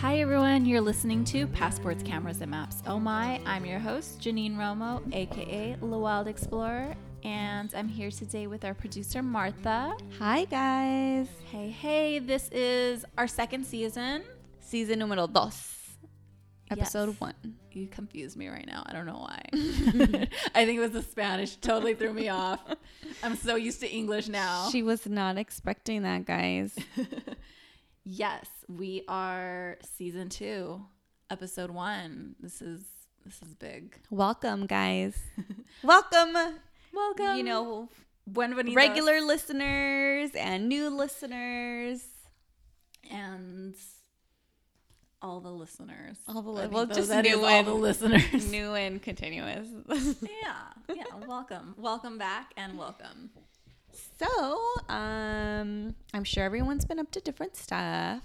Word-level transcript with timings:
Hi, 0.00 0.20
everyone. 0.20 0.64
You're 0.64 0.80
listening 0.80 1.24
to 1.24 1.46
Passports, 1.48 2.02
Cameras, 2.04 2.40
and 2.40 2.50
Maps. 2.50 2.82
Oh 2.86 3.00
my, 3.00 3.40
I'm 3.44 3.66
your 3.66 3.80
host, 3.80 4.20
Janine 4.20 4.56
Romo, 4.56 5.02
aka 5.12 5.76
The 5.80 5.86
Wild 5.86 6.28
Explorer, 6.28 6.94
and 7.24 7.74
I'm 7.74 7.88
here 7.88 8.10
today 8.10 8.46
with 8.46 8.64
our 8.64 8.74
producer, 8.74 9.22
Martha. 9.22 9.96
Hi 10.18 10.44
guys. 10.44 11.28
Hey, 11.50 11.70
hey, 11.70 12.20
this 12.20 12.48
is 12.52 13.04
our 13.18 13.26
second 13.26 13.66
season. 13.66 14.22
Season 14.60 14.98
numero 14.98 15.26
dos. 15.26 15.77
Episode 16.70 17.08
Yes. 17.10 17.20
one. 17.20 17.34
You 17.72 17.86
confused 17.86 18.36
me 18.36 18.48
right 18.48 18.66
now. 18.66 18.82
I 18.86 18.92
don't 18.92 19.06
know 19.06 19.18
why. 19.18 19.42
I 20.54 20.64
think 20.66 20.78
it 20.78 20.80
was 20.80 20.90
the 20.90 21.02
Spanish. 21.02 21.56
Totally 21.56 21.94
threw 21.94 22.12
me 22.12 22.28
off. 22.28 22.60
I'm 23.22 23.36
so 23.36 23.56
used 23.56 23.80
to 23.80 23.90
English 23.90 24.28
now. 24.28 24.68
She 24.70 24.82
was 24.82 25.06
not 25.06 25.38
expecting 25.38 26.02
that, 26.02 26.24
guys. 26.26 26.76
yes, 28.04 28.46
we 28.68 29.04
are 29.08 29.78
season 29.96 30.28
two, 30.28 30.82
episode 31.30 31.70
one. 31.70 32.34
This 32.40 32.60
is 32.60 32.82
this 33.24 33.40
is 33.42 33.54
big. 33.54 33.96
Welcome, 34.10 34.66
guys. 34.66 35.16
Welcome. 35.82 36.34
Welcome. 36.92 37.36
You 37.36 37.44
know, 37.44 37.88
Buenvenidos. 38.30 38.76
regular 38.76 39.20
listeners 39.20 40.30
and 40.34 40.68
new 40.68 40.90
listeners. 40.90 42.02
and 43.10 43.74
all 45.20 45.40
the 45.40 45.50
listeners. 45.50 46.16
All 46.28 46.42
the 46.42 46.50
I 46.50 46.54
li- 46.54 46.60
think 46.62 46.72
well, 46.74 46.86
just 46.86 47.10
new 47.10 47.40
all 47.40 47.46
and- 47.46 47.66
the 47.66 47.74
listeners. 47.74 48.50
new 48.50 48.74
and 48.74 49.02
continuous. 49.02 49.68
yeah, 50.22 50.94
yeah. 50.94 51.04
Welcome, 51.26 51.74
welcome 51.76 52.18
back, 52.18 52.52
and 52.56 52.78
welcome. 52.78 53.30
so, 54.18 54.58
um, 54.88 55.94
I'm 56.14 56.24
sure 56.24 56.44
everyone's 56.44 56.84
been 56.84 56.98
up 56.98 57.10
to 57.12 57.20
different 57.20 57.56
stuff. 57.56 58.22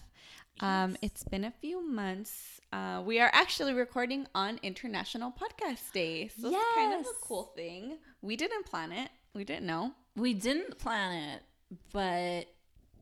Um, 0.59 0.91
Yes. 0.91 0.97
it's 1.01 1.23
been 1.23 1.43
a 1.45 1.51
few 1.51 1.81
months. 1.87 2.61
Uh, 2.71 3.01
we 3.05 3.19
are 3.19 3.29
actually 3.33 3.73
recording 3.73 4.27
on 4.35 4.59
International 4.61 5.31
Podcast 5.31 5.91
Day. 5.93 6.27
So 6.27 6.49
it's 6.49 6.57
kind 6.75 6.93
of 6.93 7.01
a 7.01 7.13
cool 7.23 7.51
thing. 7.55 7.97
We 8.21 8.35
didn't 8.35 8.65
plan 8.67 8.91
it. 8.91 9.09
We 9.33 9.43
didn't 9.43 9.65
know. 9.65 9.93
We 10.15 10.35
didn't 10.35 10.77
plan 10.77 11.13
it, 11.33 11.41
but 11.91 12.47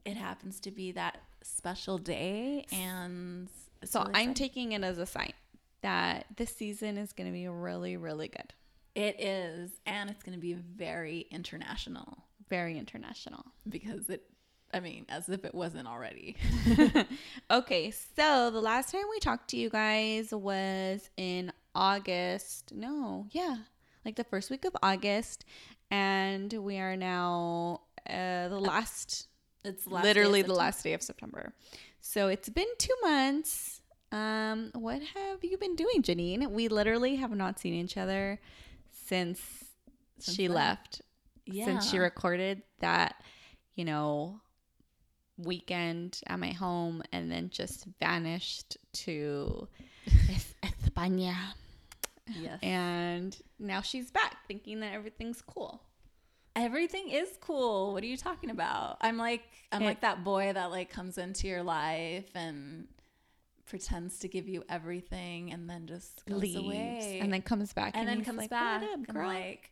it 0.10 0.16
happens 0.18 0.62
to 0.62 0.72
be 0.72 0.94
that 0.94 1.18
special 1.44 1.98
day, 1.98 2.66
and 2.72 3.50
it's 3.82 3.92
So 3.92 4.02
really 4.02 4.12
I'm 4.16 4.32
exciting. 4.32 4.34
taking 4.34 4.72
it 4.74 4.84
as 4.84 4.98
a 4.98 5.06
sign 5.06 5.34
that 5.82 6.26
this 6.36 6.56
season 6.56 6.98
is 6.98 7.14
going 7.14 7.28
to 7.28 7.34
be 7.34 7.48
really, 7.48 7.98
really 7.98 8.28
good. 8.28 8.54
It 8.96 9.20
is, 9.22 9.72
and 9.86 10.10
it's 10.10 10.22
going 10.24 10.36
to 10.38 10.42
be 10.42 10.54
very 10.54 11.22
international 11.32 12.24
Very 12.50 12.78
international. 12.78 13.46
because 13.68 14.10
it. 14.10 14.24
I 14.74 14.80
mean, 14.80 15.06
as 15.10 15.28
if 15.28 15.44
it 15.44 15.54
wasn't 15.54 15.88
already. 15.88 16.38
okay, 17.52 17.92
so 17.92 18.50
the 18.52 18.62
last 18.62 18.92
time 18.92 19.04
we 19.10 19.20
talked 19.20 19.50
to 19.50 19.58
you 19.58 19.70
guys 19.70 20.32
was 20.32 21.10
in 21.18 21.52
August. 21.76 22.72
No, 22.74 23.28
yeah, 23.32 23.58
like 24.06 24.16
the 24.16 24.24
first 24.24 24.50
week 24.50 24.64
of 24.66 24.76
August, 24.82 25.44
and 25.90 26.52
we 26.54 26.78
are 26.80 26.96
now 26.96 27.82
uh, 28.10 28.48
the 28.48 28.60
last, 28.60 29.28
It's 29.64 29.84
the 29.86 29.92
last 29.92 30.04
day 30.04 30.10
of 30.12 30.16
literally 30.18 30.42
the 30.42 30.54
last 30.54 30.84
day 30.84 30.94
of 30.94 31.02
September. 31.02 31.54
So 32.00 32.28
it's 32.28 32.50
been 32.50 32.68
two 32.78 32.96
months. 33.02 33.82
Um, 34.12 34.72
what 34.74 35.02
have 35.16 35.44
you 35.44 35.58
been 35.58 35.76
doing, 35.76 36.02
Janine? 36.02 36.50
We 36.52 36.68
literally 36.68 37.16
have 37.18 37.32
not 37.32 37.60
seen 37.60 37.74
each 37.74 37.96
other 37.98 38.40
since, 38.92 39.40
Since 40.20 40.36
she 40.36 40.48
then. 40.48 40.56
left. 40.56 41.02
Yeah. 41.46 41.66
Since 41.66 41.90
she 41.90 41.98
recorded 42.00 42.62
that, 42.80 43.16
you 43.76 43.86
know, 43.86 44.42
weekend 45.38 46.20
at 46.28 46.40
my 46.40 46.52
home 46.52 47.02
and 47.12 47.32
then 47.32 47.50
just 47.50 47.86
vanished 48.00 48.78
to 48.94 49.68
Es- 50.30 50.54
España. 50.64 51.36
yes. 52.28 52.60
And 52.62 53.36
now 53.60 53.82
she's 53.82 54.12
back 54.12 54.38
thinking 54.48 54.82
that 54.82 54.94
everything's 54.94 55.42
cool. 55.42 55.82
Everything 56.56 57.10
is 57.10 57.30
cool. 57.40 57.94
What 57.94 58.04
are 58.04 58.08
you 58.08 58.18
talking 58.18 58.50
about? 58.50 58.98
I'm 59.02 59.18
like 59.18 59.44
I'm 59.72 59.84
It- 59.84 59.86
like 59.86 60.02
that 60.02 60.24
boy 60.24 60.52
that 60.54 60.72
like 60.72 60.90
comes 60.90 61.18
into 61.18 61.48
your 61.48 61.64
life 61.64 62.30
and 62.36 62.88
pretends 63.66 64.20
to 64.20 64.28
give 64.28 64.50
you 64.50 64.64
everything 64.68 65.54
and 65.54 65.70
then 65.70 65.88
just 65.88 66.26
goes 66.26 66.42
leaves 66.42 66.58
away 66.58 67.20
and 67.22 67.32
then 67.32 67.42
comes 67.42 67.72
back 67.72 67.94
and 67.96 68.06
then 68.06 68.18
he's 68.18 68.26
comes 68.26 68.38
like, 68.40 68.50
back 68.50 68.82
"What 68.82 68.90
up, 68.90 68.96
and 68.96 69.08
girl?" 69.08 69.28
like 69.28 69.72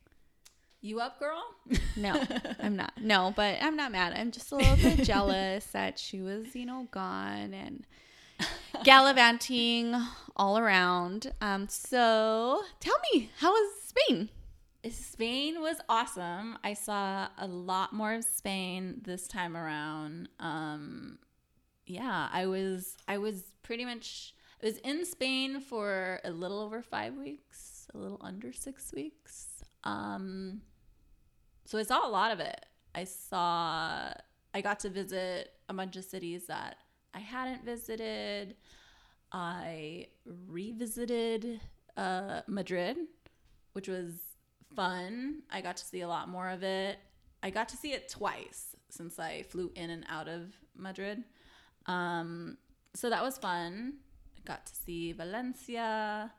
you 0.81 1.01
up 1.01 1.19
girl? 1.19 1.44
no, 1.97 2.23
I'm 2.62 2.78
not. 2.78 2.94
No, 3.01 3.34
but 3.35 3.57
I'm 3.62 3.75
not 3.75 3.91
mad. 3.91 4.13
I'm 4.16 4.31
just 4.31 4.53
a 4.53 4.56
little 4.56 4.78
bit 4.78 5.00
jealous 5.06 5.66
that 5.73 6.00
she 6.00 6.22
was, 6.22 6.56
you 6.56 6.66
know, 6.66 6.88
gone 6.91 7.53
and 7.53 7.85
gallivanting 8.85 9.94
all 10.38 10.57
around. 10.57 11.34
Um, 11.41 11.68
so 11.68 12.62
tell 12.79 12.95
me, 13.13 13.29
how 13.39 13.51
was 13.51 13.73
Spain? 13.84 14.29
Spain 14.90 15.62
was 15.62 15.78
awesome. 15.90 16.57
I 16.63 16.73
saw 16.73 17.28
a 17.38 17.47
lot 17.47 17.91
more 17.91 18.13
of 18.13 18.23
Spain 18.23 19.01
this 19.03 19.28
time 19.28 19.57
around. 19.57 20.29
Um, 20.40 21.19
yeah, 21.85 22.29
I 22.31 22.45
was 22.45 22.95
I 23.07 23.18
was 23.18 23.51
pretty 23.62 23.84
much 23.84 24.34
I 24.63 24.68
was 24.68 24.78
in 24.78 25.06
Spain 25.06 25.59
for 25.59 26.22
a 26.23 26.31
little 26.31 26.59
over 26.59 26.81
five 26.81 27.16
weeks, 27.16 27.88
a 27.94 27.97
little 27.97 28.19
under 28.22 28.53
six 28.53 28.94
weeks. 28.94 29.63
Um, 29.84 30.62
so 31.66 31.78
I 31.78 31.84
saw 31.84 32.07
a 32.07 32.09
lot 32.09 32.31
of 32.31 32.39
it. 32.39 32.66
I 32.95 33.03
saw 33.03 34.13
I 34.53 34.62
got 34.62 34.79
to 34.81 34.89
visit 34.89 35.53
a 35.68 35.73
bunch 35.73 35.97
of 35.97 36.06
cities 36.06 36.45
that 36.47 36.78
I 37.13 37.19
hadn't 37.19 37.66
visited. 37.66 38.56
I 39.31 40.07
revisited 40.25 41.59
uh, 41.97 42.41
Madrid, 42.47 42.97
which 43.73 43.88
was 43.88 44.28
fun. 44.75 45.41
I 45.52 45.62
got 45.62 45.78
to 45.78 45.85
see 45.85 46.02
a 46.02 46.07
lot 46.07 46.30
more 46.30 46.50
of 46.50 46.63
it. 46.63 46.97
I 47.41 47.50
got 47.50 47.69
to 47.69 47.78
see 47.78 47.94
it 47.94 48.09
twice 48.09 48.75
since 48.90 49.19
I 49.19 49.44
flew 49.44 49.72
in 49.75 49.90
and 49.90 50.06
out 50.09 50.28
of 50.28 50.53
Madrid. 50.75 51.24
Um, 51.85 52.57
so 52.96 53.09
that 53.09 53.22
was 53.24 53.38
fun. 53.38 53.94
I 54.38 54.41
got 54.46 54.66
to 54.66 54.75
see 54.75 55.12
Valencia. 55.13 56.31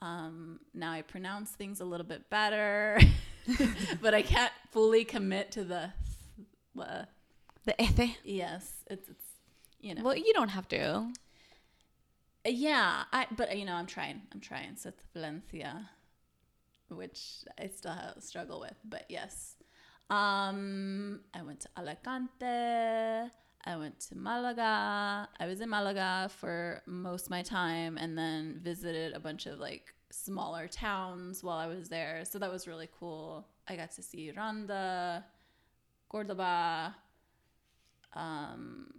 Um, 0.00 0.60
now 0.72 0.92
I 0.92 1.02
pronounce 1.02 1.50
things 1.50 1.80
a 1.80 1.84
little 1.84 2.06
bit 2.06 2.30
better, 2.30 2.98
but 4.00 4.14
I 4.14 4.22
can't 4.22 4.52
fully 4.70 5.04
commit 5.04 5.50
to 5.52 5.64
the. 5.64 5.92
Uh, 6.78 7.04
The 7.66 7.74
yes, 8.24 8.72
it's 8.88 9.08
it's 9.10 9.24
you 9.80 9.94
know. 9.94 10.02
Well, 10.02 10.16
you 10.16 10.32
don't 10.32 10.48
have 10.48 10.66
to. 10.68 11.12
Yeah, 12.46 13.04
I 13.12 13.26
but 13.36 13.56
you 13.58 13.66
know 13.66 13.74
I'm 13.74 13.86
trying. 13.86 14.22
I'm 14.32 14.40
trying. 14.40 14.76
So 14.76 14.88
it's 14.88 15.02
Valencia, 15.12 15.90
which 16.90 17.44
I 17.58 17.68
still 17.68 17.92
have 17.92 18.16
struggle 18.22 18.60
with, 18.60 18.76
but 18.84 19.04
yes. 19.08 19.56
Um, 20.08 21.20
I 21.34 21.42
went 21.42 21.60
to 21.60 21.68
Alicante. 21.78 23.30
I 23.64 23.76
went 23.76 24.00
to 24.08 24.16
Malaga. 24.16 25.28
I 25.38 25.46
was 25.46 25.60
in 25.60 25.68
Malaga 25.68 26.30
for 26.38 26.82
most 26.86 27.26
of 27.26 27.30
my 27.30 27.42
time, 27.42 27.98
and 27.98 28.16
then 28.16 28.60
visited 28.62 29.12
a 29.14 29.20
bunch 29.20 29.46
of 29.46 29.58
like 29.58 29.94
smaller 30.10 30.66
towns 30.66 31.44
while 31.44 31.58
I 31.58 31.66
was 31.66 31.88
there. 31.88 32.24
So 32.24 32.38
that 32.38 32.50
was 32.50 32.66
really 32.66 32.88
cool. 32.98 33.46
I 33.68 33.76
got 33.76 33.92
to 33.92 34.02
see 34.02 34.32
Ronda, 34.36 35.24
Cordoba, 36.08 36.96
um, 38.14 38.94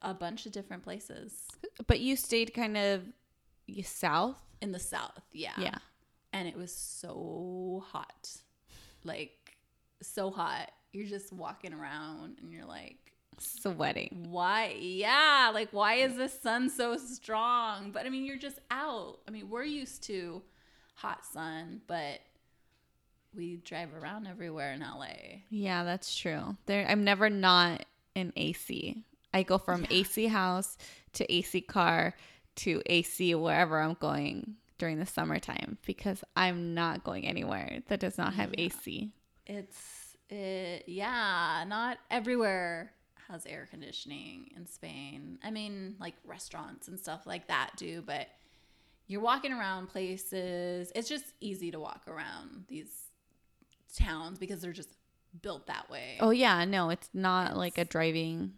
a 0.00 0.12
bunch 0.14 0.46
of 0.46 0.52
different 0.52 0.82
places. 0.82 1.46
But 1.86 2.00
you 2.00 2.16
stayed 2.16 2.52
kind 2.54 2.76
of 2.76 3.02
south. 3.84 4.42
in 4.60 4.72
the 4.72 4.78
south 4.78 5.22
yeah 5.32 5.52
Yeah. 5.56 5.78
And 6.42 6.48
it 6.48 6.56
was 6.56 6.74
so 6.74 7.84
hot. 7.86 8.36
Like 9.04 9.56
so 10.02 10.28
hot. 10.30 10.72
You're 10.92 11.06
just 11.06 11.32
walking 11.32 11.72
around 11.72 12.38
and 12.42 12.52
you're 12.52 12.66
like 12.66 12.98
Sweating. 13.38 14.26
why? 14.28 14.76
Yeah 14.78 15.52
like 15.54 15.68
why 15.70 15.94
is 15.94 16.16
the 16.16 16.28
sun 16.28 16.68
so 16.68 16.96
strong? 16.96 17.92
But 17.92 18.06
i 18.06 18.08
mean 18.08 18.24
you're 18.24 18.36
just 18.38 18.58
out. 18.72 19.18
I 19.28 19.30
mean 19.30 19.48
we're 19.48 19.62
used 19.62 20.02
to 20.04 20.42
hot 20.94 21.24
sun 21.24 21.80
but 21.86 22.18
we 23.34 23.56
drive 23.58 23.94
around 23.94 24.26
everywhere 24.26 24.72
in 24.72 24.80
la 24.80 25.06
Yeah, 25.48 25.84
that's 25.84 26.14
true. 26.14 26.56
There 26.66 26.84
I'm 26.88 27.04
never 27.04 27.30
not 27.30 27.84
in 28.16 28.32
AC. 28.36 29.04
I 29.32 29.44
go 29.44 29.58
from 29.58 29.86
AC 29.90 30.26
house 30.26 30.76
to 31.14 31.32
AC 31.32 31.60
car 31.62 32.14
to 32.56 32.82
AC 32.86 33.34
wherever 33.36 33.80
I'm 33.80 33.94
going 33.94 34.56
during 34.82 34.98
the 34.98 35.06
summertime 35.06 35.78
because 35.86 36.24
I'm 36.34 36.74
not 36.74 37.04
going 37.04 37.24
anywhere 37.24 37.82
that 37.86 38.00
does 38.00 38.18
not 38.18 38.34
have 38.34 38.50
Yeah. 38.58 38.64
AC. 38.64 39.12
it's 39.46 40.16
it, 40.28 40.82
yeah 40.88 41.62
not 41.68 41.98
everywhere 42.10 42.90
has 43.28 43.46
air 43.46 43.68
conditioning 43.70 44.50
in 44.56 44.66
spain 44.66 45.38
i 45.44 45.50
mean 45.52 45.94
like 46.00 46.14
restaurants 46.24 46.88
and 46.88 46.98
stuff 46.98 47.26
like 47.28 47.46
that 47.46 47.70
do 47.76 48.02
but 48.04 48.26
you're 49.06 49.20
walking 49.20 49.52
around 49.52 49.88
places. 49.88 50.90
It's 50.94 51.08
just 51.08 51.26
easy 51.40 51.70
to 51.72 51.78
walk 51.78 52.02
around 52.08 52.64
these 52.68 52.92
towns 53.94 54.38
because 54.38 54.60
they're 54.62 54.72
just 54.72 54.88
built 55.42 55.66
that 55.66 55.90
way. 55.90 56.16
Oh 56.20 56.30
yeah, 56.30 56.64
no, 56.64 56.88
it's 56.88 57.10
not 57.12 57.46
It's- 57.46 57.56
like 57.58 57.78
a 57.78 57.84
driving. 57.84 58.54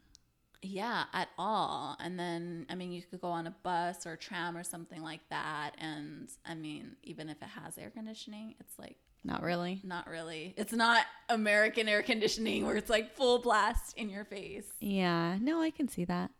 Yeah, 0.64 1.05
at 1.12 1.28
all. 1.38 1.96
And 2.00 2.19
then, 2.19 2.66
I 2.70 2.75
mean, 2.75 2.90
you 2.90 3.02
could 3.02 3.20
go 3.20 3.28
on 3.28 3.46
a 3.46 3.55
bus 3.62 4.06
or 4.06 4.12
a 4.12 4.16
tram 4.16 4.56
or 4.56 4.64
something 4.64 5.02
like 5.02 5.20
that. 5.31 5.72
And 5.78 6.28
I 6.46 6.55
mean, 6.55 6.96
even 7.02 7.28
if 7.28 7.43
it 7.43 7.49
has 7.49 7.76
air 7.76 7.90
conditioning, 7.90 8.55
it's 8.61 8.78
like 8.78 8.96
Not 9.22 9.43
really. 9.43 9.81
not 9.84 10.08
really. 10.08 10.55
It's 10.56 10.72
not 10.72 11.05
American 11.28 11.88
air 11.88 12.02
conditioning 12.02 12.66
where 12.66 12.76
it's 12.76 12.90
like 12.90 13.14
full 13.14 13.38
blast 13.40 13.96
in 13.96 14.08
your 14.08 14.25
face. 14.25 14.66
Yeah, 14.81 15.37
no, 15.40 15.61
I 15.61 15.70
can 15.70 15.88
see 15.88 16.05
that. 16.06 16.31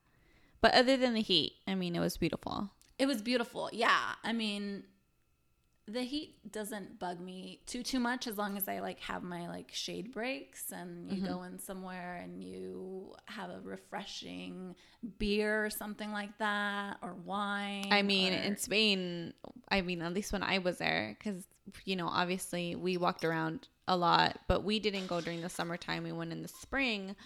But 0.60 0.74
other 0.74 0.96
than 0.96 1.12
the 1.12 1.20
heat, 1.20 1.52
I 1.68 1.74
mean, 1.74 1.94
it 1.94 2.00
was 2.00 2.16
beautiful. 2.16 2.70
It 2.98 3.06
was 3.06 3.20
beautiful. 3.20 3.68
Yeah. 3.72 4.14
I 4.22 4.32
mean, 4.32 4.84
the 5.86 6.02
heat 6.02 6.50
doesn't 6.50 6.98
bug 6.98 7.20
me 7.20 7.60
too 7.66 7.82
too 7.82 8.00
much 8.00 8.26
as 8.26 8.38
long 8.38 8.56
as 8.56 8.68
I 8.68 8.78
like 8.80 9.00
have 9.00 9.22
my 9.22 9.48
like 9.48 9.70
shade 9.72 10.12
breaks 10.12 10.72
and 10.72 11.10
you 11.10 11.18
mm-hmm. 11.18 11.26
go 11.26 11.42
in 11.42 11.58
somewhere 11.58 12.20
and 12.22 12.42
you 12.42 13.13
have 13.34 13.50
a 13.50 13.60
refreshing 13.62 14.75
beer 15.19 15.64
or 15.64 15.70
something 15.70 16.12
like 16.12 16.36
that 16.38 16.96
or 17.02 17.14
wine. 17.14 17.88
I 17.90 18.02
mean, 18.02 18.32
or- 18.32 18.36
in 18.36 18.56
Spain, 18.56 19.34
I 19.69 19.81
mean, 19.82 20.02
at 20.02 20.12
least 20.12 20.32
when 20.32 20.42
I 20.42 20.58
was 20.58 20.78
there, 20.78 21.16
because, 21.19 21.46
you 21.84 21.96
know, 21.96 22.08
obviously 22.08 22.75
we 22.75 22.96
walked 22.96 23.25
around 23.25 23.69
a 23.86 23.96
lot, 23.96 24.38
but 24.48 24.64
we 24.64 24.78
didn't 24.78 25.06
go 25.06 25.20
during 25.20 25.42
the 25.42 25.48
summertime. 25.48 26.04
We 26.04 26.12
went 26.12 26.32
in 26.32 26.42
the 26.42 26.48
spring. 26.48 27.16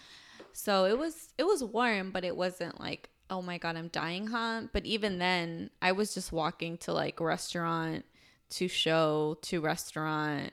So 0.53 0.87
it 0.87 0.99
was, 0.99 1.33
it 1.39 1.45
was 1.45 1.63
warm, 1.63 2.11
but 2.11 2.25
it 2.25 2.37
wasn't 2.37 2.81
like, 2.81 3.11
oh 3.31 3.43
my 3.43 3.59
God, 3.59 3.77
I'm 3.77 3.89
dying 3.89 4.27
hot. 4.29 4.73
But 4.73 4.87
even 4.87 5.19
then, 5.19 5.71
I 5.81 5.93
was 5.93 6.15
just 6.15 6.33
walking 6.33 6.79
to 6.79 6.93
like 6.93 7.21
restaurant, 7.21 8.05
to 8.51 8.67
show, 8.67 9.37
to 9.43 9.61
restaurant, 9.61 10.53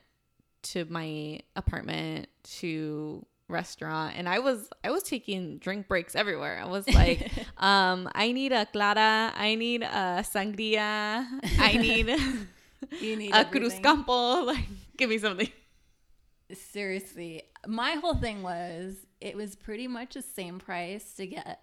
to 0.64 0.86
my 0.86 1.40
apartment, 1.56 2.28
to 2.60 3.26
restaurant 3.48 4.16
and 4.18 4.28
i 4.28 4.40
was 4.40 4.70
i 4.84 4.90
was 4.90 5.04
taking 5.04 5.60
drink 5.60 5.88
breaks 5.88 6.16
everywhere 6.16 6.60
i 6.64 6.68
was 6.68 6.88
like 6.96 7.32
um 7.58 8.10
i 8.16 8.32
need 8.32 8.52
a 8.52 8.66
clara 8.66 9.32
i 9.36 9.54
need 9.54 9.84
a 9.84 10.26
sangria 10.28 11.26
i 11.60 11.78
need 11.80 12.08
you 13.02 13.16
need 13.16 13.32
a 13.36 13.46
cruz 13.46 13.78
campo 13.84 14.44
like 14.46 14.66
give 14.98 15.10
me 15.10 15.20
something 15.20 15.50
Seriously, 16.54 17.42
my 17.66 17.94
whole 17.94 18.14
thing 18.16 18.44
was 18.44 18.98
it 19.20 19.36
was 19.36 19.56
pretty 19.56 19.88
much 19.88 20.14
the 20.14 20.22
same 20.22 20.60
price 20.60 21.14
to 21.14 21.26
get 21.26 21.60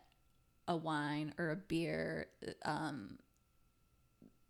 a 0.66 0.76
wine 0.76 1.32
or 1.38 1.50
a 1.50 1.56
beer. 1.56 2.26
Um, 2.64 3.18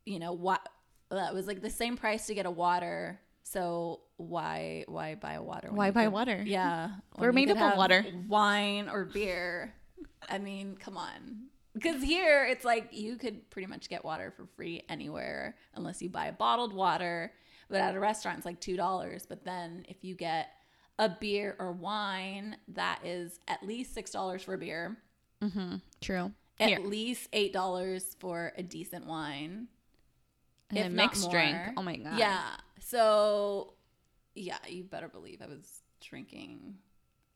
you 0.06 0.18
know 0.18 0.32
what? 0.32 0.66
That 1.10 1.34
was 1.34 1.46
like 1.46 1.60
the 1.60 1.68
same 1.68 1.98
price 1.98 2.26
to 2.28 2.34
get 2.34 2.46
a 2.46 2.50
water. 2.50 3.20
So 3.42 4.00
why 4.22 4.84
why 4.88 5.14
buy 5.16 5.38
water? 5.40 5.68
Why 5.70 5.90
buy 5.90 6.04
could- 6.04 6.12
water? 6.12 6.42
Yeah, 6.46 6.90
We're 7.18 7.32
made 7.32 7.50
up 7.50 7.60
of 7.72 7.76
water. 7.78 8.04
wine 8.28 8.88
or 8.88 9.04
beer. 9.04 9.74
I 10.28 10.38
mean, 10.38 10.76
come 10.76 10.96
on. 10.96 11.46
Because 11.74 12.02
here 12.02 12.44
it's 12.44 12.64
like 12.64 12.88
you 12.92 13.16
could 13.16 13.48
pretty 13.50 13.66
much 13.66 13.88
get 13.88 14.04
water 14.04 14.32
for 14.36 14.46
free 14.56 14.82
anywhere 14.88 15.56
unless 15.74 16.02
you 16.02 16.10
buy 16.10 16.30
bottled 16.30 16.72
water. 16.74 17.32
But 17.68 17.80
at 17.80 17.94
a 17.94 18.00
restaurant, 18.00 18.36
it's 18.38 18.46
like 18.46 18.60
two 18.60 18.76
dollars. 18.76 19.24
But 19.26 19.44
then 19.44 19.86
if 19.88 20.04
you 20.04 20.14
get 20.14 20.48
a 20.98 21.08
beer 21.08 21.56
or 21.58 21.72
wine, 21.72 22.56
that 22.68 23.00
is 23.04 23.40
at 23.48 23.62
least 23.66 23.94
six 23.94 24.10
dollars 24.10 24.42
for 24.42 24.54
a 24.54 24.58
beer, 24.58 24.96
Mm-hmm. 25.42 25.76
true 26.00 26.32
at 26.60 26.68
Here. 26.68 26.78
least 26.80 27.28
eight 27.32 27.52
dollars 27.52 28.14
for 28.20 28.52
a 28.56 28.62
decent 28.62 29.06
wine. 29.06 29.66
and 30.70 30.78
if 30.78 30.86
a 30.86 30.90
mixed 30.90 31.30
drink 31.30 31.56
oh 31.76 31.82
my 31.82 31.96
god 31.96 32.18
Yeah. 32.18 32.42
So, 32.80 33.72
yeah, 34.34 34.58
you 34.68 34.84
better 34.84 35.08
believe 35.08 35.40
I 35.42 35.46
was 35.46 35.82
drinking 36.00 36.76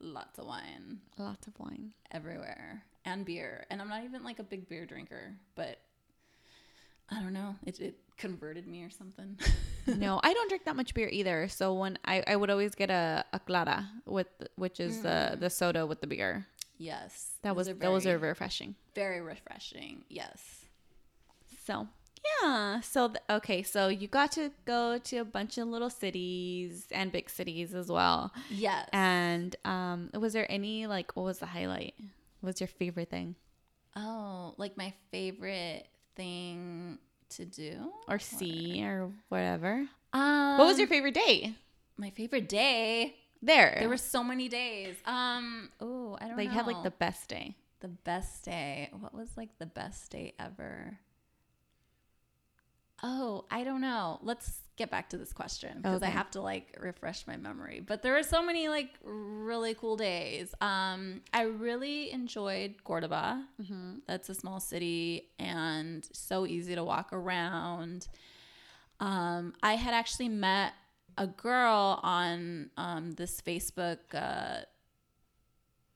lots 0.00 0.38
of 0.38 0.44
wine 0.46 0.98
lots 1.18 1.46
of 1.46 1.58
wine 1.58 1.92
everywhere 2.10 2.82
and 3.04 3.24
beer. 3.24 3.64
And 3.70 3.80
I'm 3.80 3.88
not 3.88 4.04
even 4.04 4.24
like 4.24 4.38
a 4.38 4.42
big 4.42 4.68
beer 4.68 4.84
drinker, 4.84 5.34
but 5.54 5.80
I 7.08 7.20
don't 7.22 7.32
know. 7.32 7.54
It, 7.64 7.80
it 7.80 7.98
converted 8.16 8.66
me 8.66 8.82
or 8.82 8.90
something. 8.90 9.38
no 9.86 10.18
i 10.24 10.34
don't 10.34 10.48
drink 10.48 10.64
that 10.64 10.74
much 10.74 10.94
beer 10.94 11.08
either 11.12 11.46
so 11.46 11.72
when 11.72 11.96
i 12.04 12.20
i 12.26 12.34
would 12.34 12.50
always 12.50 12.74
get 12.74 12.90
a, 12.90 13.24
a 13.32 13.38
clara 13.38 13.88
with 14.04 14.26
which 14.56 14.80
is 14.80 15.00
the 15.02 15.08
mm. 15.08 15.38
the 15.38 15.48
soda 15.48 15.86
with 15.86 16.00
the 16.00 16.08
beer 16.08 16.44
yes. 16.76 17.34
that 17.42 17.50
those 17.50 17.56
was 17.56 17.68
are 17.68 17.74
that 17.74 17.92
was 17.92 18.02
very, 18.02 18.18
very 18.18 18.30
refreshing 18.30 18.74
very 18.96 19.20
refreshing. 19.20 20.04
Yes. 20.08 20.64
So 21.66 21.86
yeah, 22.42 22.80
so 22.80 23.08
th- 23.08 23.18
okay, 23.30 23.62
so 23.62 23.88
you 23.88 24.08
got 24.08 24.32
to 24.32 24.50
go 24.64 24.98
to 24.98 25.16
a 25.18 25.24
bunch 25.24 25.58
of 25.58 25.68
little 25.68 25.90
cities 25.90 26.86
and 26.90 27.12
big 27.12 27.28
cities 27.30 27.74
as 27.74 27.88
well. 27.88 28.32
Yes. 28.50 28.88
And 28.92 29.54
um, 29.64 30.10
was 30.14 30.32
there 30.32 30.50
any 30.50 30.86
like 30.86 31.14
what 31.16 31.24
was 31.24 31.38
the 31.38 31.46
highlight? 31.46 31.94
What 32.40 32.48
was 32.48 32.60
your 32.60 32.68
favorite 32.68 33.10
thing 33.10 33.34
oh, 33.96 34.54
like 34.58 34.76
my 34.76 34.92
favorite 35.10 35.86
thing 36.14 36.98
to 37.30 37.44
do 37.44 37.92
or 38.08 38.18
see 38.18 38.84
or 38.84 39.10
whatever? 39.28 39.86
Um, 40.12 40.58
What 40.58 40.66
was 40.66 40.78
your 40.78 40.88
favorite 40.88 41.14
day 41.14 41.54
my 41.96 42.10
favorite 42.10 42.48
day? 42.48 43.14
there? 43.42 43.76
There 43.78 43.88
were 43.88 43.96
so 43.96 44.24
many 44.24 44.48
days. 44.48 44.96
Um. 45.04 45.70
Oh, 45.80 46.16
I 46.20 46.26
don't 46.28 46.36
know. 46.36 46.42
like 46.42 46.48
know. 46.48 46.54
had 46.54 46.66
like 46.66 46.82
the 46.82 46.90
best 46.90 47.28
day. 47.28 47.54
The 47.80 47.88
best 47.88 48.44
day. 48.44 48.90
What 48.98 49.14
was 49.14 49.28
like 49.36 49.50
the 49.58 49.66
best 49.66 50.10
day 50.10 50.34
ever? 50.38 50.98
Oh, 53.02 53.44
I 53.50 53.64
don't 53.64 53.80
know. 53.80 54.18
Let's 54.22 54.60
get 54.76 54.90
back 54.90 55.08
to 55.10 55.18
this 55.18 55.32
question 55.32 55.78
because 55.82 56.02
I 56.02 56.06
have 56.08 56.30
to 56.32 56.40
like 56.40 56.76
refresh 56.80 57.26
my 57.26 57.36
memory. 57.36 57.80
But 57.80 58.02
there 58.02 58.12
were 58.12 58.22
so 58.22 58.42
many 58.44 58.68
like 58.68 58.90
really 59.02 59.74
cool 59.74 59.96
days. 59.96 60.54
Um, 60.60 61.20
I 61.32 61.42
really 61.42 62.10
enjoyed 62.12 62.76
Cordoba. 62.84 63.44
That's 64.06 64.28
a 64.28 64.34
small 64.34 64.60
city 64.60 65.30
and 65.38 66.06
so 66.12 66.46
easy 66.46 66.74
to 66.74 66.84
walk 66.84 67.12
around. 67.12 68.08
Um, 69.00 69.54
I 69.62 69.74
had 69.74 69.94
actually 69.94 70.28
met 70.28 70.72
a 71.18 71.26
girl 71.26 72.00
on 72.02 72.70
um, 72.76 73.12
this 73.12 73.40
Facebook 73.40 73.98
uh, 74.14 74.60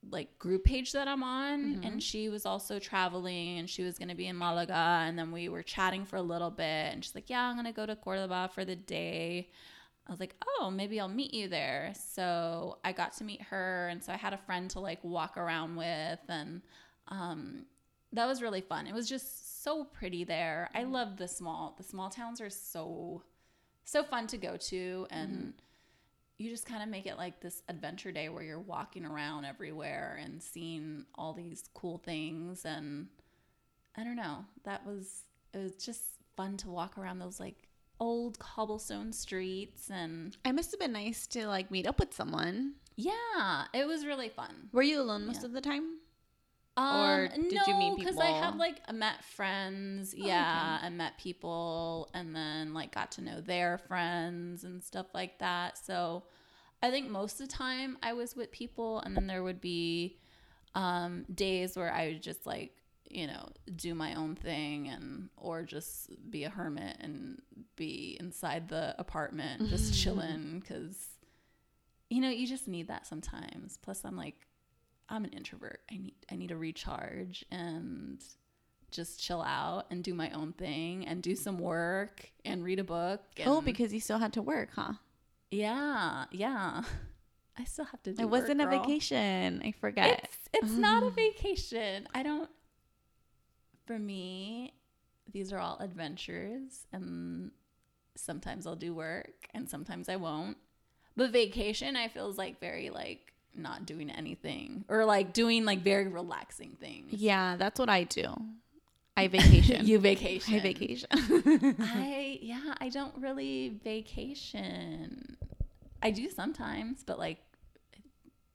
like 0.08 0.38
group 0.38 0.64
page 0.64 0.92
that 0.92 1.08
I'm 1.08 1.22
on, 1.22 1.60
and 1.60 1.84
mm-hmm. 1.84 1.98
she 1.98 2.28
was 2.28 2.46
also 2.46 2.78
traveling, 2.78 3.58
and 3.58 3.68
she 3.68 3.82
was 3.82 3.98
gonna 3.98 4.14
be 4.14 4.26
in 4.26 4.36
Malaga, 4.36 5.02
and 5.04 5.18
then 5.18 5.30
we 5.32 5.48
were 5.48 5.62
chatting 5.62 6.04
for 6.04 6.16
a 6.16 6.22
little 6.22 6.50
bit, 6.50 6.92
and 6.92 7.04
she's 7.04 7.14
like, 7.14 7.28
"Yeah, 7.28 7.42
I'm 7.42 7.56
gonna 7.56 7.72
go 7.72 7.86
to 7.86 7.96
Cordoba 7.96 8.50
for 8.54 8.64
the 8.64 8.76
day." 8.76 9.50
I 10.06 10.10
was 10.10 10.20
like, 10.20 10.34
"Oh, 10.58 10.70
maybe 10.70 10.98
I'll 10.98 11.08
meet 11.08 11.34
you 11.34 11.48
there." 11.48 11.92
So 11.94 12.78
I 12.84 12.92
got 12.92 13.12
to 13.14 13.24
meet 13.24 13.42
her, 13.42 13.88
and 13.88 14.02
so 14.02 14.12
I 14.12 14.16
had 14.16 14.32
a 14.32 14.38
friend 14.38 14.70
to 14.70 14.80
like 14.80 15.02
walk 15.04 15.36
around 15.36 15.76
with, 15.76 16.20
and 16.28 16.62
um, 17.08 17.66
that 18.12 18.26
was 18.26 18.42
really 18.42 18.60
fun. 18.60 18.86
It 18.86 18.94
was 18.94 19.08
just 19.08 19.62
so 19.62 19.84
pretty 19.84 20.24
there. 20.24 20.70
I 20.74 20.84
mm. 20.84 20.90
love 20.92 21.16
the 21.16 21.28
small 21.28 21.74
the 21.76 21.84
small 21.84 22.10
towns 22.10 22.40
are 22.40 22.50
so 22.50 23.22
so 23.84 24.04
fun 24.04 24.26
to 24.28 24.36
go 24.36 24.56
to 24.56 25.06
and 25.10 25.30
mm-hmm. 25.30 25.50
You 26.40 26.48
just 26.50 26.64
kind 26.64 26.82
of 26.82 26.88
make 26.88 27.06
it 27.06 27.16
like 27.18 27.40
this 27.40 27.62
adventure 27.68 28.10
day 28.12 28.28
where 28.30 28.42
you're 28.42 28.58
walking 28.58 29.04
around 29.04 29.44
everywhere 29.44 30.18
and 30.22 30.42
seeing 30.42 31.04
all 31.14 31.34
these 31.34 31.64
cool 31.74 31.98
things 31.98 32.64
and 32.64 33.08
I 33.96 34.04
don't 34.04 34.16
know. 34.16 34.46
That 34.64 34.86
was 34.86 35.24
it 35.52 35.58
was 35.58 35.76
just 35.76 36.02
fun 36.36 36.56
to 36.58 36.70
walk 36.70 36.96
around 36.96 37.18
those 37.18 37.38
like 37.38 37.68
old 38.00 38.38
cobblestone 38.38 39.12
streets 39.12 39.90
and 39.90 40.34
I 40.44 40.52
must 40.52 40.70
have 40.70 40.80
been 40.80 40.92
nice 40.92 41.26
to 41.28 41.46
like 41.46 41.70
meet 41.70 41.86
up 41.86 42.00
with 42.00 42.14
someone. 42.14 42.74
yeah, 42.96 43.64
it 43.74 43.86
was 43.86 44.04
really 44.06 44.30
fun. 44.30 44.70
Were 44.72 44.82
you 44.82 45.00
alone 45.00 45.26
most 45.26 45.40
Yeah. 45.42 45.46
of 45.46 45.52
the 45.52 45.60
time? 45.60 45.98
Um, 46.80 47.28
did 47.48 47.66
you 47.66 47.74
meet 47.74 47.96
Because 47.96 48.18
I 48.18 48.30
have 48.30 48.56
like 48.56 48.80
I 48.88 48.92
met 48.92 49.24
friends, 49.24 50.14
Oh, 50.18 50.26
yeah, 50.26 50.78
I 50.82 50.88
met 50.88 51.18
people, 51.18 52.08
and 52.14 52.34
then 52.34 52.72
like 52.72 52.94
got 52.94 53.12
to 53.12 53.22
know 53.22 53.40
their 53.40 53.78
friends 53.78 54.64
and 54.64 54.82
stuff 54.82 55.06
like 55.14 55.38
that. 55.40 55.78
So 55.78 56.24
I 56.82 56.90
think 56.90 57.10
most 57.10 57.40
of 57.40 57.48
the 57.48 57.54
time 57.54 57.98
I 58.02 58.14
was 58.14 58.34
with 58.34 58.50
people, 58.50 59.00
and 59.00 59.14
then 59.16 59.26
there 59.26 59.42
would 59.42 59.60
be 59.60 60.18
um, 60.74 61.24
days 61.34 61.76
where 61.76 61.92
I 61.92 62.08
would 62.08 62.22
just 62.22 62.46
like 62.46 62.72
you 63.10 63.26
know 63.26 63.48
do 63.74 63.94
my 63.94 64.14
own 64.14 64.36
thing 64.36 64.88
and 64.88 65.28
or 65.36 65.64
just 65.64 66.10
be 66.30 66.44
a 66.44 66.50
hermit 66.50 66.96
and 67.00 67.42
be 67.74 68.16
inside 68.20 68.68
the 68.68 68.94
apartment 68.98 69.68
just 69.68 69.92
chilling 70.00 70.60
because 70.60 70.96
you 72.08 72.20
know 72.20 72.30
you 72.30 72.46
just 72.46 72.68
need 72.68 72.88
that 72.88 73.06
sometimes. 73.06 73.76
Plus, 73.82 74.02
I'm 74.04 74.16
like 74.16 74.46
I'm 75.10 75.24
an 75.24 75.30
introvert. 75.30 75.80
I 75.90 75.98
need 75.98 76.14
I 76.30 76.36
need 76.36 76.48
to 76.48 76.56
recharge 76.56 77.44
and 77.50 78.22
just 78.90 79.20
chill 79.20 79.42
out 79.42 79.86
and 79.90 80.02
do 80.02 80.14
my 80.14 80.30
own 80.30 80.52
thing 80.52 81.06
and 81.06 81.22
do 81.22 81.36
some 81.36 81.58
work 81.58 82.30
and 82.44 82.64
read 82.64 82.78
a 82.78 82.84
book. 82.84 83.22
Oh, 83.44 83.60
because 83.60 83.92
you 83.92 84.00
still 84.00 84.18
had 84.18 84.32
to 84.34 84.42
work, 84.42 84.70
huh? 84.74 84.94
yeah, 85.50 86.24
yeah. 86.30 86.82
I 87.58 87.64
still 87.64 87.84
have 87.84 88.02
to 88.04 88.12
do. 88.12 88.22
It 88.22 88.24
It 88.24 88.30
wasn't 88.30 88.60
a 88.62 88.66
vacation. 88.66 89.60
I 89.64 89.72
forget. 89.72 90.20
It's 90.24 90.48
it's 90.54 90.72
not 90.72 91.02
a 91.02 91.10
vacation. 91.24 92.08
I 92.14 92.22
don't. 92.22 92.48
For 93.86 93.98
me, 93.98 94.72
these 95.30 95.52
are 95.52 95.58
all 95.58 95.78
adventures 95.80 96.86
and 96.92 97.50
sometimes 98.16 98.66
I'll 98.66 98.76
do 98.76 98.94
work 98.94 99.48
and 99.52 99.68
sometimes 99.68 100.08
I 100.08 100.16
won't. 100.16 100.56
But 101.16 101.32
vacation 101.32 101.96
I 101.96 102.08
feel 102.08 102.30
is 102.30 102.38
like 102.38 102.60
very 102.60 102.90
like 102.90 103.32
not 103.54 103.86
doing 103.86 104.10
anything 104.10 104.84
or 104.88 105.04
like 105.04 105.32
doing 105.32 105.64
like 105.64 105.80
very 105.80 106.08
relaxing 106.08 106.76
things. 106.80 107.12
Yeah, 107.12 107.56
that's 107.56 107.78
what 107.78 107.88
I 107.88 108.04
do. 108.04 108.34
I 109.16 109.28
vacation. 109.28 109.86
you 109.86 109.98
vacation. 109.98 110.54
I 110.54 110.60
vacation. 110.60 111.08
I 111.80 112.38
yeah, 112.42 112.74
I 112.80 112.88
don't 112.88 113.14
really 113.18 113.80
vacation. 113.84 115.36
I 116.02 116.10
do 116.10 116.30
sometimes, 116.30 117.04
but 117.04 117.18
like 117.18 117.38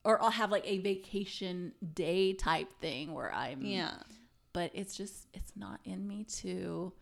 or 0.04 0.22
I'll 0.22 0.32
have 0.32 0.52
like 0.52 0.66
a 0.66 0.80
vacation 0.80 1.74
day 1.94 2.34
type 2.34 2.72
thing 2.80 3.14
where 3.14 3.34
I'm 3.34 3.62
yeah. 3.64 3.96
but 4.54 4.72
it's 4.74 4.96
just 4.96 5.28
it's 5.34 5.54
not 5.56 5.80
in 5.84 6.08
me 6.08 6.26
to 6.42 6.94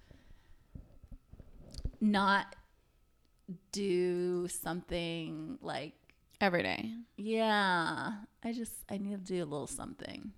not 2.00 2.56
do 3.72 4.48
something 4.48 5.58
like 5.62 5.94
Every 6.44 6.64
day. 6.64 6.92
yeah. 7.18 8.12
I 8.46 8.52
just 8.52 8.74
i 8.90 8.98
need 8.98 9.12
to 9.26 9.34
do 9.34 9.42
a 9.42 9.48
little 9.54 9.68
something. 9.68 10.32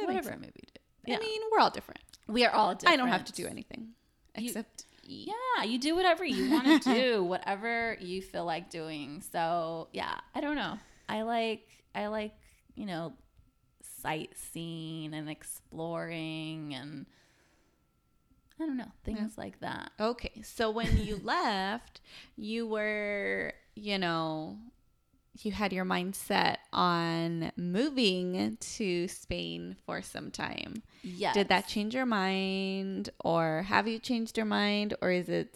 Mm, 0.00 0.06
whatever 0.06 0.36
maybe 0.40 0.60
do. 0.74 0.80
Yeah. 1.06 1.16
I 1.16 1.18
mean, 1.20 1.40
we're 1.50 1.58
all 1.58 1.70
different. 1.70 2.00
we 2.28 2.44
are 2.44 2.52
all 2.52 2.74
different 2.74 2.94
I 2.94 2.96
don't 2.96 3.08
have 3.08 3.24
to 3.24 3.32
do 3.32 3.46
anything 3.48 3.88
You- 4.36 4.46
except 4.50 4.84
eat. 5.02 5.28
yeah 5.32 5.64
you 5.64 5.78
do 5.78 5.96
whatever 5.96 6.24
you 6.24 6.50
want 6.52 6.66
to 6.84 6.94
do 7.00 7.24
whatever 7.24 7.96
you 8.00 8.22
feel 8.22 8.44
like 8.44 8.70
doing. 8.70 9.22
So 9.32 9.88
yeah 9.92 10.14
i 10.36 10.40
don't 10.40 10.54
know. 10.56 10.78
I 11.08 11.22
like 11.22 11.66
i 11.94 12.06
like 12.06 12.34
you 12.76 12.86
know 12.86 13.12
sightseeing 14.02 15.12
and 15.14 15.28
exploring 15.28 16.74
and 16.74 17.06
i 18.60 18.66
don't 18.66 18.76
know 18.76 18.92
things 19.04 19.36
like 19.36 19.58
that. 19.60 19.90
Okay, 19.98 20.42
so 20.42 20.70
when 20.70 20.96
you 20.98 21.18
left, 21.24 22.00
you 22.36 22.66
were, 22.66 23.52
you 23.74 23.98
know, 23.98 24.58
you 25.38 25.52
had 25.52 25.72
your 25.72 25.84
mind 25.84 26.14
set 26.14 26.60
on 26.72 27.52
moving 27.56 28.56
to 28.60 29.08
Spain 29.08 29.76
for 29.86 30.02
some 30.02 30.30
time. 30.30 30.82
yeah 31.02 31.32
Did 31.32 31.48
that 31.48 31.68
change 31.68 31.94
your 31.94 32.06
mind 32.06 33.10
or 33.24 33.62
have 33.62 33.86
you 33.86 33.98
changed 33.98 34.36
your 34.36 34.46
mind 34.46 34.94
or 35.00 35.10
is 35.10 35.28
it 35.28 35.54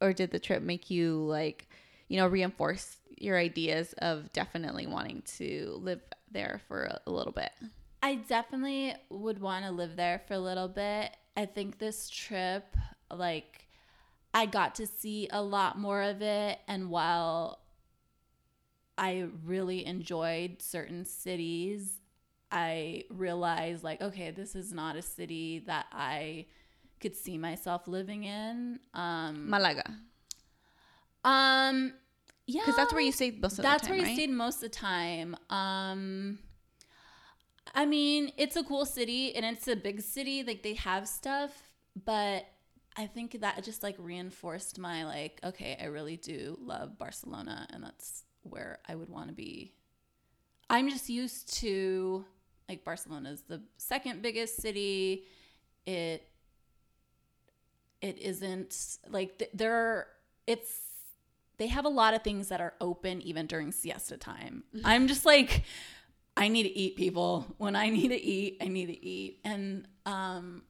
or 0.00 0.12
did 0.12 0.30
the 0.30 0.38
trip 0.38 0.62
make 0.62 0.90
you 0.90 1.18
like, 1.18 1.68
you 2.08 2.18
know, 2.18 2.26
reinforce 2.26 2.96
your 3.16 3.38
ideas 3.38 3.94
of 3.98 4.32
definitely 4.32 4.86
wanting 4.86 5.22
to 5.38 5.78
live 5.82 6.00
there 6.30 6.60
for 6.68 6.84
a 7.06 7.10
little 7.10 7.32
bit? 7.32 7.52
I 8.02 8.16
definitely 8.16 8.94
would 9.10 9.40
want 9.40 9.64
to 9.64 9.70
live 9.70 9.96
there 9.96 10.20
for 10.26 10.34
a 10.34 10.38
little 10.38 10.68
bit. 10.68 11.16
I 11.36 11.46
think 11.46 11.78
this 11.78 12.08
trip, 12.08 12.76
like, 13.10 13.66
I 14.32 14.46
got 14.46 14.76
to 14.76 14.86
see 14.86 15.28
a 15.30 15.42
lot 15.42 15.78
more 15.78 16.02
of 16.02 16.22
it. 16.22 16.58
And 16.68 16.90
while 16.90 17.60
I 18.98 19.26
really 19.44 19.84
enjoyed 19.84 20.62
certain 20.62 21.04
cities, 21.04 22.00
I 22.50 23.04
realized, 23.10 23.84
like, 23.84 24.00
okay, 24.00 24.30
this 24.30 24.54
is 24.54 24.72
not 24.72 24.96
a 24.96 25.02
city 25.02 25.64
that 25.66 25.86
I 25.92 26.46
could 27.00 27.14
see 27.16 27.36
myself 27.36 27.86
living 27.88 28.24
in. 28.24 28.80
Um, 28.94 29.50
Malaga. 29.50 29.84
um 31.24 31.92
yeah. 32.46 32.60
Because 32.62 32.76
that's 32.76 32.92
where 32.92 33.02
you 33.02 33.12
stayed 33.12 33.42
most 33.42 33.58
of 33.58 33.64
That's 33.64 33.82
the 33.82 33.88
time, 33.88 33.96
where 33.96 33.98
you 33.98 34.06
right? 34.06 34.14
stayed 34.14 34.30
most 34.30 34.56
of 34.56 34.60
the 34.62 34.68
time. 34.68 35.36
Um, 35.50 36.38
I 37.74 37.84
mean, 37.86 38.30
it's 38.36 38.54
a 38.54 38.62
cool 38.62 38.84
city 38.86 39.34
and 39.34 39.44
it's 39.44 39.66
a 39.66 39.74
big 39.74 40.00
city. 40.00 40.44
Like 40.44 40.62
they 40.62 40.74
have 40.74 41.08
stuff, 41.08 41.50
but 42.04 42.46
I 42.96 43.06
think 43.08 43.40
that 43.40 43.62
just 43.64 43.82
like 43.82 43.96
reinforced 43.98 44.78
my 44.78 45.04
like, 45.04 45.40
okay, 45.42 45.76
I 45.80 45.86
really 45.86 46.16
do 46.16 46.56
love 46.62 46.98
Barcelona, 46.98 47.66
and 47.70 47.82
that's 47.82 48.22
where 48.50 48.78
I 48.88 48.94
would 48.94 49.08
want 49.08 49.28
to 49.28 49.34
be. 49.34 49.72
I'm 50.68 50.88
just 50.90 51.08
used 51.08 51.52
to 51.60 52.24
like 52.68 52.84
Barcelona 52.84 53.30
is 53.30 53.42
the 53.42 53.62
second 53.76 54.22
biggest 54.22 54.56
city. 54.56 55.24
It 55.86 56.28
it 58.00 58.18
isn't 58.18 58.98
like 59.08 59.38
th- 59.38 59.50
there. 59.54 60.08
It's 60.46 60.68
they 61.58 61.68
have 61.68 61.84
a 61.84 61.90
lot 61.90 62.14
of 62.14 62.22
things 62.22 62.48
that 62.48 62.60
are 62.60 62.74
open 62.80 63.22
even 63.22 63.46
during 63.46 63.72
siesta 63.72 64.16
time. 64.16 64.64
I'm 64.84 65.06
just 65.08 65.24
like, 65.24 65.64
I 66.36 66.48
need 66.48 66.64
to 66.64 66.76
eat, 66.76 66.96
people. 66.96 67.46
When 67.58 67.74
I 67.76 67.88
need 67.88 68.08
to 68.08 68.20
eat, 68.20 68.58
I 68.60 68.68
need 68.68 68.86
to 68.86 69.06
eat. 69.06 69.40
And 69.44 69.88
um, 70.04 70.62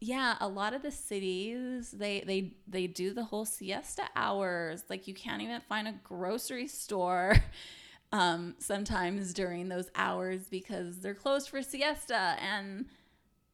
yeah, 0.00 0.36
a 0.40 0.48
lot 0.48 0.72
of 0.72 0.82
the 0.82 0.90
cities 0.90 1.90
they 1.90 2.20
they 2.20 2.54
they 2.66 2.86
do 2.86 3.12
the 3.12 3.24
whole 3.24 3.44
siesta 3.44 4.04
hours. 4.16 4.84
Like 4.88 5.06
you 5.06 5.14
can't 5.14 5.42
even 5.42 5.60
find 5.68 5.86
a 5.86 5.94
grocery 6.02 6.68
store 6.68 7.36
um, 8.12 8.54
sometimes 8.58 9.34
during 9.34 9.68
those 9.68 9.90
hours 9.94 10.48
because 10.50 11.00
they're 11.00 11.14
closed 11.14 11.48
for 11.48 11.62
siesta 11.62 12.36
and. 12.40 12.86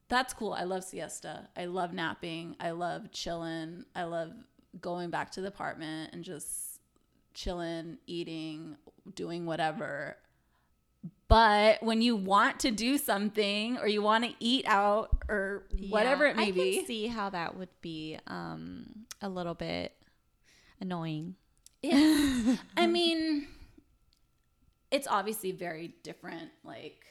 That's 0.08 0.32
cool. 0.32 0.52
I 0.52 0.62
love 0.62 0.84
siesta. 0.84 1.48
I 1.56 1.64
love 1.64 1.92
napping. 1.92 2.54
I 2.60 2.70
love 2.70 3.10
chilling. 3.10 3.84
I 3.96 4.04
love 4.04 4.30
going 4.80 5.10
back 5.10 5.32
to 5.32 5.40
the 5.40 5.48
apartment 5.48 6.10
and 6.12 6.22
just 6.22 6.78
chilling, 7.34 7.98
eating, 8.06 8.76
doing 9.16 9.46
whatever. 9.46 10.16
But 11.28 11.82
when 11.82 12.02
you 12.02 12.14
want 12.14 12.60
to 12.60 12.70
do 12.70 12.98
something 12.98 13.78
or 13.78 13.88
you 13.88 14.00
want 14.00 14.24
to 14.24 14.32
eat 14.38 14.64
out 14.68 15.10
or 15.28 15.64
whatever 15.88 16.24
Yeah, 16.24 16.30
it 16.30 16.36
may 16.36 16.48
I 16.48 16.50
be, 16.52 16.76
can 16.76 16.86
see 16.86 17.06
how 17.08 17.30
that 17.30 17.56
would 17.56 17.68
be 17.80 18.16
um, 18.28 19.06
a 19.20 19.28
little 19.28 19.54
bit 19.54 19.92
annoying. 20.80 21.34
it's, 21.82 22.60
I 22.76 22.86
mean, 22.86 23.48
it's 24.90 25.06
obviously 25.08 25.50
very 25.52 25.94
different, 26.04 26.50
like 26.64 27.04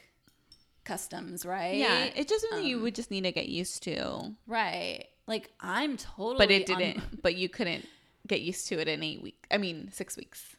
customs, 0.84 1.44
right? 1.44 1.76
Yeah, 1.76 2.04
it's 2.14 2.30
just 2.30 2.48
something 2.48 2.66
you 2.66 2.76
Um, 2.76 2.82
would 2.84 2.94
just 2.94 3.10
need 3.10 3.24
to 3.24 3.32
get 3.32 3.48
used 3.48 3.82
to. 3.84 4.34
right. 4.46 5.04
Like 5.26 5.50
I'm 5.60 5.96
totally, 5.96 6.36
But 6.38 6.50
it 6.52 6.66
didn't. 6.66 7.02
but 7.22 7.34
you 7.34 7.48
couldn't 7.48 7.84
get 8.28 8.40
used 8.42 8.68
to 8.68 8.78
it 8.80 8.86
in 8.88 9.02
eight 9.02 9.20
weeks. 9.20 9.46
I 9.50 9.58
mean, 9.58 9.90
six 9.92 10.16
weeks. 10.16 10.56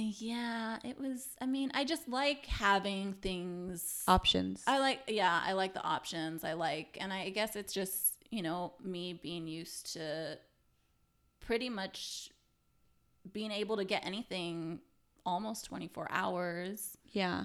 Yeah, 0.00 0.78
it 0.84 0.98
was. 0.98 1.26
I 1.40 1.46
mean, 1.46 1.70
I 1.74 1.84
just 1.84 2.08
like 2.08 2.46
having 2.46 3.14
things. 3.14 4.02
Options. 4.08 4.62
I 4.66 4.78
like, 4.78 5.00
yeah, 5.08 5.40
I 5.44 5.52
like 5.52 5.74
the 5.74 5.82
options. 5.82 6.44
I 6.44 6.54
like, 6.54 6.98
and 7.00 7.12
I 7.12 7.30
guess 7.30 7.56
it's 7.56 7.72
just, 7.72 8.16
you 8.30 8.42
know, 8.42 8.72
me 8.82 9.12
being 9.22 9.46
used 9.46 9.92
to 9.94 10.38
pretty 11.40 11.68
much 11.68 12.30
being 13.32 13.50
able 13.50 13.76
to 13.76 13.84
get 13.84 14.04
anything 14.04 14.80
almost 15.26 15.66
24 15.66 16.08
hours. 16.10 16.96
yeah. 17.12 17.44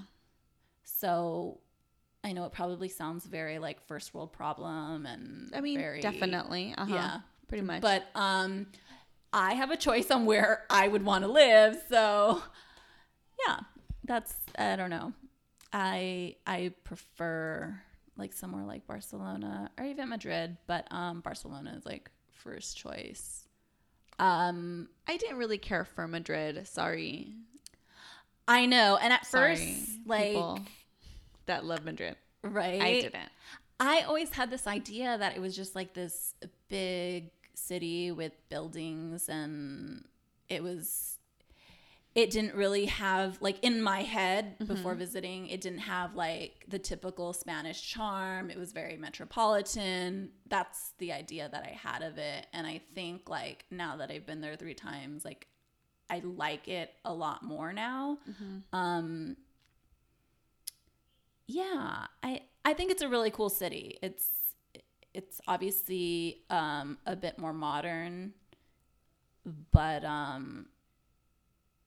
So 0.83 1.59
I 2.23 2.33
know 2.33 2.45
it 2.45 2.51
probably 2.51 2.89
sounds 2.89 3.25
very 3.25 3.59
like 3.59 3.79
first 3.87 4.13
world 4.13 4.33
problem 4.33 5.05
and 5.05 5.51
I 5.53 5.61
mean, 5.61 5.77
very, 5.77 6.01
definitely. 6.01 6.73
Uh-huh. 6.77 6.93
yeah. 6.93 7.19
Pretty 7.47 7.63
much. 7.63 7.81
But 7.81 8.05
um, 8.15 8.67
I 9.31 9.53
have 9.53 9.71
a 9.71 9.77
choice 9.77 10.09
on 10.11 10.25
where 10.25 10.63
I 10.69 10.87
would 10.87 11.03
want 11.03 11.23
to 11.23 11.31
live. 11.31 11.77
So 11.89 12.41
yeah, 13.47 13.59
that's 14.03 14.35
I 14.57 14.75
don't 14.75 14.89
know. 14.89 15.13
I 15.71 16.35
I 16.47 16.73
prefer 16.83 17.79
like 18.17 18.33
somewhere 18.33 18.65
like 18.65 18.85
Barcelona 18.87 19.71
or 19.77 19.85
even 19.85 20.09
Madrid, 20.09 20.57
but 20.67 20.87
um, 20.91 21.21
Barcelona 21.21 21.73
is 21.77 21.85
like 21.85 22.09
first 22.31 22.77
choice. 22.77 23.45
Um, 24.19 24.89
I 25.07 25.17
didn't 25.17 25.37
really 25.37 25.57
care 25.57 25.85
for 25.85 26.07
Madrid. 26.07 26.67
Sorry. 26.67 27.33
I 28.47 28.65
know, 28.65 28.97
and 29.01 29.13
at 29.13 29.25
Sorry. 29.25 29.55
first, 29.55 29.89
like 30.05 30.27
people 30.29 30.59
that 31.45 31.65
love 31.65 31.85
Madrid. 31.85 32.15
right, 32.43 32.81
I 32.81 32.93
didn't. 33.01 33.29
I 33.79 34.01
always 34.01 34.29
had 34.31 34.49
this 34.49 34.67
idea 34.67 35.17
that 35.17 35.37
it 35.37 35.39
was 35.39 35.55
just 35.55 35.75
like 35.75 35.93
this 35.93 36.33
big 36.67 37.29
city 37.59 38.11
with 38.11 38.33
buildings 38.49 39.29
and 39.29 40.05
it 40.47 40.63
was 40.63 41.17
it 42.15 42.31
didn't 42.31 42.55
really 42.55 42.85
have 42.85 43.37
like 43.39 43.63
in 43.63 43.81
my 43.81 44.01
head 44.01 44.57
before 44.67 44.95
visiting 44.95 45.47
it 45.47 45.61
didn't 45.61 45.79
have 45.79 46.15
like 46.15 46.65
the 46.67 46.79
typical 46.79 47.33
Spanish 47.33 47.87
charm. 47.87 48.49
It 48.49 48.57
was 48.57 48.71
very 48.71 48.97
metropolitan. 48.97 50.31
That's 50.47 50.93
the 50.97 51.13
idea 51.13 51.47
that 51.51 51.63
I 51.63 51.77
had 51.81 52.01
of 52.01 52.17
it. 52.17 52.47
And 52.51 52.65
I 52.65 52.81
think 52.95 53.29
like 53.29 53.65
now 53.69 53.97
that 53.97 54.09
I've 54.09 54.25
been 54.25 54.41
there 54.41 54.55
3 54.55 54.73
times 54.73 55.23
like 55.23 55.47
I 56.09 56.21
like 56.25 56.67
it 56.67 56.91
a 57.05 57.13
lot 57.13 57.43
more 57.43 57.71
now. 57.71 58.17
Um 58.73 59.37
yeah 61.51 62.05
i 62.21 62.41
i 62.63 62.73
think 62.73 62.91
it's 62.91 63.01
a 63.01 63.07
really 63.09 63.31
cool 63.31 63.49
city. 63.49 63.97
It's 64.01 64.29
it's 65.13 65.41
obviously 65.47 66.43
um 66.49 66.97
a 67.05 67.15
bit 67.15 67.37
more 67.39 67.53
modern 67.53 68.33
but 69.71 70.03
um 70.05 70.67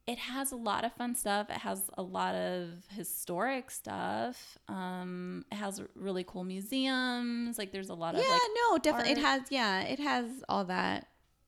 it 0.06 0.18
has 0.18 0.50
a 0.50 0.56
lot 0.56 0.84
of 0.84 0.92
fun 0.94 1.14
stuff. 1.14 1.48
It 1.48 1.58
has 1.58 1.88
a 1.96 2.02
lot 2.02 2.34
of 2.34 2.70
historic 2.90 3.70
stuff. 3.70 4.58
Um, 4.66 5.44
it 5.52 5.54
has 5.54 5.80
really 5.94 6.24
cool 6.24 6.42
museums. 6.42 7.56
Like 7.56 7.70
there's 7.70 7.88
a 7.88 7.94
lot 7.94 8.16
of 8.16 8.20
yeah, 8.20 8.28
like 8.32 8.40
no, 8.72 8.78
definitely. 8.78 9.12
It 9.12 9.18
has, 9.18 9.42
yeah, 9.50 9.82
it 9.82 10.00
has 10.00 10.26
all 10.48 10.64
that. 10.64 11.06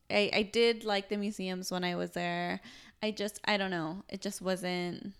I, 0.09 0.29
I 0.33 0.43
did 0.43 0.85
like 0.85 1.09
the 1.09 1.17
museums 1.17 1.69
when 1.69 1.83
I 1.83 1.95
was 1.97 2.11
there. 2.11 2.61
I 3.03 3.11
just, 3.11 3.41
I 3.43 3.57
don't 3.57 3.71
know. 3.71 4.03
It 4.07 4.21
just 4.21 4.41
wasn't 4.41 5.11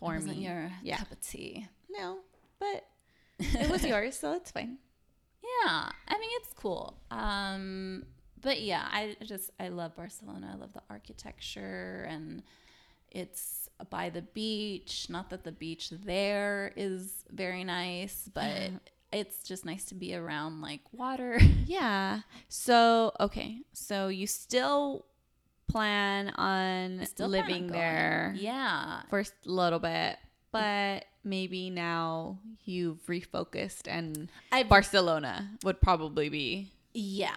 for 0.00 0.14
wasn't 0.14 0.38
me. 0.38 0.46
your 0.46 0.72
Yeah. 0.82 0.96
cup 0.96 1.12
of 1.12 1.20
tea. 1.20 1.68
No, 1.90 2.20
but 2.58 2.86
it 3.38 3.70
was 3.70 3.84
yours, 3.84 4.18
so 4.18 4.32
it's 4.32 4.50
fine. 4.50 4.78
Yeah, 5.64 5.90
I 6.08 6.18
mean 6.18 6.30
it's 6.40 6.52
cool. 6.54 6.98
Um, 7.10 8.04
but 8.40 8.60
yeah, 8.60 8.86
I 8.90 9.16
just 9.24 9.50
I 9.58 9.68
love 9.68 9.96
Barcelona. 9.96 10.50
I 10.54 10.56
love 10.56 10.72
the 10.72 10.82
architecture 10.90 12.06
and 12.08 12.42
it's 13.10 13.68
by 13.90 14.10
the 14.10 14.22
beach. 14.22 15.06
Not 15.08 15.30
that 15.30 15.44
the 15.44 15.52
beach 15.52 15.90
there 15.90 16.72
is 16.76 17.24
very 17.30 17.64
nice, 17.64 18.28
but 18.32 18.70
it's 19.12 19.42
just 19.42 19.64
nice 19.64 19.84
to 19.86 19.94
be 19.94 20.14
around 20.14 20.60
like 20.60 20.80
water. 20.92 21.40
Yeah. 21.66 22.20
So, 22.48 23.12
okay. 23.20 23.58
So 23.74 24.08
you 24.08 24.26
still 24.26 25.04
plan 25.68 26.30
on 26.30 27.04
Still 27.04 27.28
plan 27.28 27.42
on 27.42 27.48
living 27.50 27.66
there 27.68 28.34
Yeah. 28.38 29.02
for 29.10 29.20
a 29.20 29.24
little 29.44 29.78
bit, 29.78 30.16
but 30.50 31.04
maybe 31.28 31.70
now 31.70 32.38
you've 32.64 33.04
refocused 33.06 33.86
and 33.86 34.30
I've 34.52 34.68
Barcelona 34.68 35.50
would 35.62 35.80
probably 35.80 36.28
be. 36.28 36.68
Yeah. 36.94 37.36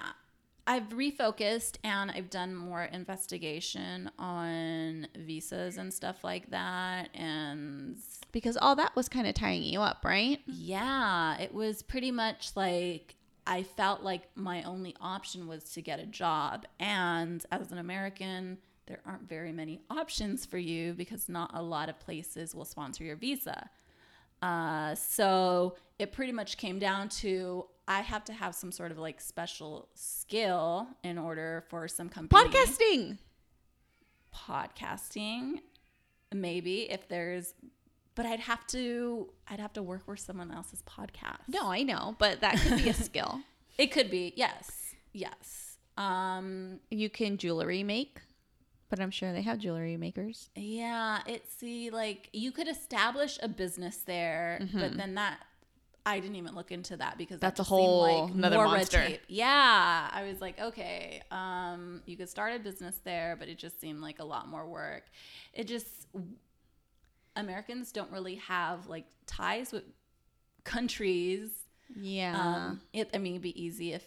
I've 0.67 0.89
refocused 0.89 1.77
and 1.83 2.11
I've 2.11 2.29
done 2.29 2.55
more 2.55 2.83
investigation 2.83 4.11
on 4.19 5.07
visas 5.17 5.77
and 5.77 5.93
stuff 5.93 6.23
like 6.23 6.51
that. 6.51 7.09
And 7.15 7.97
Because 8.31 8.57
all 8.57 8.75
that 8.75 8.95
was 8.95 9.09
kind 9.09 9.25
of 9.27 9.33
tying 9.33 9.63
you 9.63 9.81
up, 9.81 10.05
right? 10.05 10.39
yeah, 10.45 11.37
it 11.39 11.53
was 11.53 11.81
pretty 11.81 12.11
much 12.11 12.51
like 12.55 13.15
I 13.47 13.63
felt 13.63 14.03
like 14.03 14.29
my 14.35 14.61
only 14.63 14.95
option 15.01 15.47
was 15.47 15.63
to 15.73 15.81
get 15.81 15.99
a 15.99 16.05
job. 16.05 16.65
And 16.79 17.43
as 17.51 17.71
an 17.71 17.79
American, 17.79 18.59
there 18.85 18.99
aren't 19.05 19.27
very 19.27 19.51
many 19.51 19.81
options 19.89 20.45
for 20.45 20.59
you 20.59 20.93
because 20.93 21.27
not 21.27 21.49
a 21.55 21.61
lot 21.61 21.89
of 21.89 21.99
places 21.99 22.53
will 22.53 22.65
sponsor 22.65 23.03
your 23.03 23.15
visa. 23.15 23.69
Uh, 24.41 24.95
so 24.95 25.75
it 25.99 26.11
pretty 26.11 26.31
much 26.31 26.57
came 26.57 26.79
down 26.79 27.09
to 27.09 27.65
I 27.87 28.01
have 28.01 28.23
to 28.25 28.33
have 28.33 28.55
some 28.55 28.71
sort 28.71 28.91
of 28.91 28.97
like 28.97 29.19
special 29.21 29.87
skill 29.93 30.87
in 31.03 31.17
order 31.17 31.63
for 31.69 31.87
some 31.87 32.09
company 32.09 32.49
Podcasting. 32.49 33.17
podcasting 34.33 35.59
maybe 36.33 36.89
if 36.89 37.07
there's 37.07 37.53
but 38.15 38.25
I'd 38.25 38.39
have 38.39 38.65
to 38.67 39.29
I'd 39.47 39.59
have 39.59 39.73
to 39.73 39.83
work 39.83 40.05
for 40.05 40.15
someone 40.17 40.51
else's 40.51 40.81
podcast. 40.83 41.39
No, 41.47 41.69
I 41.71 41.83
know, 41.83 42.15
but 42.19 42.41
that 42.41 42.57
could 42.59 42.77
be 42.83 42.89
a 42.89 42.93
skill. 43.09 43.41
It 43.77 43.87
could 43.91 44.09
be. 44.11 44.33
Yes. 44.35 44.95
Yes. 45.13 45.77
Um 45.97 46.79
You 46.89 47.09
can 47.09 47.37
jewelry 47.37 47.83
make, 47.83 48.19
but 48.91 48.99
I'm 48.99 49.09
sure 49.09 49.31
they 49.33 49.41
have 49.41 49.57
jewelry 49.57 49.97
makers. 49.97 50.49
yeah, 50.53 51.21
it's 51.25 51.51
see 51.55 51.89
like 51.89 52.29
you 52.33 52.51
could 52.51 52.67
establish 52.67 53.39
a 53.41 53.47
business 53.47 53.97
there, 54.05 54.59
but 54.73 54.97
then 54.97 55.15
that 55.15 55.39
I 56.05 56.19
didn't 56.19 56.35
even 56.35 56.55
look 56.55 56.71
into 56.71 56.97
that 56.97 57.17
because 57.17 57.39
that 57.39 57.53
Mm-hmm. 57.53 57.57
That's 57.57 57.59
a 57.59 57.63
just 57.63 57.69
seemed 57.69 57.79
whole 57.79 58.27
nother 58.29 58.57
more 58.57 58.65
monster. 58.65 58.97
Red 58.97 59.07
tape. 59.07 59.21
Yeah, 59.27 60.09
I 60.11 60.23
was 60.23 60.41
like, 60.41 60.59
okay, 60.59 61.21
um, 61.31 62.01
you 62.05 62.17
could 62.17 62.29
start 62.29 62.53
a 62.53 62.59
business 62.59 62.99
there, 63.03 63.35
but 63.39 63.47
it 63.47 63.57
just 63.57 63.79
seemed 63.79 64.01
like 64.01 64.19
a 64.19 64.25
lot 64.25 64.47
more 64.47 64.67
work. 64.67 65.03
It 65.53 65.67
just 65.67 66.07
Americans 67.35 67.91
don't 67.91 68.11
really 68.11 68.35
have 68.35 68.87
like 68.87 69.05
ties 69.25 69.71
with 69.71 69.83
countries. 70.63 71.49
Yeah. 71.95 72.39
Um, 72.39 72.81
it, 72.93 73.09
I 73.13 73.19
mean, 73.19 73.33
it'd 73.33 73.41
be 73.41 73.61
easy 73.63 73.93
if 73.93 74.05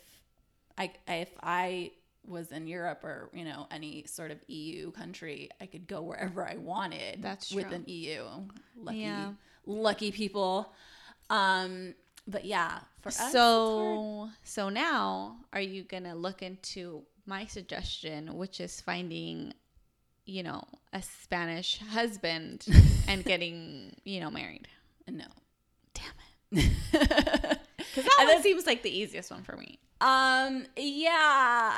I 0.77 0.91
if 1.09 1.31
I 1.43 1.93
was 2.27 2.53
in 2.53 2.67
Europe 2.67 3.05
or 3.05 3.31
you 3.33 3.45
know 3.45 3.67
any 3.71 4.05
sort 4.07 4.31
of 4.31 4.39
EU 4.49 4.91
country, 4.91 5.51
I 5.61 5.67
could 5.67 5.87
go 5.87 6.03
wherever 6.03 6.47
I 6.47 6.57
wanted. 6.57 7.23
That's 7.23 7.53
with 7.53 7.67
true. 7.67 7.75
an 7.77 7.85
EU. 7.87 8.25
Lucky, 8.77 8.99
Yeah. 8.99 9.33
lucky 9.67 10.13
people. 10.13 10.73
Um, 11.31 11.95
but 12.27 12.45
yeah, 12.45 12.81
for 13.01 13.09
us, 13.09 13.33
so 13.33 14.31
so 14.43 14.69
now 14.69 15.37
are 15.53 15.61
you 15.61 15.83
gonna 15.83 16.15
look 16.15 16.43
into 16.43 17.03
my 17.27 17.47
suggestion 17.47 18.37
which 18.37 18.61
is 18.61 18.81
finding 18.81 19.53
you 20.27 20.43
know 20.43 20.63
a 20.93 21.03
spanish 21.03 21.79
husband 21.91 22.67
and 23.09 23.25
getting 23.25 23.95
you 24.05 24.21
know 24.21 24.31
married 24.31 24.69
no. 25.09 25.25
damn 25.93 26.05
it 26.59 26.73
because 26.93 28.05
that 28.05 28.41
seems 28.43 28.67
like 28.67 28.83
the 28.83 28.91
easiest 28.99 29.31
one 29.31 29.43
for 29.43 29.57
me 29.57 29.79
Um, 30.05 30.67
yeah, 30.77 31.11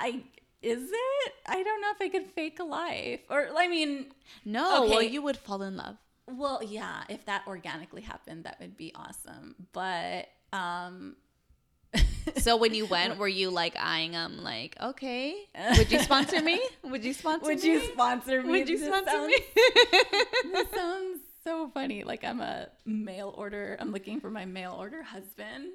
I 0.06 0.22
is 0.62 0.82
it? 0.90 1.32
I 1.46 1.62
don't 1.62 1.80
know 1.80 1.90
if 1.94 2.00
I 2.00 2.08
could 2.08 2.26
fake 2.34 2.58
a 2.58 2.64
life, 2.64 3.20
or 3.30 3.48
I 3.56 3.68
mean, 3.68 4.06
no 4.44 4.62
well 4.88 4.98
Okay. 4.98 5.06
you 5.08 5.22
would 5.22 5.36
fall 5.36 5.62
in 5.62 5.76
love 5.76 5.96
Well, 6.26 6.60
yeah, 6.62 7.04
if 7.08 7.24
that 7.26 7.42
organically 7.46 8.02
happened, 8.02 8.44
that 8.44 8.58
would 8.60 8.76
be 8.76 8.92
awesome. 8.94 9.54
But 9.72 10.28
um 10.52 11.16
so 12.38 12.56
when 12.56 12.74
you 12.74 12.84
went 12.86 13.16
were 13.18 13.28
you 13.28 13.48
like 13.50 13.74
eyeing 13.78 14.12
him 14.12 14.42
like 14.42 14.76
okay 14.80 15.34
would 15.78 15.90
you 15.90 16.00
sponsor 16.00 16.42
me 16.42 16.60
would 16.82 17.04
you 17.04 17.12
sponsor 17.14 17.46
would 17.46 17.62
me 17.62 17.68
you 17.72 17.80
sponsor 17.92 18.42
me? 18.42 18.50
would 18.50 18.68
you 18.68 18.78
This 18.78 18.88
sponsor 18.88 19.10
sounds- 19.12 19.28
me 19.28 20.52
This 20.52 20.68
sounds 20.74 21.20
so 21.44 21.68
funny. 21.72 22.02
Like 22.02 22.24
I'm 22.24 22.40
a 22.40 22.66
mail 22.84 23.32
order. 23.36 23.76
I'm 23.78 23.92
looking 23.92 24.18
for 24.20 24.30
my 24.30 24.44
mail 24.46 24.74
order 24.76 25.02
husband. 25.04 25.66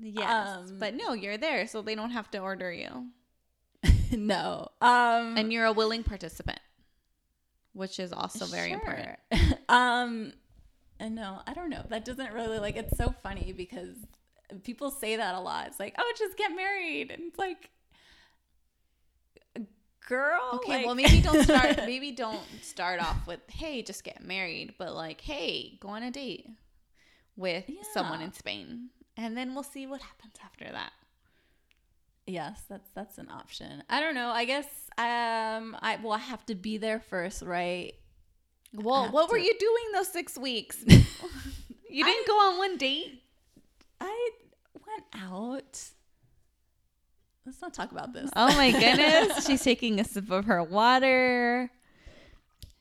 Yes 0.00 0.58
Um, 0.70 0.78
but 0.78 0.94
no 0.94 1.12
you're 1.12 1.36
there 1.38 1.66
so 1.66 1.82
they 1.82 1.94
don't 1.94 2.10
have 2.10 2.30
to 2.32 2.38
order 2.38 2.72
you 2.72 3.06
no. 4.12 4.68
Um 4.80 5.36
and 5.38 5.52
you're 5.52 5.66
a 5.66 5.72
willing 5.72 6.02
participant 6.02 6.60
which 7.72 7.98
is 7.98 8.12
also 8.12 8.46
very 8.46 8.70
Sure. 8.70 8.78
important 8.78 9.18
um 9.68 10.32
and 11.00 11.16
no, 11.16 11.40
I 11.44 11.54
don't 11.54 11.70
know. 11.70 11.84
That 11.88 12.04
doesn't 12.04 12.32
really 12.32 12.60
like 12.60 12.76
it's 12.76 12.96
so 12.96 13.12
funny 13.22 13.52
because 13.52 13.96
people 14.62 14.92
say 14.92 15.16
that 15.16 15.34
a 15.34 15.40
lot. 15.40 15.66
It's 15.66 15.80
like, 15.80 15.96
"Oh, 15.98 16.14
just 16.16 16.36
get 16.36 16.54
married." 16.54 17.10
And 17.10 17.24
it's 17.24 17.36
like 17.38 17.68
girl, 20.08 20.50
okay 20.54 20.76
like- 20.76 20.86
well 20.86 20.94
maybe 20.94 21.20
don't 21.20 21.42
start 21.42 21.76
maybe 21.86 22.12
don't 22.12 22.40
start 22.62 23.00
off 23.00 23.26
with 23.26 23.40
hey 23.48 23.82
just 23.82 24.04
get 24.04 24.22
married 24.22 24.74
but 24.78 24.94
like 24.94 25.20
hey 25.22 25.78
go 25.80 25.88
on 25.88 26.02
a 26.02 26.10
date 26.10 26.46
with 27.36 27.64
someone 27.94 28.20
in 28.20 28.32
spain 28.32 28.90
and 29.16 29.36
then 29.36 29.54
we'll 29.54 29.62
see 29.62 29.86
what 29.86 30.00
happens 30.02 30.34
after 30.44 30.64
that 30.70 30.92
Yes, 32.26 32.62
that's 32.70 32.88
that's 32.94 33.18
an 33.18 33.28
option. 33.30 33.82
I 33.90 34.00
don't 34.00 34.14
know. 34.14 34.30
I 34.30 34.46
guess 34.46 34.64
um 34.96 35.76
I 35.82 35.98
well 36.02 36.14
I 36.14 36.18
have 36.18 36.46
to 36.46 36.54
be 36.54 36.78
there 36.78 36.98
first, 36.98 37.42
right? 37.42 37.92
well 38.72 39.10
what 39.12 39.30
were 39.30 39.36
you 39.36 39.54
doing 39.58 39.84
those 39.92 40.08
six 40.08 40.38
weeks 40.38 40.82
you 40.88 42.04
didn't 42.04 42.26
go 42.26 42.32
on 42.32 42.56
one 42.58 42.76
date 42.78 43.22
I 44.00 44.30
went 44.74 45.04
out. 45.22 45.80
Let's 47.46 47.60
not 47.60 47.74
talk 47.74 47.92
about 47.92 48.14
this. 48.14 48.30
oh 48.34 48.56
my 48.56 48.70
goodness 48.72 49.44
she's 49.46 49.62
taking 49.62 50.00
a 50.00 50.04
sip 50.04 50.30
of 50.30 50.46
her 50.46 50.62
water 50.62 51.70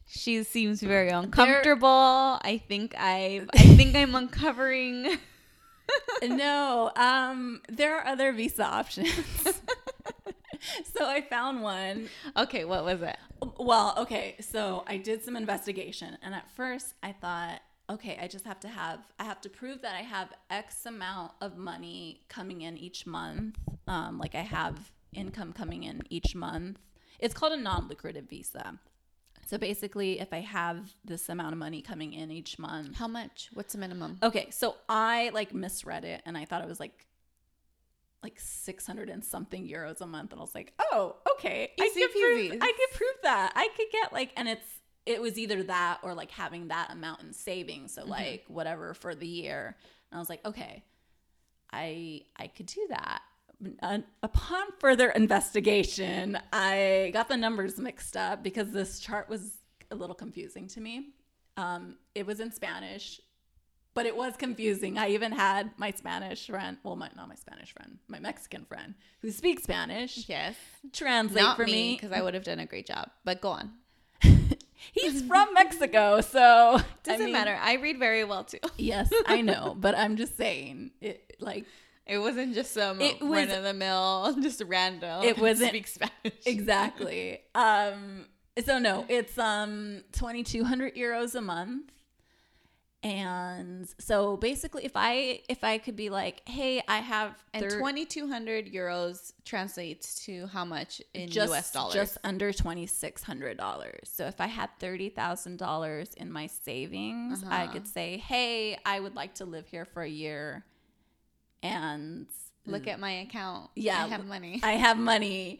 she 0.07 0.43
seems 0.43 0.81
very 0.81 1.09
uncomfortable 1.09 2.39
i 2.43 2.61
think 2.67 2.95
i 2.97 3.45
i 3.53 3.57
think 3.75 3.93
i'm 3.95 4.15
uncovering 4.15 5.17
no, 6.23 6.91
um 6.95 7.61
there 7.69 7.97
are 7.97 8.07
other 8.07 8.31
visa 8.33 8.65
options. 8.65 9.09
so 10.95 11.05
I 11.05 11.21
found 11.21 11.61
one 11.61 12.07
okay 12.37 12.63
what 12.63 12.85
was 12.85 13.01
it 13.01 13.17
Well, 13.57 13.93
okay, 13.97 14.35
so 14.39 14.83
I 14.87 14.97
did 14.97 15.23
some 15.23 15.35
investigation, 15.35 16.17
and 16.21 16.33
at 16.33 16.49
first 16.51 16.93
I 17.03 17.11
thought, 17.11 17.59
okay, 17.89 18.17
I 18.21 18.27
just 18.27 18.45
have 18.45 18.59
to 18.61 18.67
have, 18.67 18.99
I 19.19 19.25
have 19.25 19.41
to 19.41 19.49
prove 19.49 19.81
that 19.81 19.95
I 19.95 20.01
have 20.01 20.29
X 20.49 20.85
amount 20.85 21.33
of 21.41 21.57
money 21.57 22.21
coming 22.29 22.61
in 22.61 22.77
each 22.77 23.05
month. 23.05 23.57
Um, 23.87 24.17
like 24.17 24.35
I 24.35 24.41
have 24.41 24.91
income 25.13 25.53
coming 25.53 25.83
in 25.83 26.01
each 26.09 26.35
month. 26.35 26.79
It's 27.19 27.33
called 27.33 27.53
a 27.53 27.57
non 27.57 27.87
lucrative 27.87 28.29
visa. 28.29 28.79
So 29.45 29.57
basically, 29.57 30.19
if 30.19 30.33
I 30.33 30.39
have 30.39 30.93
this 31.03 31.29
amount 31.29 31.53
of 31.53 31.59
money 31.59 31.81
coming 31.81 32.13
in 32.13 32.31
each 32.31 32.57
month, 32.57 32.95
how 32.95 33.07
much 33.07 33.49
what's 33.53 33.73
the 33.73 33.79
minimum 33.79 34.17
Okay, 34.23 34.49
so 34.51 34.75
I 34.87 35.31
like 35.33 35.53
misread 35.53 36.05
it 36.05 36.21
and 36.25 36.37
I 36.37 36.45
thought 36.45 36.61
it 36.61 36.67
was 36.67 36.79
like 36.79 37.05
like 38.23 38.39
600 38.39 39.09
and 39.09 39.23
something 39.23 39.67
euros 39.67 39.99
a 39.99 40.07
month 40.07 40.31
and 40.31 40.39
I 40.39 40.43
was 40.43 40.55
like, 40.55 40.73
"Oh, 40.79 41.17
okay. 41.33 41.71
I 41.79 41.89
could 41.93 42.11
prove. 42.11 42.53
I 42.61 42.71
could 42.71 42.97
prove 42.97 43.15
that. 43.23 43.51
I 43.55 43.67
could 43.75 43.87
get 43.91 44.13
like 44.13 44.31
and 44.37 44.47
it's 44.47 44.79
it 45.05 45.21
was 45.21 45.37
either 45.37 45.63
that 45.63 45.99
or 46.03 46.13
like 46.13 46.31
having 46.31 46.69
that 46.69 46.91
amount 46.91 47.21
in 47.21 47.33
savings, 47.33 47.93
so 47.93 48.01
mm-hmm. 48.01 48.11
like 48.11 48.45
whatever 48.47 48.93
for 48.93 49.13
the 49.13 49.27
year. 49.27 49.75
And 50.11 50.17
I 50.17 50.19
was 50.19 50.29
like, 50.29 50.45
"Okay. 50.45 50.83
I 51.71 52.21
I 52.37 52.47
could 52.47 52.67
do 52.67 52.85
that." 52.89 53.21
Uh, 53.81 53.99
upon 54.21 54.63
further 54.79 55.09
investigation, 55.09 56.37
I 56.51 57.11
got 57.13 57.29
the 57.29 57.37
numbers 57.37 57.77
mixed 57.77 58.17
up 58.17 58.43
because 58.43 58.71
this 58.71 58.99
chart 58.99 59.29
was 59.29 59.57
a 59.91 59.95
little 59.95 60.15
confusing 60.15 60.67
to 60.69 60.81
me. 60.81 61.09
Um, 61.57 61.97
it 62.15 62.25
was 62.25 62.39
in 62.39 62.51
Spanish, 62.51 63.21
but 63.93 64.05
it 64.05 64.15
was 64.17 64.35
confusing. 64.37 64.97
I 64.97 65.09
even 65.09 65.31
had 65.31 65.71
my 65.77 65.91
Spanish 65.91 66.47
friend, 66.47 66.77
well, 66.83 66.95
my, 66.95 67.09
not 67.15 67.27
my 67.29 67.35
Spanish 67.35 67.71
friend, 67.73 67.99
my 68.07 68.19
Mexican 68.19 68.65
friend 68.65 68.95
who 69.21 69.29
speaks 69.31 69.63
Spanish 69.63 70.27
Yes. 70.27 70.55
translate 70.91 71.43
Not 71.43 71.57
for 71.57 71.65
me, 71.65 71.93
because 71.95 72.11
I 72.11 72.21
would 72.21 72.33
have 72.33 72.43
done 72.43 72.59
a 72.59 72.65
great 72.65 72.87
job. 72.87 73.09
But 73.23 73.39
go 73.41 73.49
on. 73.49 73.71
He's 74.93 75.21
from 75.21 75.53
Mexico, 75.53 76.21
so 76.21 76.77
I 76.77 76.83
Doesn't 77.03 77.25
mean, 77.25 77.33
matter. 77.33 77.57
I 77.61 77.75
read 77.75 77.99
very 77.99 78.23
well 78.23 78.43
too. 78.43 78.57
Yes, 78.77 79.09
I 79.27 79.41
know, 79.41 79.75
but 79.79 79.97
I'm 79.97 80.17
just 80.17 80.35
saying, 80.37 80.91
it 80.99 81.35
like 81.39 81.65
It 82.05 82.17
wasn't 82.19 82.53
just 82.53 82.73
some 82.73 82.99
It 83.01 83.21
was- 83.21 83.47
run 83.47 83.51
of 83.57 83.63
the 83.63 83.73
mill, 83.73 84.35
just 84.41 84.61
random. 84.65 85.23
It 85.23 85.37
wasn't- 85.47 85.69
speak 85.69 85.87
Spanish. 85.87 86.39
exactly. 86.45 87.39
Um, 87.55 88.25
so 88.65 88.77
no, 88.79 89.05
it's 89.09 89.37
um 89.39 90.01
2,200 90.11 90.95
euros 90.95 91.33
a 91.35 91.41
month, 91.41 91.91
and 93.01 93.87
so 93.99 94.37
basically, 94.37 94.85
if 94.85 94.93
I 94.95 95.41
if 95.49 95.63
I 95.63 95.77
could 95.77 95.95
be 95.97 96.09
like, 96.09 96.41
hey, 96.47 96.81
I 96.87 96.99
have 96.99 97.35
And 97.53 97.63
thir- 97.69 97.79
twenty 97.79 98.05
two 98.05 98.27
hundred 98.29 98.71
euros 98.71 99.33
translates 99.43 100.23
to 100.25 100.47
how 100.47 100.63
much 100.63 101.01
in 101.13 101.29
just 101.29 101.51
US 101.51 101.71
dollars? 101.71 101.93
just 101.95 102.17
under 102.23 102.53
twenty 102.53 102.85
six 102.87 103.21
hundred 103.23 103.57
dollars. 103.57 104.09
So 104.13 104.25
if 104.27 104.39
I 104.39 104.47
had 104.47 104.69
thirty 104.79 105.09
thousand 105.09 105.57
dollars 105.57 106.13
in 106.15 106.31
my 106.31 106.47
savings, 106.47 107.43
I 107.43 107.63
Uh-huh. 107.63 107.73
could 107.73 107.87
say, 107.87 108.17
hey, 108.17 108.77
I 108.85 108.99
would 109.01 109.15
like 109.15 109.35
to 109.35 109.45
live 109.45 109.67
here 109.67 109.83
for 109.85 110.01
a 110.03 110.09
year, 110.09 110.63
and 111.63 112.27
Look 112.65 112.87
at 112.87 112.97
my 112.99 113.11
account. 113.11 113.71
Yeah, 113.75 114.03
I 114.03 114.07
have 114.07 114.25
money. 114.25 114.59
I 114.63 114.73
have 114.73 114.97
money. 114.97 115.59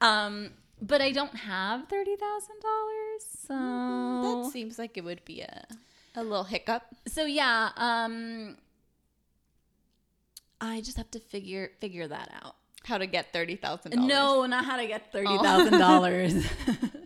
Um, 0.00 0.50
but 0.80 1.00
I 1.00 1.10
don't 1.10 1.34
have 1.34 1.88
thirty 1.88 2.14
thousand 2.14 2.60
dollars. 2.60 3.24
So 3.48 4.44
that 4.44 4.52
seems 4.52 4.78
like 4.78 4.96
it 4.96 5.02
would 5.04 5.24
be 5.24 5.40
a 5.40 5.64
a 6.14 6.22
little 6.22 6.44
hiccup. 6.44 6.82
so 7.08 7.24
yeah. 7.24 7.70
Um, 7.76 8.56
I 10.60 10.80
just 10.80 10.96
have 10.96 11.10
to 11.12 11.18
figure 11.18 11.70
figure 11.80 12.06
that 12.06 12.30
out. 12.44 12.54
How 12.84 12.98
to 12.98 13.06
get 13.06 13.32
thirty 13.32 13.56
thousand 13.56 13.92
dollars? 13.92 14.08
No, 14.08 14.46
not 14.46 14.64
how 14.64 14.76
to 14.76 14.86
get 14.86 15.10
thirty 15.10 15.26
Oh. 15.30 15.42
thousand 15.42 15.78
dollars. 15.80 16.34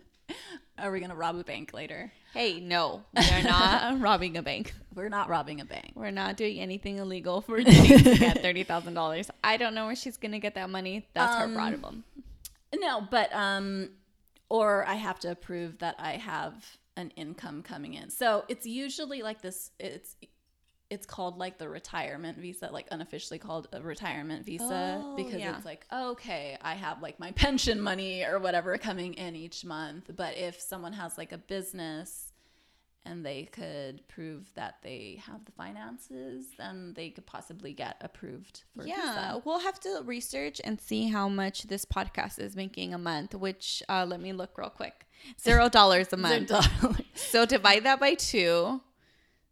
Are 0.81 0.91
we 0.91 0.99
gonna 0.99 1.15
rob 1.15 1.35
a 1.37 1.43
bank 1.43 1.73
later? 1.73 2.11
Hey, 2.33 2.59
no, 2.59 3.03
we 3.15 3.23
are 3.31 3.43
not 3.43 3.99
robbing 4.01 4.37
a 4.37 4.41
bank. 4.43 4.73
We're 4.95 5.09
not 5.09 5.29
robbing 5.29 5.61
a 5.61 5.65
bank. 5.65 5.91
We're 5.95 6.11
not 6.11 6.37
doing 6.37 6.59
anything 6.59 6.97
illegal 6.97 7.41
for 7.41 7.61
Jenny 7.61 7.97
to 8.03 8.17
get 8.17 8.41
thirty 8.41 8.63
thousand 8.63 8.93
dollars. 8.93 9.29
I 9.43 9.57
don't 9.57 9.73
know 9.75 9.85
where 9.85 9.95
she's 9.95 10.17
gonna 10.17 10.39
get 10.39 10.55
that 10.55 10.69
money. 10.69 11.07
That's 11.13 11.33
Um, 11.35 11.49
her 11.49 11.55
problem. 11.55 12.03
No, 12.75 13.01
but 13.09 13.33
um, 13.33 13.89
or 14.49 14.85
I 14.87 14.93
have 14.95 15.19
to 15.21 15.35
prove 15.35 15.79
that 15.79 15.95
I 15.99 16.13
have 16.13 16.53
an 16.97 17.11
income 17.15 17.63
coming 17.63 17.93
in. 17.95 18.09
So 18.09 18.45
it's 18.47 18.65
usually 18.65 19.21
like 19.21 19.41
this. 19.41 19.71
It's 19.79 20.15
it's 20.89 21.05
called 21.05 21.37
like 21.37 21.57
the 21.59 21.69
retirement 21.69 22.37
visa, 22.39 22.69
like 22.71 22.87
unofficially 22.91 23.37
called 23.39 23.67
a 23.73 23.81
retirement 23.81 24.45
visa, 24.45 24.99
Oh, 25.03 25.15
because 25.15 25.35
yeah. 25.39 25.55
it's 25.55 25.65
like 25.65 25.85
okay, 25.93 26.57
I 26.61 26.73
have 26.73 27.01
like 27.01 27.19
my 27.19 27.31
pension 27.43 27.79
money 27.79 28.23
or 28.23 28.39
whatever 28.39 28.77
coming 28.77 29.13
in 29.13 29.35
each 29.35 29.63
month. 29.63 30.09
But 30.15 30.37
if 30.37 30.59
someone 30.59 30.93
has 30.93 31.17
like 31.17 31.31
a 31.31 31.37
business 31.37 32.31
and 33.05 33.25
they 33.25 33.43
could 33.45 34.05
prove 34.09 34.51
that 34.55 34.75
they 34.83 35.21
have 35.25 35.45
the 35.45 35.51
finances, 35.53 36.47
then 36.57 36.93
they 36.95 37.09
could 37.09 37.25
possibly 37.25 37.71
get 37.73 37.95
approved 38.01 38.63
for 38.75 38.85
Yeah, 38.85 38.95
visa. 38.95 39.41
we'll 39.45 39.59
have 39.59 39.79
to 39.81 40.01
research 40.05 40.59
and 40.63 40.81
see 40.81 41.07
how 41.07 41.29
much 41.29 41.63
this 41.63 41.85
podcast 41.85 42.39
is 42.39 42.55
making 42.55 42.93
a 42.93 42.97
month. 42.97 43.33
Which 43.35 43.81
uh, 43.87 44.05
let 44.07 44.19
me 44.21 44.33
look 44.33 44.57
real 44.57 44.69
quick. 44.69 45.05
Zero 45.39 45.69
dollars 45.69 46.11
a 46.13 46.17
month. 46.27 46.49
dollars. 46.49 47.01
So 47.15 47.45
divide 47.45 47.83
that 47.85 47.99
by 47.99 48.15
two. 48.15 48.81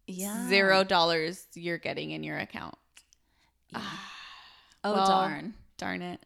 Yeah. 0.08 0.48
Zero 0.48 0.84
dollars 0.84 1.46
you're 1.54 1.78
getting 1.78 2.10
in 2.12 2.22
your 2.24 2.38
account. 2.38 2.74
Oh 3.74 3.82
Well, 4.94 5.06
darn! 5.06 5.54
Darn 5.76 6.02
it. 6.02 6.24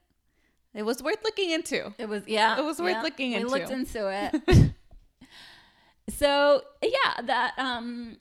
It 0.75 0.85
was 0.85 1.03
worth 1.03 1.23
looking 1.25 1.51
into. 1.51 1.93
It 1.99 2.09
was 2.09 2.23
yeah. 2.27 2.59
It 2.59 2.65
was 2.65 2.79
worth 2.81 2.93
yeah. 2.93 3.03
looking 3.03 3.31
We 3.31 3.37
into. 3.37 3.49
looked 3.49 3.71
into 3.71 4.31
it. 4.49 4.73
so 6.11 6.63
yeah, 6.83 7.23
that 7.25 7.55
um, 7.59 8.17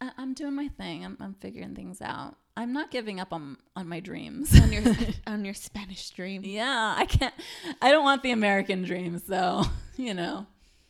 I, 0.00 0.10
I'm 0.18 0.34
doing 0.34 0.54
my 0.54 0.68
thing. 0.68 1.04
I'm 1.04 1.16
I'm 1.20 1.34
figuring 1.34 1.74
things 1.74 2.02
out. 2.02 2.36
I'm 2.56 2.72
not 2.72 2.90
giving 2.90 3.20
up 3.20 3.32
on 3.32 3.56
on 3.76 3.88
my 3.88 4.00
dreams. 4.00 4.58
on 4.60 4.72
your 4.72 4.82
on 5.26 5.44
your 5.44 5.54
Spanish 5.54 6.10
dream. 6.10 6.42
yeah, 6.44 6.94
I 6.98 7.04
can't. 7.06 7.34
I 7.80 7.90
don't 7.92 8.04
want 8.04 8.22
the 8.22 8.32
American 8.32 8.82
dream. 8.82 9.18
So 9.18 9.62
you 9.96 10.14
know. 10.14 10.46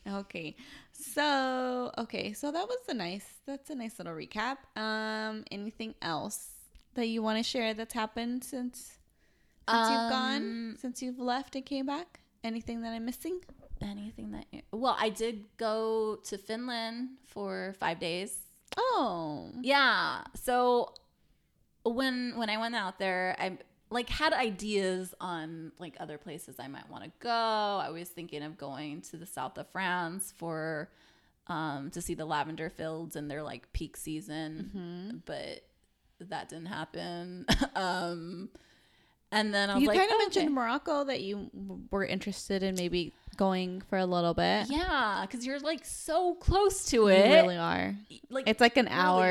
Okay. 0.09 0.57
So, 1.01 1.93
okay. 1.97 2.33
So 2.33 2.51
that 2.51 2.67
was 2.67 2.79
a 2.89 2.95
nice 2.95 3.27
that's 3.47 3.71
a 3.71 3.75
nice 3.75 3.99
little 3.99 4.15
recap. 4.15 4.59
Um 4.77 5.45
anything 5.51 5.95
else 6.03 6.51
that 6.95 7.07
you 7.07 7.23
want 7.23 7.39
to 7.39 7.45
share 7.45 7.73
that's 7.73 7.95
happened 7.95 8.43
since 8.43 8.99
since 9.69 9.91
you've 9.91 10.11
gone, 10.11 10.43
Um, 10.43 10.77
since 10.81 11.03
you've 11.03 11.19
left 11.21 11.55
and 11.55 11.65
came 11.65 11.87
back? 11.87 12.21
Anything 12.43 12.81
that 12.83 12.93
I'm 12.93 13.05
missing? 13.05 13.41
Anything 13.81 14.33
that 14.33 14.47
well, 14.73 14.97
I 14.99 15.09
did 15.11 15.45
go 15.57 16.17
to 16.25 16.39
Finland 16.39 17.11
for 17.27 17.75
five 17.79 18.01
days. 18.01 18.41
Oh. 18.77 19.53
Yeah. 19.63 20.23
So 20.35 20.95
when 21.85 22.35
when 22.37 22.51
I 22.51 22.57
went 22.57 22.75
out 22.75 22.99
there, 22.99 23.37
I 23.39 23.59
like 23.91 24.09
had 24.09 24.33
ideas 24.33 25.15
on 25.21 25.73
like 25.79 25.97
other 26.01 26.19
places 26.19 26.57
I 26.59 26.69
might 26.69 26.89
want 26.91 27.05
to 27.05 27.11
go. 27.21 27.31
I 27.31 27.91
was 27.91 28.09
thinking 28.09 28.43
of 28.43 28.59
going 28.59 29.01
to 29.03 29.17
the 29.17 29.27
south 29.27 29.57
of 29.59 29.69
France 29.71 30.33
for 30.37 30.91
um 31.47 31.91
to 31.93 32.03
see 32.03 32.15
the 32.15 32.27
lavender 32.27 32.69
fields 32.71 33.17
in 33.17 33.29
their 33.29 33.43
like 33.43 33.73
peak 33.73 33.97
season, 33.97 35.23
but 35.25 35.63
that 36.21 36.49
didn't 36.49 36.67
happen. 36.67 37.47
um 37.75 38.49
and 39.31 39.53
then 39.53 39.69
I 39.69 39.75
was 39.75 39.83
You 39.83 39.89
like, 39.89 39.99
kind 39.99 40.11
of 40.11 40.15
"Oh, 40.15 40.19
mentioned 40.19 40.47
okay." 40.47 40.55
Morocco 40.55 41.05
that 41.05 41.21
you 41.21 41.51
were 41.91 42.05
interested 42.05 42.63
in 42.63 42.77
maybe 42.77 43.13
going 43.37 43.83
for 43.83 43.99
a 43.99 44.07
little 44.07 44.33
bit. 44.35 44.71
Yeah, 44.71 45.25
because 45.27 45.45
you're 45.47 45.61
like 45.61 45.85
so 45.85 46.35
close 46.37 46.87
to 46.87 46.97
You 46.97 47.09
it. 47.09 47.31
really 47.43 47.57
are. 47.59 47.95
like 48.31 48.49
It's 48.49 48.61
like 48.61 48.77
an 48.79 48.87
really- 48.87 48.97
hour 48.97 49.27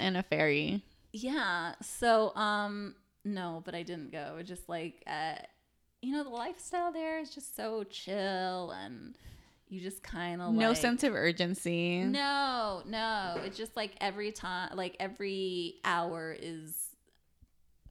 in 0.00 0.16
a 0.16 0.22
ferry. 0.22 0.82
Yeah. 1.14 1.72
So, 1.82 2.34
um, 2.36 2.94
no, 3.24 3.62
but 3.64 3.74
I 3.74 3.82
didn't 3.82 4.12
go. 4.12 4.40
Just 4.44 4.68
like, 4.68 5.02
uh, 5.06 5.34
you 6.02 6.12
know, 6.12 6.22
the 6.24 6.30
lifestyle 6.30 6.92
there 6.92 7.18
is 7.20 7.30
just 7.30 7.54
so 7.56 7.84
chill 7.84 8.70
and 8.70 9.16
you 9.68 9.80
just 9.80 10.02
kind 10.02 10.40
of 10.40 10.54
No 10.54 10.68
like, 10.68 10.76
sense 10.78 11.02
of 11.04 11.14
urgency. 11.14 12.02
No, 12.04 12.82
no. 12.86 13.40
It's 13.44 13.56
just 13.58 13.76
like 13.76 13.92
every 14.00 14.32
time, 14.32 14.70
like 14.76 14.96
every 14.98 15.74
hour 15.84 16.34
is 16.40 16.74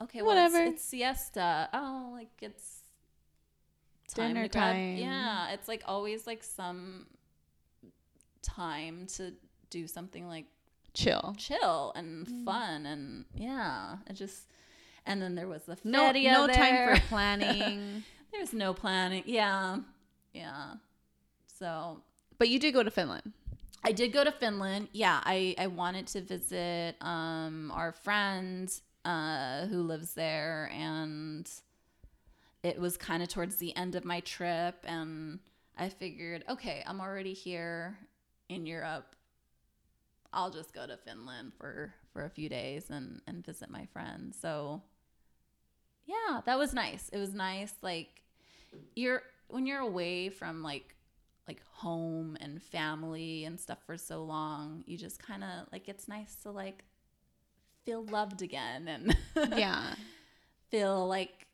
okay. 0.01 0.21
Well, 0.21 0.35
Whatever. 0.35 0.63
It's, 0.63 0.75
it's 0.81 0.85
siesta. 0.85 1.69
Oh, 1.73 2.09
like 2.13 2.29
it's 2.41 2.81
time 4.15 4.29
Dinner 4.29 4.47
to 4.47 4.49
grab- 4.57 4.73
time. 4.73 4.95
Yeah, 4.97 5.51
it's 5.51 5.67
like 5.67 5.83
always 5.85 6.25
like 6.25 6.43
some 6.43 7.05
time 8.41 9.05
to 9.17 9.33
do 9.69 9.87
something 9.87 10.27
like 10.27 10.45
Chill. 10.93 11.35
chill 11.37 11.91
and 11.95 12.25
Mm. 12.25 12.45
fun 12.45 12.85
and 12.87 13.25
yeah 13.35 13.97
it 14.09 14.13
just 14.13 14.47
and 15.07 15.21
then 15.21 15.33
there 15.35 15.47
was 15.47 15.63
the 15.63 15.77
No, 15.83 16.11
no 16.11 16.47
there. 16.47 16.55
time 16.55 16.95
for 16.97 17.07
planning. 17.09 18.03
there's 18.31 18.53
no 18.53 18.73
planning 18.73 19.23
yeah 19.25 19.77
yeah 20.33 20.73
so 21.59 22.01
but 22.37 22.49
you 22.49 22.59
did 22.59 22.73
go 22.73 22.83
to 22.83 22.91
Finland. 22.91 23.33
i 23.83 23.91
did 23.91 24.11
go 24.11 24.23
to 24.23 24.31
finland 24.31 24.87
yeah 24.91 25.21
i 25.23 25.55
i 25.57 25.67
wanted 25.67 26.05
to 26.07 26.21
visit 26.21 26.95
um 27.01 27.71
our 27.73 27.91
friend 27.91 28.69
uh 29.05 29.65
who 29.67 29.81
lives 29.81 30.13
there 30.13 30.69
and 30.73 31.49
it 32.63 32.79
was 32.79 32.97
kind 32.97 33.23
of 33.23 33.29
towards 33.29 33.55
the 33.57 33.75
end 33.77 33.95
of 33.95 34.03
my 34.03 34.19
trip 34.19 34.75
and 34.83 35.39
i 35.77 35.87
figured 35.89 36.43
okay 36.49 36.83
i'm 36.85 36.99
already 37.01 37.33
here 37.33 37.97
in 38.49 38.65
europe 38.65 39.15
I'll 40.33 40.51
just 40.51 40.73
go 40.73 40.85
to 40.85 40.97
Finland 40.97 41.53
for 41.57 41.93
for 42.11 42.25
a 42.25 42.29
few 42.29 42.49
days 42.49 42.89
and 42.89 43.21
and 43.27 43.43
visit 43.45 43.69
my 43.69 43.85
friends. 43.85 44.37
So 44.39 44.81
yeah, 46.07 46.41
that 46.45 46.57
was 46.57 46.73
nice. 46.73 47.09
It 47.13 47.17
was 47.17 47.33
nice 47.33 47.73
like 47.83 48.23
you're 48.95 49.21
when 49.49 49.65
you're 49.65 49.79
away 49.81 50.29
from 50.29 50.63
like 50.63 50.95
like 51.47 51.61
home 51.71 52.37
and 52.41 52.61
family 52.61 53.45
and 53.45 53.59
stuff 53.59 53.79
for 53.85 53.97
so 53.97 54.23
long, 54.23 54.83
you 54.87 54.97
just 54.97 55.21
kind 55.21 55.43
of 55.43 55.67
like 55.71 55.87
it's 55.87 56.07
nice 56.07 56.35
to 56.43 56.51
like 56.51 56.83
feel 57.85 58.03
loved 58.05 58.41
again 58.41 58.87
and 58.87 59.15
Yeah. 59.57 59.93
feel 60.69 61.07
like 61.07 61.47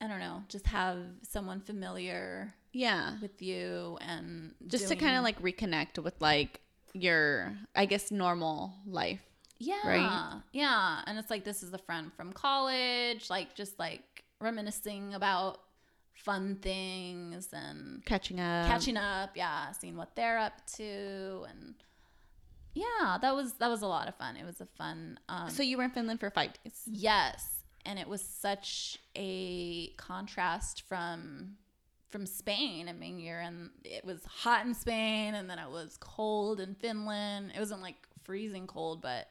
I 0.00 0.06
don't 0.08 0.20
know, 0.20 0.42
just 0.48 0.66
have 0.68 0.98
someone 1.22 1.60
familiar 1.60 2.54
Yeah. 2.72 3.16
with 3.20 3.42
you 3.42 3.98
and 4.00 4.54
Just 4.66 4.88
to 4.88 4.96
kind 4.96 5.16
of 5.16 5.24
like 5.24 5.40
reconnect 5.42 6.02
with 6.02 6.14
like 6.20 6.60
your, 6.94 7.52
I 7.76 7.84
guess, 7.86 8.10
normal 8.10 8.72
life. 8.86 9.20
Yeah. 9.60 9.86
right? 9.86 10.40
Yeah. 10.52 11.02
And 11.06 11.18
it's 11.18 11.30
like 11.30 11.44
this 11.44 11.62
is 11.62 11.72
a 11.72 11.78
friend 11.78 12.10
from 12.16 12.32
college, 12.32 13.30
like 13.30 13.54
just 13.54 13.78
like 13.78 14.24
reminiscing 14.40 15.14
about 15.14 15.60
fun 16.14 16.56
things 16.56 17.48
and 17.52 18.04
Catching 18.04 18.40
up. 18.40 18.66
catching 18.66 18.96
up. 18.96 19.30
Yeah, 19.36 19.70
seeing 19.72 19.96
what 19.96 20.16
they're 20.16 20.38
up 20.38 20.66
to, 20.76 21.44
and 21.50 21.74
yeah, 22.74 23.18
that 23.20 23.34
was 23.34 23.54
that 23.54 23.68
was 23.68 23.82
a 23.82 23.86
lot 23.86 24.08
of 24.08 24.14
fun. 24.16 24.36
It 24.36 24.44
was 24.44 24.60
a 24.60 24.66
fun. 24.66 25.18
Um, 25.28 25.50
So 25.50 25.62
you 25.62 25.76
were 25.76 25.84
in 25.84 25.90
Finland 25.90 26.20
for 26.20 26.30
five 26.30 26.50
days. 26.64 26.82
Yes, 26.86 27.46
and 27.84 27.98
it 27.98 28.08
was 28.08 28.22
such 28.22 28.98
a 29.16 29.88
contrast 29.96 30.82
from 30.88 31.56
from 32.10 32.26
Spain. 32.26 32.88
I 32.88 32.92
mean, 32.92 33.18
you're 33.18 33.40
in 33.40 33.70
it 33.84 34.04
was 34.04 34.24
hot 34.24 34.64
in 34.66 34.74
Spain 34.74 35.34
and 35.34 35.48
then 35.50 35.58
it 35.58 35.70
was 35.70 35.96
cold 36.00 36.60
in 36.60 36.74
Finland. 36.74 37.52
It 37.54 37.58
wasn't 37.60 37.82
like 37.82 37.96
freezing 38.24 38.66
cold, 38.66 39.00
but 39.02 39.28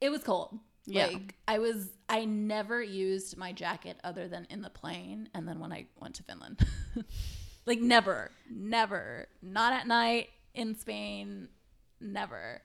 it 0.00 0.10
was 0.10 0.22
cold. 0.22 0.58
Yeah. 0.86 1.06
Like 1.06 1.34
I 1.46 1.58
was 1.58 1.88
I 2.08 2.24
never 2.24 2.82
used 2.82 3.36
my 3.36 3.52
jacket 3.52 3.98
other 4.02 4.28
than 4.28 4.46
in 4.50 4.62
the 4.62 4.70
plane 4.70 5.28
and 5.34 5.46
then 5.46 5.60
when 5.60 5.72
I 5.72 5.86
went 6.00 6.16
to 6.16 6.22
Finland. 6.22 6.60
like 7.66 7.80
never, 7.80 8.30
never. 8.50 9.28
Not 9.42 9.72
at 9.72 9.86
night 9.86 10.30
in 10.54 10.74
Spain, 10.74 11.48
never. 12.00 12.60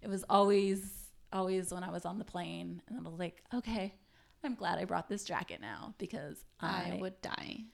It 0.00 0.08
was 0.08 0.24
always 0.30 0.92
always 1.32 1.72
when 1.72 1.82
I 1.82 1.90
was 1.90 2.04
on 2.04 2.18
the 2.18 2.24
plane 2.24 2.80
and 2.88 2.98
I 2.98 3.10
was 3.10 3.18
like, 3.18 3.42
okay, 3.52 3.94
I'm 4.44 4.54
glad 4.54 4.78
I 4.78 4.84
brought 4.84 5.08
this 5.08 5.24
jacket 5.24 5.60
now 5.60 5.94
because 5.98 6.44
I, 6.60 6.92
I 6.94 6.98
would 7.00 7.20
die. 7.20 7.64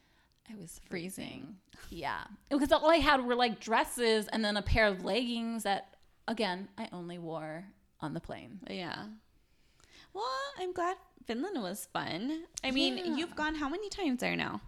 I 0.51 0.57
was 0.57 0.81
freezing. 0.91 1.57
Yeah. 1.91 2.25
Because 2.51 2.73
all 2.73 2.91
I 2.91 2.97
had 2.97 3.25
were 3.25 3.37
like 3.37 3.61
dresses 3.61 4.27
and 4.29 4.45
then 4.45 4.57
a 4.57 4.63
pair 4.63 4.87
of 4.87 5.05
leggings 5.05 5.63
that 5.63 5.97
again, 6.27 6.69
I 6.79 6.89
only 6.93 7.19
wore 7.19 7.65
on 8.03 8.15
the 8.15 8.21
plane. 8.21 8.61
Yeah. 8.69 9.05
Well, 10.13 10.25
I'm 10.59 10.73
glad 10.73 10.97
Finland 11.27 11.63
was 11.63 11.87
fun. 11.93 12.45
I 12.63 12.71
mean, 12.71 12.99
Yeah. 12.99 13.17
you've 13.17 13.35
gone 13.37 13.55
how 13.55 13.69
many 13.69 13.89
times 13.89 14.21
there 14.21 14.37
now? 14.37 14.61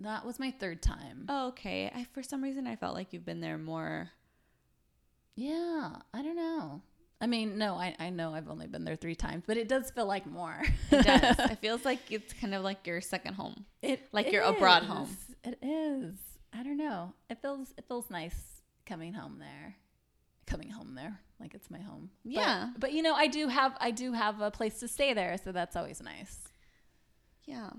That 0.00 0.24
was 0.24 0.38
my 0.38 0.50
third 0.50 0.82
time. 0.82 1.26
Oh, 1.28 1.48
okay. 1.48 1.90
I 1.94 2.04
for 2.12 2.22
some 2.22 2.42
reason 2.42 2.66
I 2.66 2.76
felt 2.76 2.94
like 2.94 3.12
you've 3.12 3.24
been 3.24 3.40
there 3.40 3.58
more. 3.58 4.10
Yeah, 5.34 5.96
I 6.14 6.22
don't 6.22 6.36
know. 6.36 6.82
I 7.20 7.26
mean, 7.26 7.56
no, 7.56 7.74
I, 7.76 7.96
I 7.98 8.10
know 8.10 8.34
I've 8.34 8.48
only 8.48 8.66
been 8.66 8.84
there 8.84 8.96
three 8.96 9.14
times, 9.14 9.44
but 9.46 9.56
it 9.56 9.68
does 9.68 9.90
feel 9.90 10.04
like 10.06 10.26
more. 10.26 10.62
It 10.90 11.04
does. 11.06 11.38
it 11.50 11.58
feels 11.60 11.84
like 11.84 12.00
it's 12.10 12.32
kind 12.34 12.54
of 12.54 12.62
like 12.62 12.86
your 12.86 13.00
second 13.00 13.34
home. 13.34 13.64
It 13.82 14.00
Like 14.12 14.26
it 14.26 14.32
your 14.34 14.42
abroad 14.42 14.82
home. 14.84 15.16
It 15.44 15.58
is. 15.62 16.14
I 16.52 16.62
don't 16.62 16.76
know. 16.76 17.14
It 17.30 17.40
feels 17.40 17.72
it 17.78 17.84
feels 17.88 18.10
nice 18.10 18.34
coming 18.86 19.14
home 19.14 19.38
there. 19.38 19.76
Coming 20.46 20.70
home 20.70 20.94
there, 20.94 21.20
like 21.40 21.54
it's 21.54 21.70
my 21.70 21.80
home. 21.80 22.10
Yeah. 22.24 22.70
But, 22.78 22.92
you 22.92 23.02
know, 23.02 23.14
I 23.14 23.26
do 23.26 23.48
have 23.48 23.76
I 23.80 23.90
do 23.90 24.12
have 24.12 24.40
a 24.40 24.50
place 24.50 24.78
to 24.80 24.88
stay 24.88 25.12
there, 25.12 25.36
so 25.42 25.52
that's 25.52 25.74
always 25.76 26.00
nice. 26.02 26.38
Yeah. 27.44 27.70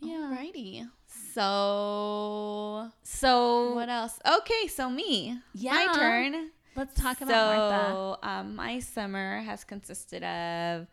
Yeah. 0.00 0.34
Alrighty. 0.36 0.88
So 1.32 2.90
So 3.02 3.74
what 3.74 3.88
else? 3.88 4.18
Okay, 4.38 4.66
so 4.68 4.90
me. 4.90 5.38
Yeah. 5.54 5.72
My 5.72 5.94
turn. 5.94 6.50
let's 6.74 7.00
talk 7.00 7.20
about 7.20 7.56
Martha. 7.56 7.90
so, 7.90 8.18
um, 8.22 8.56
my 8.56 8.80
summer 8.80 9.40
has 9.40 9.64
consisted 9.64 10.22
of 10.22 10.86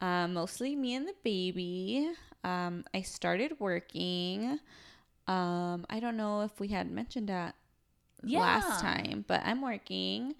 um, 0.00 0.34
mostly 0.34 0.74
me 0.74 0.94
and 0.94 1.06
the 1.06 1.14
baby. 1.22 2.10
Um, 2.42 2.84
I 2.94 3.02
started 3.02 3.52
working. 3.60 4.58
Um, 5.26 5.86
I 5.88 6.00
don't 6.00 6.16
know 6.16 6.40
if 6.42 6.58
we 6.58 6.68
had 6.68 6.90
mentioned 6.90 7.28
that 7.28 7.54
last 8.22 8.80
time, 8.80 9.24
but 9.26 9.42
I'm 9.44 9.62
working. 9.62 10.34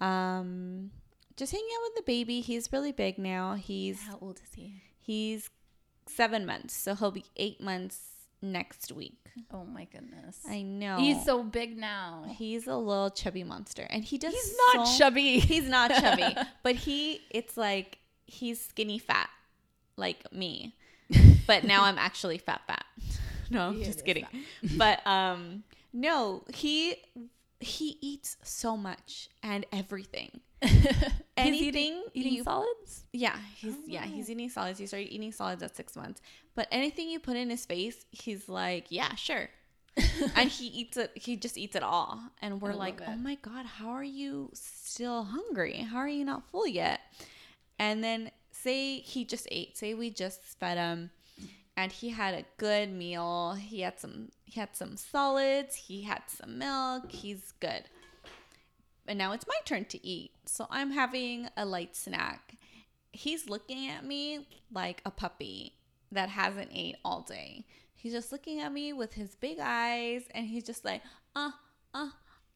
Um, 0.00 0.90
just 1.36 1.52
hanging 1.52 1.68
out 1.76 1.82
with 1.84 1.96
the 1.96 2.02
baby. 2.02 2.40
He's 2.40 2.72
really 2.72 2.92
big 2.92 3.18
now. 3.18 3.54
He's 3.54 4.00
How 4.02 4.18
old 4.20 4.40
is 4.42 4.54
he? 4.54 4.74
he's 4.98 5.50
seven 6.06 6.46
months, 6.46 6.74
so 6.74 6.94
he'll 6.94 7.10
be 7.10 7.24
eight 7.36 7.60
months 7.60 8.00
next 8.42 8.92
week. 8.92 9.14
Oh 9.52 9.64
my 9.64 9.84
goodness. 9.84 10.38
I 10.48 10.62
know 10.62 10.96
He's 10.98 11.24
so 11.24 11.42
big 11.44 11.76
now. 11.76 12.24
he's 12.28 12.66
a 12.66 12.76
little 12.76 13.10
chubby 13.10 13.44
monster, 13.44 13.86
and 13.90 14.04
he 14.04 14.18
does. 14.18 14.32
He's 14.34 14.54
not 14.74 14.86
so- 14.88 14.98
chubby. 14.98 15.38
He's 15.38 15.68
not 15.68 15.90
chubby, 15.92 16.36
but 16.62 16.74
he 16.76 17.20
it's 17.30 17.56
like 17.56 17.98
he's 18.26 18.60
skinny 18.60 18.98
fat 18.98 19.30
like 19.96 20.32
me. 20.32 20.74
But 21.46 21.64
now 21.64 21.84
I'm 21.84 21.96
actually 21.98 22.36
fat 22.38 22.60
fat. 22.66 22.84
No, 23.50 23.68
I'm 23.68 23.76
He 23.78 23.84
just 23.84 24.04
kidding. 24.04 24.26
But 24.76 25.04
um 25.06 25.62
no, 25.92 26.44
he 26.54 26.96
he 27.60 27.98
eats 28.00 28.36
so 28.42 28.76
much 28.76 29.28
and 29.42 29.66
everything. 29.72 30.40
He's 30.62 30.86
Anything 31.46 31.68
eating, 31.68 32.02
eating 32.14 32.32
you- 32.34 32.42
solids? 32.44 33.04
Yeah, 33.12 33.36
he's 33.56 33.74
Oh, 33.74 33.78
yeah, 33.86 34.02
he's 34.04 34.28
eating 34.28 34.50
solids. 34.50 34.78
He 34.80 34.86
started 34.86 35.12
eating 35.14 35.30
solids 35.30 35.62
at 35.62 35.76
6 35.76 35.94
months. 35.94 36.20
But 36.56 36.66
anything 36.72 37.08
you 37.10 37.20
put 37.20 37.36
in 37.36 37.48
his 37.48 37.64
face, 37.64 38.04
he's 38.10 38.48
like, 38.48 38.86
"Yeah, 38.90 39.14
sure." 39.14 39.48
and 40.36 40.48
he 40.50 40.66
eats 40.66 40.96
it 40.96 41.10
he 41.14 41.36
just 41.36 41.56
eats 41.58 41.74
it 41.74 41.82
all 41.82 42.20
and 42.40 42.60
we're 42.60 42.70
I 42.70 42.74
like 42.74 43.00
oh 43.06 43.16
my 43.16 43.34
god 43.42 43.66
how 43.66 43.88
are 43.88 44.04
you 44.04 44.48
still 44.54 45.24
hungry 45.24 45.78
how 45.78 45.96
are 45.98 46.08
you 46.08 46.24
not 46.24 46.48
full 46.50 46.68
yet 46.68 47.00
and 47.80 48.04
then 48.04 48.30
say 48.52 49.00
he 49.00 49.24
just 49.24 49.48
ate 49.50 49.76
say 49.76 49.94
we 49.94 50.10
just 50.10 50.40
fed 50.60 50.78
him 50.78 51.10
and 51.78 51.92
he 51.92 52.10
had 52.10 52.34
a 52.34 52.44
good 52.58 52.90
meal 52.90 53.54
he 53.54 53.80
had 53.80 53.98
some 53.98 54.28
he 54.44 54.60
had 54.60 54.74
some 54.74 54.96
solids 54.96 55.74
he 55.74 56.02
had 56.02 56.22
some 56.26 56.58
milk 56.58 57.10
he's 57.10 57.52
good 57.60 57.84
and 59.06 59.18
now 59.18 59.32
it's 59.32 59.46
my 59.46 59.54
turn 59.64 59.84
to 59.84 60.06
eat 60.06 60.32
so 60.44 60.66
i'm 60.70 60.90
having 60.90 61.48
a 61.56 61.64
light 61.64 61.96
snack 61.96 62.54
he's 63.12 63.48
looking 63.48 63.88
at 63.88 64.04
me 64.04 64.46
like 64.72 65.00
a 65.04 65.10
puppy 65.10 65.74
that 66.12 66.28
hasn't 66.28 66.70
ate 66.72 66.96
all 67.04 67.22
day. 67.22 67.64
He's 67.94 68.12
just 68.12 68.32
looking 68.32 68.60
at 68.60 68.72
me 68.72 68.92
with 68.92 69.12
his 69.12 69.34
big 69.34 69.58
eyes 69.60 70.22
and 70.34 70.46
he's 70.46 70.64
just 70.64 70.84
like, 70.84 71.02
uh, 71.34 71.50
uh, 71.92 72.10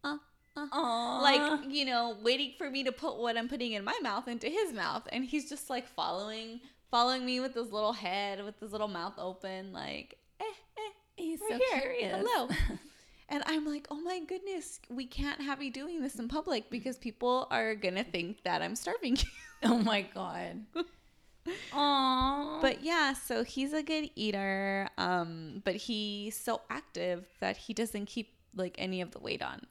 uh, 0.04 0.16
uh. 0.56 1.22
Like, 1.22 1.62
you 1.68 1.84
know, 1.84 2.16
waiting 2.22 2.52
for 2.56 2.70
me 2.70 2.84
to 2.84 2.92
put 2.92 3.18
what 3.18 3.36
I'm 3.36 3.48
putting 3.48 3.72
in 3.72 3.84
my 3.84 3.98
mouth 4.02 4.28
into 4.28 4.48
his 4.48 4.72
mouth. 4.72 5.02
And 5.10 5.24
he's 5.24 5.48
just 5.48 5.68
like 5.68 5.88
following, 5.88 6.60
following 6.92 7.24
me 7.26 7.40
with 7.40 7.54
his 7.54 7.72
little 7.72 7.94
head, 7.94 8.44
with 8.44 8.60
his 8.60 8.70
little 8.70 8.86
mouth 8.86 9.14
open, 9.18 9.72
like, 9.72 10.18
eh, 10.38 10.44
eh, 10.44 10.92
he's 11.16 11.40
we're 11.40 11.58
so 11.58 11.64
here. 11.70 11.80
curious. 11.80 12.24
Hello. 12.24 12.48
And 13.28 13.42
I'm 13.46 13.64
like, 13.64 13.86
oh 13.90 13.98
my 13.98 14.20
goodness, 14.20 14.78
we 14.90 15.06
can't 15.06 15.40
have 15.40 15.62
you 15.62 15.72
doing 15.72 16.02
this 16.02 16.16
in 16.16 16.28
public 16.28 16.68
because 16.68 16.98
people 16.98 17.46
are 17.50 17.74
gonna 17.74 18.04
think 18.04 18.42
that 18.42 18.60
I'm 18.60 18.76
starving 18.76 19.16
you. 19.16 19.24
oh 19.62 19.78
my 19.78 20.02
god. 20.02 20.66
Aww. 21.72 22.60
But 22.60 22.84
yeah, 22.84 23.14
so 23.14 23.42
he's 23.42 23.72
a 23.72 23.82
good 23.82 24.10
eater, 24.16 24.90
um, 24.98 25.62
but 25.64 25.76
he's 25.76 26.36
so 26.36 26.60
active 26.68 27.24
that 27.40 27.56
he 27.56 27.72
doesn't 27.72 28.04
keep 28.04 28.34
like 28.54 28.74
any 28.76 29.00
of 29.00 29.12
the 29.12 29.18
weight 29.18 29.40
on. 29.40 29.62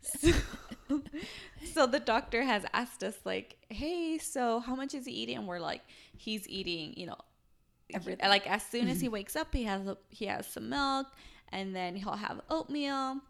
so, 0.00 0.30
so 1.74 1.86
the 1.86 2.00
doctor 2.00 2.42
has 2.42 2.64
asked 2.72 3.02
us 3.02 3.16
like, 3.24 3.56
"Hey, 3.68 4.18
so 4.18 4.60
how 4.60 4.74
much 4.74 4.94
is 4.94 5.06
he 5.06 5.12
eating?" 5.12 5.38
And 5.38 5.46
we're 5.46 5.60
like, 5.60 5.82
"He's 6.16 6.48
eating, 6.48 6.94
you 6.96 7.06
know, 7.06 7.18
Everything. 7.94 8.28
Like 8.28 8.46
as 8.46 8.62
soon 8.64 8.88
as 8.88 9.00
he 9.00 9.06
mm-hmm. 9.06 9.14
wakes 9.14 9.36
up, 9.36 9.54
he 9.54 9.64
has 9.64 9.86
a, 9.86 9.96
he 10.08 10.26
has 10.26 10.46
some 10.46 10.68
milk, 10.68 11.06
and 11.50 11.74
then 11.74 11.96
he'll 11.96 12.12
have 12.12 12.40
oatmeal, 12.50 13.20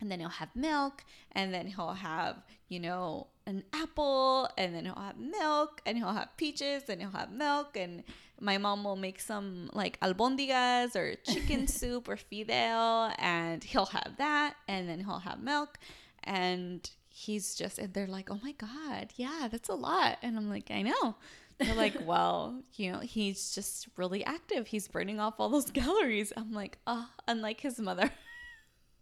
and 0.00 0.10
then 0.10 0.20
he'll 0.20 0.28
have 0.28 0.54
milk, 0.54 1.04
and 1.32 1.52
then 1.52 1.66
he'll 1.66 1.94
have 1.94 2.36
you 2.68 2.80
know 2.80 3.28
an 3.46 3.64
apple, 3.72 4.48
and 4.56 4.74
then 4.74 4.84
he'll 4.84 4.94
have 4.94 5.18
milk, 5.18 5.80
and 5.86 5.98
he'll 5.98 6.12
have 6.12 6.36
peaches, 6.36 6.84
and 6.88 7.00
he'll 7.00 7.10
have 7.10 7.32
milk, 7.32 7.76
and 7.76 8.04
my 8.40 8.58
mom 8.58 8.84
will 8.84 8.96
make 8.96 9.20
some 9.20 9.68
like 9.72 9.98
albondigas 10.00 10.94
or 10.94 11.14
chicken 11.16 11.66
soup 11.78 12.08
or 12.08 12.16
fideo, 12.16 13.12
and 13.18 13.64
he'll 13.64 13.86
have 13.86 14.14
that, 14.18 14.54
and 14.68 14.88
then 14.88 15.00
he'll 15.00 15.18
have 15.18 15.42
milk, 15.42 15.78
and 16.24 16.90
he's 17.18 17.54
just 17.54 17.78
and 17.78 17.92
they're 17.92 18.06
like, 18.06 18.30
oh 18.30 18.38
my 18.42 18.52
god, 18.52 19.12
yeah, 19.16 19.48
that's 19.50 19.68
a 19.68 19.74
lot, 19.74 20.18
and 20.22 20.36
I'm 20.36 20.48
like, 20.48 20.70
I 20.70 20.82
know. 20.82 21.16
They're 21.58 21.74
like, 21.74 21.96
well, 22.06 22.62
you 22.76 22.92
know, 22.92 23.00
he's 23.00 23.52
just 23.54 23.88
really 23.96 24.24
active. 24.24 24.68
He's 24.68 24.86
burning 24.86 25.18
off 25.18 25.34
all 25.38 25.48
those 25.48 25.70
calories. 25.72 26.32
I'm 26.36 26.52
like, 26.52 26.78
oh, 26.86 27.08
unlike 27.26 27.60
his 27.60 27.80
mother. 27.80 28.10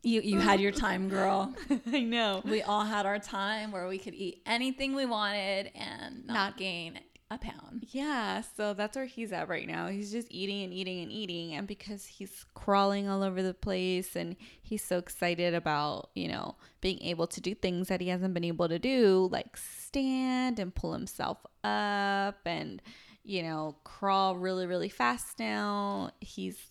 you 0.03 0.23
you 0.23 0.39
had 0.41 0.61
your 0.61 0.73
time, 0.73 1.09
girl. 1.09 1.55
I 1.93 2.01
know. 2.01 2.41
We 2.45 2.63
all 2.63 2.85
had 2.85 3.05
our 3.05 3.19
time 3.19 3.73
where 3.73 3.87
we 3.89 3.99
could 3.99 4.15
eat 4.15 4.43
anything 4.47 4.95
we 4.95 5.05
wanted 5.05 5.71
and 5.75 6.27
not, 6.27 6.35
Not- 6.35 6.57
gain 6.57 6.99
a 7.31 7.39
pound. 7.39 7.87
Yeah, 7.91 8.43
so 8.57 8.73
that's 8.73 8.97
where 8.97 9.07
he's 9.07 9.33
at 9.33 9.49
right 9.49 9.67
now. 9.67 9.89
He's 9.89 10.13
just 10.13 10.29
eating 10.31 10.63
and 10.63 10.73
eating 10.73 11.03
and 11.03 11.11
eating. 11.11 11.55
And 11.55 11.67
because 11.67 12.07
he's 12.07 12.45
crawling 12.55 13.09
all 13.09 13.23
over 13.23 13.43
the 13.43 13.55
place 13.55 14.15
and 14.15 14.37
he's 14.63 14.85
so 14.85 14.99
excited 14.99 15.55
about, 15.55 16.11
you 16.15 16.29
know, 16.29 16.57
being 16.81 17.01
able 17.03 17.27
to 17.27 17.41
do 17.41 17.55
things 17.55 17.89
that 17.89 18.01
he 18.01 18.09
hasn't 18.09 18.35
been 18.35 18.45
able 18.45 18.69
to 18.69 18.79
do, 18.79 19.29
like 19.33 19.57
stand 19.57 20.59
and 20.59 20.75
pull 20.75 20.93
himself 20.93 21.39
up 21.65 22.39
and, 22.45 22.81
you 23.25 23.43
know, 23.43 23.77
crawl 23.83 24.37
really, 24.37 24.67
really 24.67 24.89
fast 24.89 25.41
now. 25.41 26.11
He's, 26.21 26.71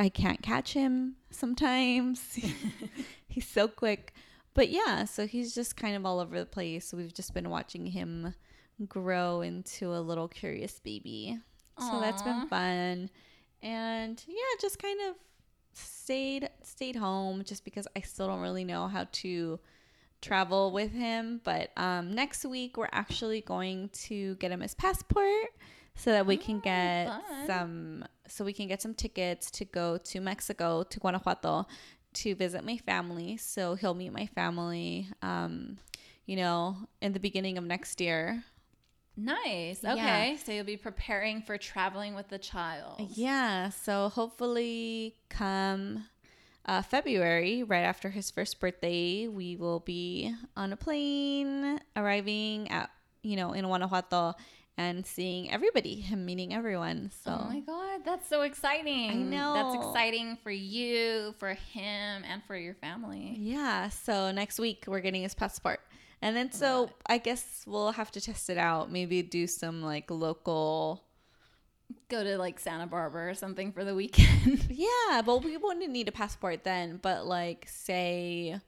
I 0.00 0.08
can't 0.08 0.42
catch 0.42 0.72
him 0.72 1.14
sometimes. 1.30 2.38
he's 3.28 3.46
so 3.46 3.68
quick. 3.68 4.12
But 4.52 4.70
yeah, 4.70 5.04
so 5.04 5.26
he's 5.26 5.54
just 5.54 5.76
kind 5.76 5.94
of 5.94 6.04
all 6.04 6.18
over 6.18 6.38
the 6.40 6.46
place. 6.46 6.92
We've 6.92 7.14
just 7.14 7.34
been 7.34 7.50
watching 7.50 7.86
him 7.86 8.34
grow 8.88 9.40
into 9.40 9.94
a 9.94 10.00
little 10.00 10.28
curious 10.28 10.78
baby. 10.80 11.38
So 11.78 12.00
that's 12.00 12.22
been 12.22 12.46
fun. 12.48 13.10
and 13.62 14.22
yeah, 14.26 14.60
just 14.60 14.78
kind 14.78 14.98
of 15.08 15.16
stayed 15.74 16.48
stayed 16.62 16.96
home 16.96 17.42
just 17.44 17.64
because 17.64 17.86
I 17.94 18.00
still 18.00 18.26
don't 18.28 18.40
really 18.40 18.64
know 18.64 18.88
how 18.88 19.06
to 19.12 19.60
travel 20.22 20.70
with 20.72 20.92
him. 20.92 21.40
But 21.44 21.70
um, 21.76 22.14
next 22.14 22.44
week 22.46 22.76
we're 22.76 22.88
actually 22.92 23.42
going 23.42 23.90
to 24.06 24.36
get 24.36 24.50
him 24.52 24.60
his 24.60 24.74
passport 24.74 25.48
so 25.94 26.10
that 26.12 26.26
we 26.26 26.36
can 26.36 26.56
Oh, 26.56 26.60
get 26.60 27.06
fun. 27.08 27.46
some 27.46 28.04
so 28.28 28.44
we 28.44 28.52
can 28.54 28.68
get 28.68 28.80
some 28.82 28.94
tickets 28.94 29.50
to 29.52 29.64
go 29.64 29.98
to 29.98 30.20
Mexico 30.20 30.82
to 30.82 30.98
Guanajuato 31.00 31.66
to 32.14 32.34
visit 32.34 32.64
my 32.64 32.78
family. 32.78 33.36
So 33.36 33.74
he'll 33.74 33.94
meet 33.94 34.12
my 34.12 34.26
family 34.26 35.08
um, 35.22 35.76
you 36.24 36.36
know, 36.36 36.76
in 37.02 37.12
the 37.12 37.20
beginning 37.20 37.58
of 37.58 37.64
next 37.64 38.00
year. 38.00 38.44
Nice. 39.16 39.80
Yeah. 39.82 39.94
Okay. 39.94 40.38
So 40.44 40.52
you'll 40.52 40.64
be 40.64 40.76
preparing 40.76 41.42
for 41.42 41.56
traveling 41.58 42.14
with 42.14 42.28
the 42.28 42.38
child. 42.38 43.00
Yeah, 43.14 43.70
so 43.70 44.08
hopefully 44.10 45.16
come 45.28 46.04
uh, 46.66 46.82
February, 46.82 47.62
right 47.62 47.84
after 47.84 48.10
his 48.10 48.30
first 48.30 48.60
birthday, 48.60 49.28
we 49.28 49.56
will 49.56 49.80
be 49.80 50.34
on 50.56 50.72
a 50.72 50.76
plane 50.76 51.80
arriving 51.94 52.68
at, 52.70 52.90
you 53.22 53.36
know, 53.36 53.52
in 53.52 53.64
Guanajuato 53.64 54.34
and 54.76 55.06
seeing 55.06 55.50
everybody, 55.50 55.94
him 55.94 56.26
meeting 56.26 56.52
everyone. 56.52 57.10
So 57.24 57.38
Oh 57.40 57.48
my 57.48 57.60
god, 57.60 58.00
that's 58.04 58.28
so 58.28 58.42
exciting. 58.42 59.10
I 59.10 59.14
know. 59.14 59.54
That's 59.54 59.86
exciting 59.86 60.36
for 60.42 60.50
you, 60.50 61.34
for 61.38 61.54
him, 61.54 62.24
and 62.28 62.42
for 62.46 62.56
your 62.56 62.74
family. 62.74 63.36
yeah, 63.38 63.88
so 63.88 64.32
next 64.32 64.58
week 64.58 64.84
we're 64.86 65.00
getting 65.00 65.22
his 65.22 65.34
passport. 65.34 65.80
And 66.22 66.36
then 66.36 66.50
so 66.52 66.90
I 67.06 67.18
guess 67.18 67.64
we'll 67.66 67.92
have 67.92 68.10
to 68.12 68.20
test 68.20 68.48
it 68.50 68.58
out. 68.58 68.90
Maybe 68.90 69.22
do 69.22 69.46
some 69.46 69.82
like 69.82 70.10
local 70.10 71.02
Go 72.08 72.24
to 72.24 72.36
like 72.36 72.58
Santa 72.58 72.86
Barbara 72.86 73.30
or 73.30 73.34
something 73.34 73.70
for 73.72 73.84
the 73.84 73.94
weekend. 73.94 74.66
Yeah, 74.70 75.22
but 75.24 75.44
we 75.44 75.56
wouldn't 75.56 75.88
need 75.90 76.08
a 76.08 76.12
passport 76.12 76.64
then. 76.64 76.98
But 77.00 77.26
like, 77.26 77.66
say 77.68 78.58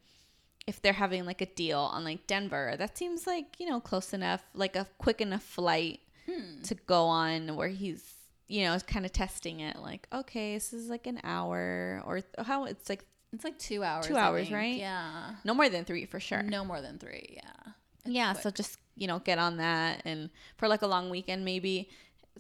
if 0.69 0.81
they're 0.83 0.93
having 0.93 1.25
like 1.25 1.41
a 1.41 1.47
deal 1.47 1.81
on 1.81 2.05
like 2.05 2.27
Denver, 2.27 2.75
that 2.79 2.97
seems 2.97 3.27
like 3.27 3.57
you 3.59 3.69
know 3.69 3.81
close 3.81 4.13
enough, 4.13 4.43
like 4.55 4.77
a 4.77 4.87
quick 4.99 5.21
enough 5.21 5.43
flight 5.43 6.01
Hmm. 6.27 6.61
to 6.65 6.75
go 6.75 7.07
on 7.07 7.57
where 7.57 7.69
he's 7.69 8.05
you 8.49 8.65
know 8.65 8.79
kind 8.81 9.05
of 9.07 9.13
testing 9.13 9.61
it. 9.61 9.79
Like, 9.79 10.07
okay, 10.13 10.55
this 10.55 10.73
is 10.73 10.89
like 10.89 11.07
an 11.07 11.21
hour 11.25 12.03
or 12.07 12.21
how 12.45 12.67
it's 12.67 12.89
like 12.89 13.05
It's 13.33 13.45
like 13.45 13.59
two 13.59 13.83
hours. 13.83 14.07
Two 14.07 14.17
hours, 14.17 14.51
right? 14.51 14.77
Yeah. 14.77 15.35
no 15.45 15.55
more 15.55 15.69
than 15.69 15.85
three 15.85 16.07
for 16.07 16.21
sure. 16.21 16.43
No 16.43 16.65
more 16.65 16.81
than 16.81 16.99
three. 16.99 17.35
Yeah. 17.35 17.73
It's 18.05 18.15
yeah, 18.15 18.33
quick. 18.33 18.43
so 18.43 18.51
just 18.51 18.79
you 18.95 19.07
know 19.07 19.19
get 19.19 19.39
on 19.39 19.59
that 19.59 20.03
and 20.05 20.31
for 20.57 20.67
like 20.67 20.83
a 20.83 20.87
long 20.87 21.11
weekend 21.11 21.45
maybe, 21.45 21.91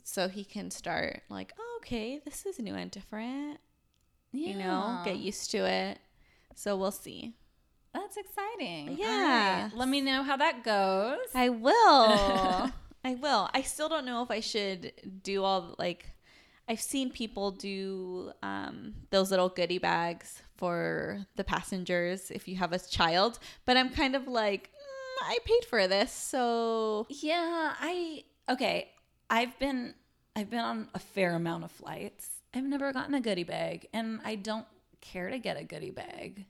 so 0.02 0.28
he 0.28 0.44
can 0.44 0.70
start 0.70 1.22
like, 1.28 1.52
oh, 1.58 1.78
okay, 1.82 2.20
this 2.24 2.46
is 2.46 2.58
new 2.58 2.74
and 2.74 2.90
different. 2.90 3.58
You 4.32 4.54
know, 4.56 5.00
get 5.04 5.16
used 5.16 5.50
to 5.52 5.58
it. 5.58 5.98
So 6.54 6.76
we'll 6.76 6.90
see. 6.90 7.34
That's 7.94 8.16
exciting. 8.16 8.96
Yeah. 8.98 9.64
right. 9.64 9.70
Let 9.74 9.88
me 9.88 10.00
know 10.00 10.22
how 10.22 10.36
that 10.36 10.62
goes. 10.62 11.18
I 11.34 11.48
will. 11.48 11.72
I 13.04 13.14
will. 13.14 13.48
I 13.54 13.62
still 13.62 13.88
don't 13.88 14.04
know 14.04 14.22
if 14.22 14.30
I 14.30 14.40
should 14.40 14.92
do 15.22 15.44
all 15.44 15.74
like 15.78 16.10
I've 16.68 16.80
seen 16.80 17.10
people 17.10 17.50
do 17.50 18.32
um, 18.42 18.94
those 19.10 19.30
little 19.30 19.48
goodie 19.48 19.78
bags 19.78 20.42
for 20.56 21.26
the 21.36 21.44
passengers 21.44 22.30
if 22.30 22.46
you 22.46 22.56
have 22.56 22.72
a 22.72 22.78
child, 22.78 23.38
but 23.64 23.76
I'm 23.76 23.90
kind 23.90 24.14
of 24.14 24.28
like 24.28 24.70
mm, 24.70 25.26
I 25.26 25.38
paid 25.44 25.64
for 25.64 25.88
this, 25.88 26.12
so 26.12 27.06
Yeah, 27.08 27.74
I 27.80 28.24
okay. 28.50 28.90
I've 29.30 29.58
been 29.58 29.94
I've 30.36 30.50
been 30.50 30.60
on 30.60 30.88
a 30.94 30.98
fair 30.98 31.34
amount 31.34 31.64
of 31.64 31.72
flights. 31.72 32.28
I've 32.54 32.64
never 32.64 32.92
gotten 32.92 33.14
a 33.14 33.20
goodie 33.20 33.44
bag, 33.44 33.88
and 33.92 34.20
I 34.24 34.34
don't 34.36 34.66
care 35.00 35.30
to 35.30 35.38
get 35.38 35.58
a 35.58 35.64
goodie 35.64 35.90
bag. 35.90 36.46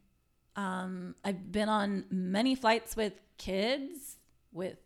Um, 0.57 1.15
I've 1.25 1.53
been 1.53 1.69
on 1.69 2.05
many 2.11 2.55
flights 2.55 2.97
with 2.97 3.13
kids, 3.37 4.17
with 4.53 4.79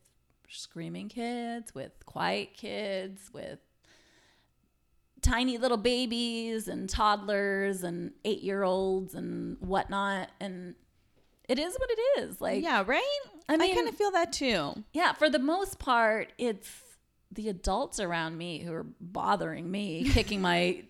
screaming 0.48 1.08
kids, 1.08 1.74
with 1.74 1.92
quiet 2.04 2.54
kids, 2.54 3.30
with 3.32 3.58
tiny 5.22 5.56
little 5.58 5.76
babies 5.76 6.68
and 6.68 6.88
toddlers 6.88 7.82
and 7.82 8.12
eight 8.24 8.42
year 8.42 8.62
olds 8.62 9.14
and 9.14 9.56
whatnot. 9.60 10.30
And 10.40 10.74
it 11.48 11.58
is 11.58 11.74
what 11.78 11.90
it 11.90 12.20
is. 12.22 12.40
Like, 12.40 12.62
yeah, 12.62 12.82
right? 12.86 13.18
I 13.48 13.56
mean, 13.56 13.72
I, 13.72 13.74
kind 13.74 13.88
of 13.88 13.94
feel 13.96 14.10
that 14.12 14.32
too. 14.32 14.74
yeah, 14.92 15.12
for 15.12 15.28
the 15.30 15.38
most 15.38 15.78
part, 15.78 16.32
it's 16.38 16.70
the 17.30 17.48
adults 17.48 17.98
around 17.98 18.36
me 18.36 18.58
who 18.60 18.72
are 18.72 18.86
bothering 19.00 19.70
me, 19.70 20.04
kicking 20.12 20.40
my 20.40 20.82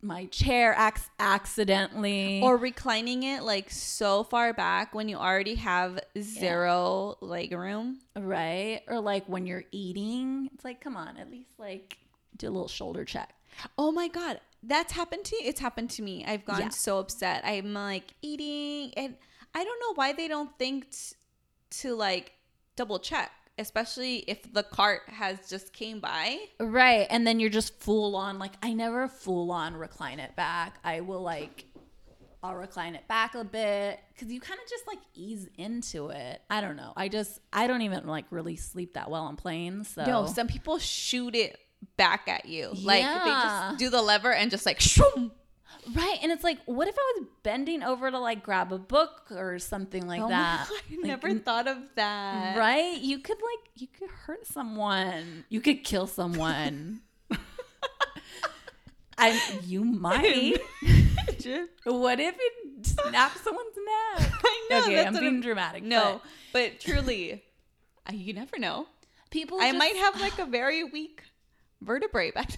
my 0.00 0.26
chair 0.26 0.76
ac- 0.78 1.10
accidentally. 1.18 2.40
Or 2.42 2.56
reclining 2.56 3.24
it 3.24 3.42
like 3.42 3.70
so 3.70 4.22
far 4.22 4.52
back 4.52 4.94
when 4.94 5.08
you 5.08 5.16
already 5.16 5.56
have 5.56 5.98
zero 6.20 7.16
leg 7.20 7.52
room. 7.52 7.98
right? 8.16 8.82
Or 8.86 9.00
like 9.00 9.28
when 9.28 9.46
you're 9.46 9.64
eating, 9.72 10.50
it's 10.54 10.64
like, 10.64 10.80
come 10.80 10.96
on, 10.96 11.16
at 11.16 11.30
least 11.30 11.50
like 11.58 11.98
do 12.38 12.48
a 12.48 12.50
little 12.50 12.68
shoulder 12.68 13.04
check. 13.04 13.34
Oh 13.76 13.90
my 13.92 14.08
god, 14.08 14.40
that's 14.62 14.92
happened 14.92 15.24
to 15.26 15.36
you. 15.36 15.42
It's 15.44 15.60
happened 15.60 15.90
to 15.90 16.02
me. 16.02 16.24
I've 16.24 16.44
gone 16.44 16.60
Yeah. 16.60 16.68
so 16.70 16.98
upset. 16.98 17.42
I'm 17.44 17.74
like 17.74 18.14
eating, 18.22 18.92
and 18.96 19.16
I 19.54 19.64
don't 19.64 19.80
know 19.80 19.94
why 19.94 20.12
they 20.12 20.28
don't 20.28 20.56
think 20.58 20.90
t- 20.90 21.16
to 21.80 21.94
like 21.94 22.32
double 22.76 22.98
check, 23.00 23.30
especially 23.58 24.18
if 24.28 24.52
the 24.52 24.62
cart 24.62 25.02
has 25.08 25.48
just 25.48 25.72
came 25.72 25.98
by. 26.00 26.38
Right. 26.60 27.06
And 27.10 27.26
then 27.26 27.40
you're 27.40 27.50
just 27.50 27.78
full 27.80 28.14
on 28.16 28.38
like 28.38 28.52
I 28.62 28.72
never 28.72 29.08
full 29.08 29.50
on 29.50 29.74
recline 29.76 30.20
it 30.20 30.36
back. 30.36 30.78
I 30.84 31.00
will 31.00 31.22
like 31.22 31.64
I'll 32.40 32.54
recline 32.54 32.94
it 32.94 33.08
back 33.08 33.34
a 33.34 33.42
bit 33.42 33.98
cuz 34.16 34.30
you 34.30 34.40
kind 34.40 34.60
of 34.62 34.70
just 34.70 34.86
like 34.86 35.00
ease 35.14 35.48
into 35.56 36.10
it. 36.10 36.40
I 36.48 36.60
don't 36.60 36.76
know. 36.76 36.92
I 36.96 37.08
just 37.08 37.40
I 37.52 37.66
don't 37.66 37.82
even 37.82 38.06
like 38.06 38.26
really 38.30 38.54
sleep 38.54 38.94
that 38.94 39.10
well 39.10 39.24
on 39.24 39.34
planes. 39.34 39.88
So 39.88 40.04
No, 40.04 40.26
some 40.26 40.46
people 40.46 40.78
shoot 40.78 41.34
it 41.34 41.58
back 41.96 42.28
at 42.28 42.46
you. 42.46 42.70
Like 42.82 43.02
they 43.04 43.30
just 43.30 43.78
do 43.78 43.90
the 43.90 44.02
lever 44.02 44.32
and 44.32 44.50
just 44.50 44.66
like 44.66 44.78
shoom. 44.80 45.30
Right. 45.94 46.18
And 46.22 46.30
it's 46.30 46.44
like 46.44 46.58
what 46.66 46.86
if 46.88 46.96
I 46.98 47.12
was 47.18 47.28
bending 47.42 47.82
over 47.82 48.10
to 48.10 48.18
like 48.18 48.42
grab 48.42 48.72
a 48.72 48.78
book 48.78 49.30
or 49.30 49.58
something 49.58 50.06
like 50.06 50.20
Oh 50.20 50.28
that? 50.28 50.68
I 50.70 50.74
Like, 50.96 51.00
never 51.06 51.34
thought 51.34 51.66
of 51.66 51.78
that. 51.94 52.56
Right? 52.58 52.98
You 53.00 53.18
could 53.20 53.38
like 53.38 53.70
you 53.76 53.86
could 53.86 54.10
hurt 54.10 54.46
someone. 54.46 55.44
You 55.48 55.60
could 55.60 55.84
kill 55.84 56.06
someone. 56.06 57.00
I 59.18 59.40
you 59.64 59.84
might. 59.84 60.58
What 61.84 62.20
if 62.20 62.34
it 62.38 62.86
snaps 62.86 63.40
someone's 63.40 63.76
neck? 63.76 64.32
I 64.44 64.66
know. 64.70 64.82
okay, 64.82 64.94
that's 64.96 65.16
I'm 65.16 65.20
being 65.22 65.40
dramatic. 65.40 65.82
No, 65.82 66.20
but 66.52 66.78
truly, 66.80 67.42
uh, 68.08 68.12
you 68.12 68.32
never 68.32 68.58
know. 68.58 68.86
people. 69.30 69.58
I 69.60 69.68
just- 69.70 69.78
might 69.78 69.96
have 69.96 70.20
like 70.20 70.38
a 70.38 70.44
very 70.46 70.84
weak 70.84 71.22
vertebrae 71.80 72.30
back 72.30 72.48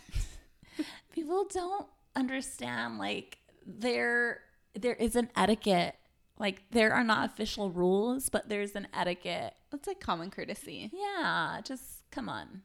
then. 0.77 0.87
People 1.13 1.47
don't 1.53 1.87
understand 2.17 2.99
like 2.99 3.39
there 3.67 4.41
there 4.75 4.95
is 4.95 5.17
an 5.17 5.31
etiquette. 5.37 5.97
Like 6.39 6.63
there 6.71 6.93
are 6.95 7.05
not 7.05 7.29
official 7.31 7.71
rules, 7.71 8.29
but 8.31 8.49
there's 8.49 8.73
an 8.75 8.89
etiquette. 8.95 9.55
That's 9.71 9.87
like 9.87 10.01
common 10.01 10.31
courtesy. 10.31 10.91
Yeah, 10.93 11.61
just 11.63 12.11
come 12.11 12.29
on, 12.29 12.63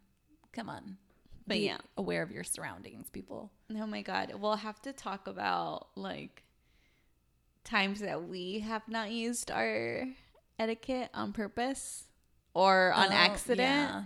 come 0.54 0.70
on. 0.70 0.98
But 1.48 1.56
Be 1.56 1.66
yeah. 1.66 1.78
aware 1.98 2.24
of 2.24 2.32
your 2.32 2.44
surroundings, 2.44 3.10
people. 3.10 3.52
Oh 3.78 3.86
my 3.86 4.02
god, 4.02 4.34
we'll 4.40 4.56
have 4.56 4.82
to 4.84 4.94
talk 4.94 5.28
about 5.28 5.88
like 5.96 6.44
times 7.64 8.00
that 8.00 8.28
we 8.28 8.60
have 8.62 8.88
not 8.88 9.12
used 9.12 9.52
our 9.52 10.06
etiquette 10.58 11.10
on 11.14 11.34
purpose 11.34 12.06
or 12.54 12.94
on 12.94 13.08
Oh, 13.10 13.12
accident, 13.16 13.60
yeah. 13.90 14.04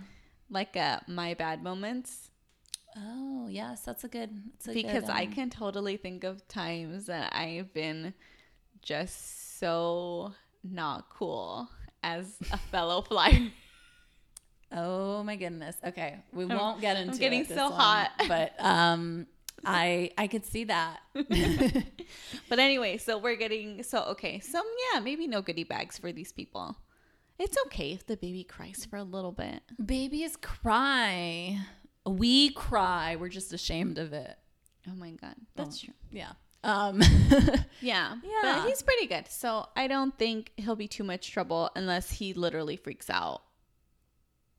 like 0.50 0.76
uh, 0.76 1.00
my 1.06 1.34
bad 1.34 1.62
moments. 1.62 2.29
Oh 2.96 3.46
yes, 3.48 3.82
that's 3.82 4.04
a 4.04 4.08
good. 4.08 4.30
That's 4.54 4.68
a 4.68 4.72
Because 4.74 5.02
good, 5.04 5.10
I 5.10 5.24
um, 5.24 5.32
can 5.32 5.50
totally 5.50 5.96
think 5.96 6.24
of 6.24 6.46
times 6.48 7.06
that 7.06 7.34
I've 7.34 7.72
been 7.72 8.14
just 8.82 9.58
so 9.58 10.32
not 10.64 11.08
cool 11.10 11.68
as 12.02 12.36
a 12.52 12.56
fellow 12.58 13.02
flyer. 13.08 13.48
Oh 14.72 15.22
my 15.24 15.36
goodness. 15.36 15.76
Okay, 15.84 16.16
we 16.32 16.44
I'm- 16.44 16.56
won't 16.56 16.80
get 16.80 16.96
into. 16.96 17.18
getting 17.18 17.40
it 17.42 17.48
this 17.48 17.56
so 17.56 17.70
one, 17.70 17.78
hot. 17.80 18.10
but 18.28 18.52
um, 18.58 19.26
I 19.64 20.10
I 20.18 20.26
could 20.26 20.44
see 20.46 20.64
that. 20.64 21.00
But 22.48 22.58
anyway, 22.58 22.96
so 22.96 23.18
we're 23.18 23.36
getting 23.36 23.84
so 23.84 24.02
okay. 24.10 24.40
Some 24.40 24.66
yeah, 24.92 24.98
maybe 25.00 25.28
no 25.28 25.42
goodie 25.42 25.62
bags 25.64 25.96
for 25.98 26.10
these 26.10 26.32
people. 26.32 26.76
It's 27.38 27.56
okay 27.66 27.92
if 27.92 28.04
the 28.06 28.16
baby 28.16 28.42
cries 28.44 28.84
for 28.84 28.96
a 28.96 29.04
little 29.04 29.30
bit. 29.32 29.62
Babies 29.84 30.36
cry. 30.36 31.58
We 32.06 32.50
cry. 32.50 33.16
We're 33.16 33.28
just 33.28 33.52
ashamed 33.52 33.98
of 33.98 34.12
it. 34.12 34.36
Oh 34.88 34.94
my 34.94 35.10
god, 35.12 35.34
that's 35.56 35.82
Oh. 35.82 35.86
true. 35.86 35.94
Yeah. 36.10 36.32
Um. 36.64 37.00
Yeah, 37.80 38.16
Yeah. 38.24 38.40
but 38.42 38.68
he's 38.68 38.82
pretty 38.82 39.06
good. 39.06 39.26
So 39.28 39.66
I 39.76 39.86
don't 39.86 40.16
think 40.18 40.52
he'll 40.56 40.76
be 40.76 40.88
too 40.88 41.04
much 41.04 41.30
trouble 41.30 41.70
unless 41.76 42.10
he 42.10 42.32
literally 42.34 42.76
freaks 42.76 43.08
out 43.10 43.42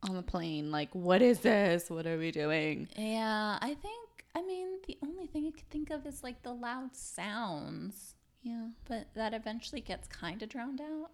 on 0.08 0.16
the 0.16 0.24
plane. 0.24 0.72
Like, 0.72 0.90
what 0.94 1.22
is 1.22 1.40
this? 1.42 1.90
What 1.90 2.08
are 2.08 2.18
we 2.18 2.32
doing? 2.32 2.88
yeah. 2.96 3.58
I 3.62 3.76
think. 3.76 4.08
I 4.34 4.42
mean, 4.42 4.80
the 4.88 4.98
only 5.04 5.28
thing 5.28 5.44
you 5.44 5.52
could 5.52 5.70
think 5.70 5.90
of 5.90 6.06
is 6.06 6.24
like 6.24 6.42
the 6.42 6.54
loud 6.54 6.96
sounds, 6.96 8.16
Yeah. 8.44 8.68
but 8.88 9.08
that 9.14 9.34
eventually 9.34 9.82
gets 9.82 10.08
kind 10.08 10.42
of 10.42 10.48
drowned 10.50 10.80
out. 10.80 11.12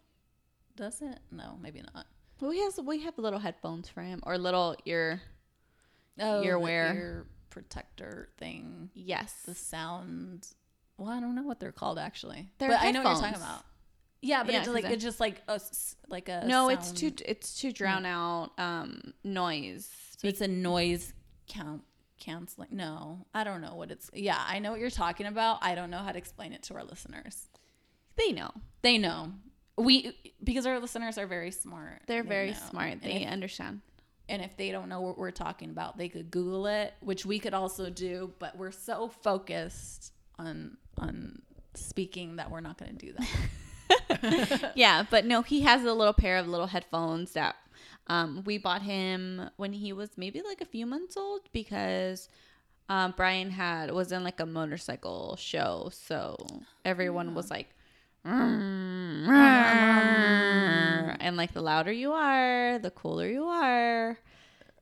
Does 0.76 1.02
it? 1.02 1.20
No, 1.32 1.58
maybe 1.60 1.82
not. 1.96 2.06
Well, 2.40 2.52
we 2.52 2.60
has 2.60 2.80
we 2.80 3.02
have 3.02 3.18
little 3.18 3.40
headphones 3.40 3.90
for 3.90 4.02
him 4.04 4.20
or 4.24 4.38
little 4.38 4.76
ear. 4.86 5.22
Oh, 6.20 6.42
Ear 6.44 6.54
the 6.54 6.60
wear. 6.60 6.94
ear 6.94 7.26
protector 7.50 8.30
thing. 8.38 8.90
Yes. 8.94 9.34
The 9.46 9.56
sound. 9.56 10.48
Well, 10.98 11.10
I 11.10 11.20
don't 11.20 11.36
know 11.36 11.44
what 11.44 11.60
they're 11.60 11.72
called 11.72 12.00
actually, 12.00 12.50
They're 12.58 12.70
but 12.70 12.82
I 12.82 12.92
know 12.92 13.04
what 13.04 13.12
you're 13.14 13.22
talking 13.22 13.36
about. 13.42 13.64
Yeah, 14.22 14.44
but 14.44 14.54
Yeah, 14.54 14.60
it's 14.62 14.70
like 14.70 14.86
it's 14.86 15.04
just 15.04 15.20
like 15.20 15.42
a 15.48 15.60
like 16.08 16.28
a 16.28 16.44
No, 16.46 16.70
it's 16.70 16.88
sound- 16.88 16.98
too 16.98 17.12
it's 17.26 17.60
to 17.62 17.72
drown 17.72 18.06
out 18.06 18.52
um 18.58 19.14
noise. 19.24 19.88
So 20.18 20.28
it's 20.28 20.42
a 20.42 20.48
noise 20.48 21.14
count 21.48 21.84
canceling. 22.20 22.70
No, 22.72 23.28
I 23.36 23.44
don't 23.44 23.62
know 23.62 23.76
what 23.76 23.92
it's. 23.92 24.10
Yeah, 24.14 24.44
I 24.44 24.58
know 24.58 24.72
what 24.72 24.80
you're 24.80 24.90
talking 24.90 25.28
about. 25.28 25.60
I 25.62 25.76
don't 25.76 25.92
know 25.92 26.00
how 26.00 26.12
to 26.12 26.18
explain 26.18 26.52
it 26.54 26.64
to 26.64 26.74
our 26.74 26.84
listeners. 26.84 27.48
They 28.16 28.32
know. 28.32 28.50
They 28.82 28.98
know 28.98 29.34
we 29.78 30.18
because 30.44 30.66
our 30.66 30.80
listeners 30.80 31.20
are 31.20 31.28
very 31.28 31.52
smart. 31.52 32.02
They're 32.08 32.24
They 32.24 32.30
very 32.30 32.52
know. 32.52 32.58
smart. 32.72 33.02
They 33.04 33.22
if, 33.24 33.30
understand. 33.32 33.82
And 34.30 34.42
if 34.42 34.56
they 34.58 34.72
don't 34.72 34.90
know 34.90 35.02
what 35.02 35.18
we're 35.18 35.32
talking 35.32 35.70
about, 35.70 35.98
they 35.98 36.10
could 36.10 36.32
Google 36.32 36.68
it, 36.68 36.94
which 37.00 37.26
we 37.26 37.40
could 37.40 37.54
also 37.54 37.90
do. 37.90 38.34
But 38.40 38.58
we're 38.58 38.72
so 38.72 39.08
focused 39.08 40.14
on 40.38 40.78
on 40.98 41.42
speaking 41.74 42.38
that 42.38 42.52
we're 42.52 42.62
not 42.62 42.78
going 42.78 42.98
to 42.98 43.06
do 43.06 43.14
that. 43.14 44.72
yeah, 44.76 45.06
but 45.10 45.26
no, 45.26 45.42
he 45.42 45.62
has 45.62 45.84
a 45.84 45.94
little 45.94 46.14
pair 46.14 46.38
of 46.38 46.48
little 46.48 46.68
headphones 46.68 47.34
that 47.34 47.56
um, 48.08 48.44
we 48.46 48.58
bought 48.58 48.82
him 48.82 49.50
when 49.58 49.74
he 49.74 49.94
was 49.94 50.10
maybe 50.18 50.42
like 50.42 50.62
a 50.62 50.66
few 50.66 50.86
months 50.86 51.18
old 51.18 51.42
because 51.52 52.30
um, 52.90 53.14
Brian 53.16 53.52
had 53.52 53.92
was 53.92 54.12
in 54.12 54.24
like 54.24 54.40
a 54.40 54.46
motorcycle 54.46 55.36
show, 55.38 55.90
so 55.92 56.38
everyone 56.86 57.34
was 57.34 57.50
like, 57.50 57.70
and 61.20 61.38
like 61.38 61.54
the 61.54 61.62
louder 61.62 61.92
you 61.92 62.12
are, 62.14 62.80
the 62.80 62.92
cooler 62.92 63.28
you 63.28 63.46
are. 63.46 64.18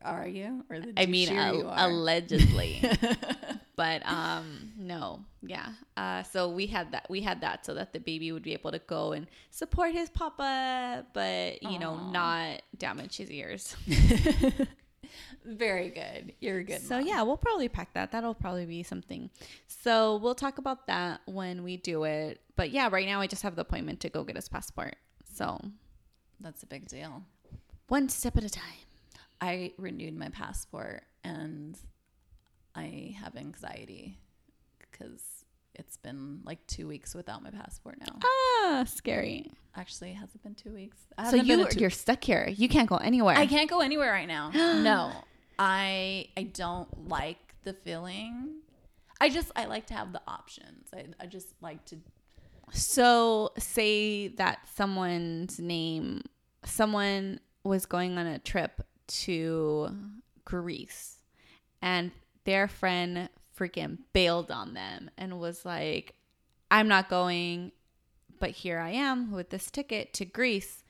are 0.02 0.26
you? 0.28 0.64
Or 0.70 0.80
the 0.80 0.92
I 0.96 1.06
mean, 1.06 1.30
al- 1.30 1.72
allegedly. 1.76 2.82
but 3.76 4.04
um 4.06 4.72
no 4.78 5.22
yeah 5.42 5.68
uh 5.96 6.22
so 6.22 6.48
we 6.48 6.66
had 6.66 6.90
that 6.92 7.06
we 7.10 7.20
had 7.20 7.42
that 7.42 7.64
so 7.64 7.74
that 7.74 7.92
the 7.92 8.00
baby 8.00 8.32
would 8.32 8.42
be 8.42 8.54
able 8.54 8.72
to 8.72 8.78
go 8.80 9.12
and 9.12 9.26
support 9.50 9.92
his 9.92 10.08
papa 10.08 11.04
but 11.12 11.62
you 11.62 11.78
know 11.78 12.10
not 12.10 12.62
damage 12.78 13.18
his 13.18 13.30
ears 13.30 13.76
Very 15.44 15.90
good. 15.90 16.32
You're 16.40 16.58
a 16.58 16.64
good. 16.64 16.82
so 16.82 16.98
mom. 16.98 17.06
yeah 17.06 17.22
we'll 17.22 17.36
probably 17.36 17.68
pack 17.68 17.92
that 17.94 18.12
that'll 18.12 18.34
probably 18.34 18.66
be 18.66 18.82
something 18.82 19.30
so 19.66 20.16
we'll 20.16 20.34
talk 20.34 20.58
about 20.58 20.86
that 20.86 21.20
when 21.26 21.62
we 21.62 21.76
do 21.76 22.04
it 22.04 22.40
but 22.56 22.70
yeah 22.70 22.88
right 22.90 23.06
now 23.06 23.20
i 23.20 23.26
just 23.26 23.42
have 23.42 23.56
the 23.56 23.62
appointment 23.62 24.00
to 24.00 24.08
go 24.08 24.24
get 24.24 24.36
his 24.36 24.48
passport 24.48 24.96
so 25.32 25.60
that's 26.40 26.62
a 26.62 26.66
big 26.66 26.86
deal. 26.88 27.22
one 27.88 28.08
step 28.08 28.36
at 28.36 28.44
a 28.44 28.50
time 28.50 28.62
I 29.40 29.72
renewed 29.78 30.16
my 30.16 30.30
passport 30.30 31.04
and 31.22 31.78
I 32.74 33.14
have 33.20 33.36
anxiety 33.36 34.18
because 34.78 35.35
it's 35.78 35.96
been 35.96 36.40
like 36.44 36.64
two 36.66 36.86
weeks 36.88 37.14
without 37.14 37.42
my 37.42 37.50
passport 37.50 37.98
now. 38.00 38.18
ah 38.24 38.84
scary 38.86 39.50
Actually, 39.76 40.14
has 40.14 40.34
it 40.34 40.42
been 40.42 40.54
two 40.54 40.72
weeks? 40.72 40.96
so 41.30 41.36
you 41.36 41.66
two- 41.68 41.80
you're 41.80 41.90
stuck 41.90 42.24
here 42.24 42.48
you 42.48 42.68
can't 42.68 42.88
go 42.88 42.96
anywhere 42.96 43.36
I 43.36 43.46
can't 43.46 43.68
go 43.68 43.80
anywhere 43.80 44.10
right 44.10 44.28
now. 44.28 44.50
no, 44.54 45.12
I 45.58 46.28
I 46.36 46.44
don't 46.44 47.08
like 47.08 47.54
the 47.64 47.72
feeling. 47.74 48.60
I 49.20 49.28
just 49.28 49.50
I 49.56 49.64
like 49.66 49.86
to 49.86 49.94
have 49.94 50.12
the 50.12 50.22
options. 50.26 50.88
I 50.94 51.06
I 51.20 51.26
just 51.26 51.48
like 51.60 51.84
to. 51.86 51.96
So, 52.72 53.52
say 53.58 54.26
that 54.28 54.58
someone's 54.74 55.60
name, 55.60 56.22
someone 56.64 57.38
was 57.62 57.86
going 57.86 58.18
on 58.18 58.26
a 58.26 58.38
trip 58.40 58.82
to 59.24 59.88
Greece 60.44 61.18
and 61.80 62.10
their 62.44 62.66
friend 62.66 63.28
freaking 63.58 63.98
bailed 64.12 64.50
on 64.50 64.74
them 64.74 65.10
and 65.16 65.40
was 65.40 65.64
like, 65.64 66.14
I'm 66.70 66.88
not 66.88 67.08
going, 67.08 67.72
but 68.38 68.50
here 68.50 68.78
I 68.78 68.90
am 68.90 69.32
with 69.32 69.50
this 69.50 69.70
ticket 69.70 70.12
to 70.14 70.24
Greece. 70.24 70.84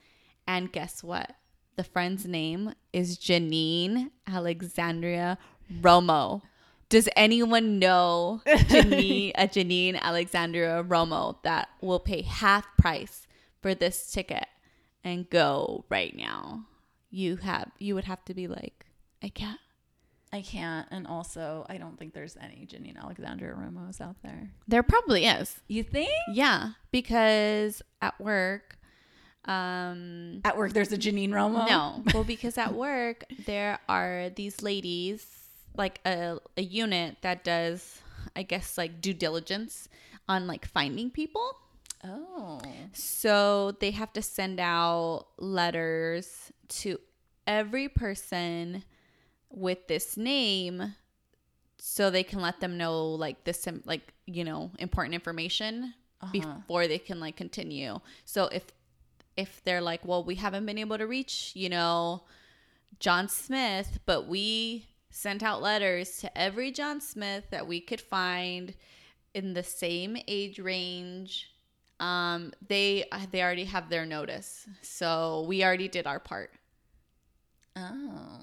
And 0.47 0.71
guess 0.71 1.03
what? 1.03 1.33
The 1.75 1.83
friend's 1.83 2.25
name 2.25 2.73
is 2.91 3.17
Janine 3.17 4.09
Alexandria 4.25 5.37
Romo. 5.81 6.41
Does 6.89 7.09
anyone 7.15 7.79
know 7.79 8.41
Janine, 8.47 9.31
a 9.35 9.47
Janine 9.47 9.99
Alexandria 10.01 10.83
Romo 10.83 11.35
that 11.43 11.69
will 11.81 11.99
pay 11.99 12.21
half 12.21 12.65
price 12.77 13.27
for 13.61 13.75
this 13.75 14.11
ticket 14.11 14.47
and 15.03 15.29
go 15.29 15.85
right 15.89 16.15
now? 16.15 16.65
You 17.09 17.37
have 17.37 17.71
you 17.77 17.95
would 17.95 18.05
have 18.05 18.23
to 18.25 18.33
be 18.33 18.47
like, 18.47 18.85
I 19.21 19.29
can't. 19.29 19.59
I 20.33 20.41
can't, 20.41 20.87
and 20.91 21.07
also 21.07 21.65
I 21.69 21.77
don't 21.77 21.97
think 21.97 22.13
there's 22.13 22.35
any 22.41 22.67
Janine 22.69 22.97
Alexandra 23.01 23.53
Romos 23.55 24.01
out 24.01 24.17
there. 24.23 24.49
There 24.67 24.83
probably 24.83 25.25
is. 25.25 25.61
You 25.67 25.83
think? 25.83 26.11
Yeah, 26.33 26.71
because 26.91 27.81
at 28.01 28.19
work, 28.19 28.77
um, 29.45 30.41
At 30.43 30.57
work, 30.57 30.73
there's 30.73 30.91
a 30.91 30.97
Janine 30.97 31.29
Romo. 31.29 31.67
no, 31.67 32.03
well, 32.13 32.25
because 32.25 32.57
at 32.57 32.73
work 32.73 33.23
there 33.45 33.79
are 33.87 34.29
these 34.35 34.61
ladies, 34.61 35.25
like 35.77 36.01
a 36.05 36.39
a 36.57 36.61
unit 36.61 37.17
that 37.21 37.43
does, 37.45 38.01
I 38.35 38.43
guess, 38.43 38.77
like 38.77 38.99
due 38.99 39.13
diligence 39.13 39.87
on 40.27 40.45
like 40.47 40.65
finding 40.67 41.09
people. 41.09 41.55
Oh. 42.03 42.59
So 42.93 43.71
they 43.79 43.91
have 43.91 44.11
to 44.13 44.21
send 44.21 44.59
out 44.59 45.27
letters 45.37 46.51
to 46.69 46.99
every 47.47 47.87
person 47.87 48.83
with 49.57 49.87
this 49.87 50.17
name 50.17 50.95
so 51.79 52.09
they 52.09 52.23
can 52.23 52.41
let 52.41 52.59
them 52.59 52.77
know 52.77 53.05
like 53.07 53.43
this 53.43 53.67
like 53.85 54.13
you 54.25 54.43
know 54.43 54.71
important 54.79 55.13
information 55.13 55.93
Uh-huh. 56.21 56.31
before 56.31 56.87
they 56.87 56.97
can 56.99 57.19
like 57.19 57.35
continue. 57.35 57.99
So 58.25 58.45
if 58.51 58.63
if 59.35 59.61
they're 59.63 59.81
like, 59.91 60.03
well, 60.03 60.23
we 60.23 60.35
haven't 60.35 60.65
been 60.65 60.79
able 60.79 60.97
to 60.97 61.05
reach, 61.05 61.51
you 61.55 61.69
know, 61.69 62.23
John 62.99 63.29
Smith, 63.29 63.99
but 64.07 64.27
we 64.27 64.87
sent 65.11 65.43
out 65.43 65.61
letters 65.61 66.17
to 66.21 66.27
every 66.35 66.71
John 66.71 66.99
Smith 67.01 67.43
that 67.51 67.67
we 67.67 67.79
could 67.79 68.01
find 68.01 68.73
in 69.35 69.53
the 69.53 69.61
same 69.63 70.17
age 70.27 70.57
range. 70.57 71.51
Um, 71.99 72.51
they 72.67 73.05
they 73.31 73.41
already 73.43 73.65
have 73.65 73.89
their 73.89 74.05
notice, 74.07 74.67
so 74.81 75.45
we 75.47 75.63
already 75.63 75.87
did 75.87 76.07
our 76.07 76.19
part. 76.19 76.49
Oh. 77.75 78.39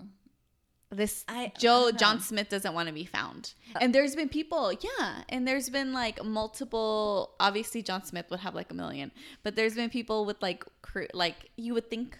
This 0.96 1.24
I- 1.28 1.52
Joe 1.58 1.86
don't 1.90 1.98
John. 1.98 2.20
Smith 2.20 2.48
doesn't 2.48 2.74
want 2.74 2.88
to 2.88 2.94
be 2.94 3.04
found, 3.04 3.54
and 3.80 3.94
there's 3.94 4.14
been 4.14 4.28
people, 4.28 4.72
yeah, 4.72 5.22
and 5.28 5.46
there's 5.48 5.68
been 5.70 5.92
like 5.92 6.22
multiple. 6.24 7.34
Obviously, 7.40 7.82
John 7.82 8.04
Smith 8.04 8.26
would 8.30 8.40
have 8.40 8.54
like 8.54 8.70
a 8.70 8.74
million, 8.74 9.10
but 9.42 9.56
there's 9.56 9.74
been 9.74 9.90
people 9.90 10.24
with 10.24 10.40
like 10.42 10.64
cr- 10.82 11.10
like 11.14 11.50
you 11.56 11.74
would 11.74 11.90
think 11.90 12.18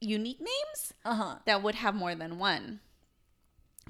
unique 0.00 0.40
names 0.40 0.94
Uh 1.04 1.14
huh. 1.14 1.34
that 1.46 1.62
would 1.62 1.74
have 1.76 1.94
more 1.94 2.14
than 2.14 2.38
one, 2.38 2.80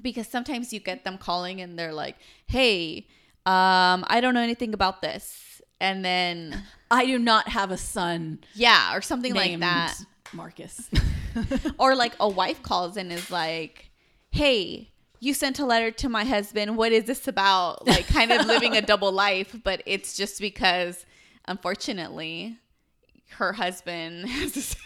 because 0.01 0.27
sometimes 0.27 0.73
you 0.73 0.79
get 0.79 1.03
them 1.03 1.17
calling 1.17 1.61
and 1.61 1.77
they're 1.77 1.93
like, 1.93 2.15
"Hey, 2.47 3.07
um, 3.45 4.03
I 4.07 4.19
don't 4.21 4.33
know 4.33 4.41
anything 4.41 4.73
about 4.73 5.01
this," 5.01 5.61
and 5.79 6.03
then 6.03 6.63
I 6.91 7.05
do 7.05 7.19
not 7.19 7.49
have 7.49 7.71
a 7.71 7.77
son 7.77 8.39
yeah, 8.55 8.95
or 8.95 9.01
something 9.01 9.33
like 9.33 9.59
that. 9.59 9.95
Marcus. 10.33 10.89
or 11.77 11.93
like 11.95 12.13
a 12.19 12.27
wife 12.27 12.63
calls 12.63 12.95
and 12.97 13.11
is 13.11 13.29
like, 13.29 13.90
"Hey, 14.31 14.91
you 15.19 15.33
sent 15.33 15.59
a 15.59 15.65
letter 15.65 15.91
to 15.91 16.09
my 16.09 16.23
husband. 16.25 16.77
What 16.77 16.91
is 16.91 17.05
this 17.05 17.27
about?" 17.27 17.85
Like 17.87 18.07
kind 18.07 18.31
of 18.31 18.45
living 18.45 18.75
a 18.75 18.81
double 18.91 19.11
life, 19.11 19.55
but 19.63 19.81
it's 19.85 20.15
just 20.17 20.39
because 20.41 21.05
unfortunately 21.47 22.57
her 23.35 23.53
husband 23.53 24.27
has 24.39 24.51
the 24.53 24.61
same 24.61 24.81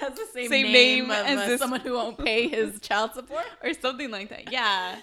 has 0.00 0.14
the 0.14 0.26
same, 0.32 0.48
Same 0.48 0.72
name, 0.72 1.08
name 1.08 1.10
as 1.10 1.38
uh, 1.38 1.46
this- 1.46 1.60
someone 1.60 1.80
who 1.80 1.92
won't 1.94 2.18
pay 2.18 2.48
his 2.48 2.80
child 2.88 3.12
support. 3.14 3.44
or 3.62 3.72
something 3.74 4.10
like 4.10 4.28
that. 4.30 4.50
Yeah. 4.52 4.96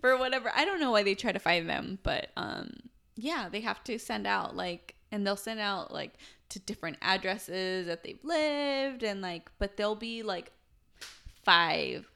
For 0.00 0.16
whatever. 0.16 0.50
I 0.54 0.64
don't 0.64 0.80
know 0.80 0.90
why 0.90 1.02
they 1.02 1.14
try 1.14 1.30
to 1.32 1.38
find 1.38 1.68
them, 1.68 1.98
but 2.02 2.30
um 2.36 2.70
yeah, 3.16 3.48
they 3.50 3.60
have 3.60 3.84
to 3.84 3.98
send 3.98 4.26
out 4.26 4.56
like 4.56 4.94
and 5.12 5.26
they'll 5.26 5.36
send 5.36 5.60
out 5.60 5.92
like 5.92 6.14
to 6.50 6.58
different 6.58 6.96
addresses 7.02 7.86
that 7.86 8.02
they've 8.02 8.22
lived 8.24 9.02
and 9.02 9.20
like 9.20 9.50
but 9.58 9.76
there'll 9.76 9.94
be 9.94 10.22
like 10.22 10.50
five 11.44 12.09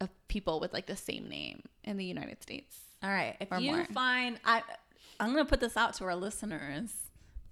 of 0.00 0.08
people 0.28 0.60
with 0.60 0.72
like 0.72 0.86
the 0.86 0.96
same 0.96 1.28
name 1.28 1.62
in 1.84 1.96
the 1.96 2.04
United 2.04 2.42
States. 2.42 2.78
All 3.02 3.10
right. 3.10 3.36
If 3.40 3.48
you 3.60 3.72
more. 3.72 3.84
find, 3.86 4.38
I, 4.44 4.62
I'm 5.18 5.32
going 5.32 5.44
to 5.44 5.48
put 5.48 5.60
this 5.60 5.76
out 5.76 5.94
to 5.94 6.04
our 6.04 6.16
listeners. 6.16 6.92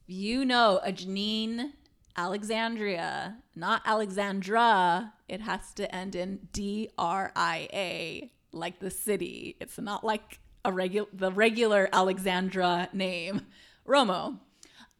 You 0.06 0.44
know, 0.44 0.80
a 0.82 0.92
Janine 0.92 1.72
Alexandria, 2.16 3.36
not 3.54 3.82
Alexandra. 3.84 5.12
It 5.28 5.40
has 5.42 5.72
to 5.74 5.94
end 5.94 6.16
in 6.16 6.48
D 6.52 6.90
R 6.98 7.30
I 7.36 7.68
A, 7.72 8.32
like 8.52 8.80
the 8.80 8.90
city. 8.90 9.56
It's 9.60 9.78
not 9.78 10.02
like 10.02 10.40
a 10.64 10.72
regular 10.72 11.08
the 11.12 11.30
regular 11.30 11.88
Alexandra 11.92 12.88
name, 12.92 13.42
Romo. 13.86 14.38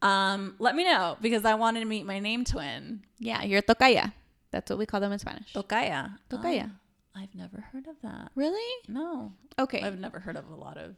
Um, 0.01 0.55
let 0.59 0.75
me 0.75 0.85
know 0.85 1.17
because 1.19 1.43
I 1.43 1.55
wanted 1.55 1.81
to 1.81 1.85
meet 1.85 2.05
my 2.05 2.19
name 2.19 2.45
twin, 2.45 3.03
Yeah, 3.19 3.43
you're 3.43 3.61
tocaya. 3.61 4.13
That's 4.51 4.69
what 4.69 4.79
we 4.79 4.85
call 4.85 4.99
them 4.99 5.11
in 5.11 5.19
Spanish. 5.19 5.53
Tocaya. 5.53 6.17
Tocaya. 6.29 6.71
Oh, 6.71 6.75
I've 7.19 7.35
never 7.35 7.61
heard 7.61 7.87
of 7.87 7.95
that. 8.01 8.31
Really? 8.35 8.83
No, 8.87 9.33
Okay. 9.59 9.81
I've 9.81 9.99
never 9.99 10.19
heard 10.19 10.37
of 10.37 10.49
a 10.49 10.55
lot 10.55 10.77
of 10.77 10.95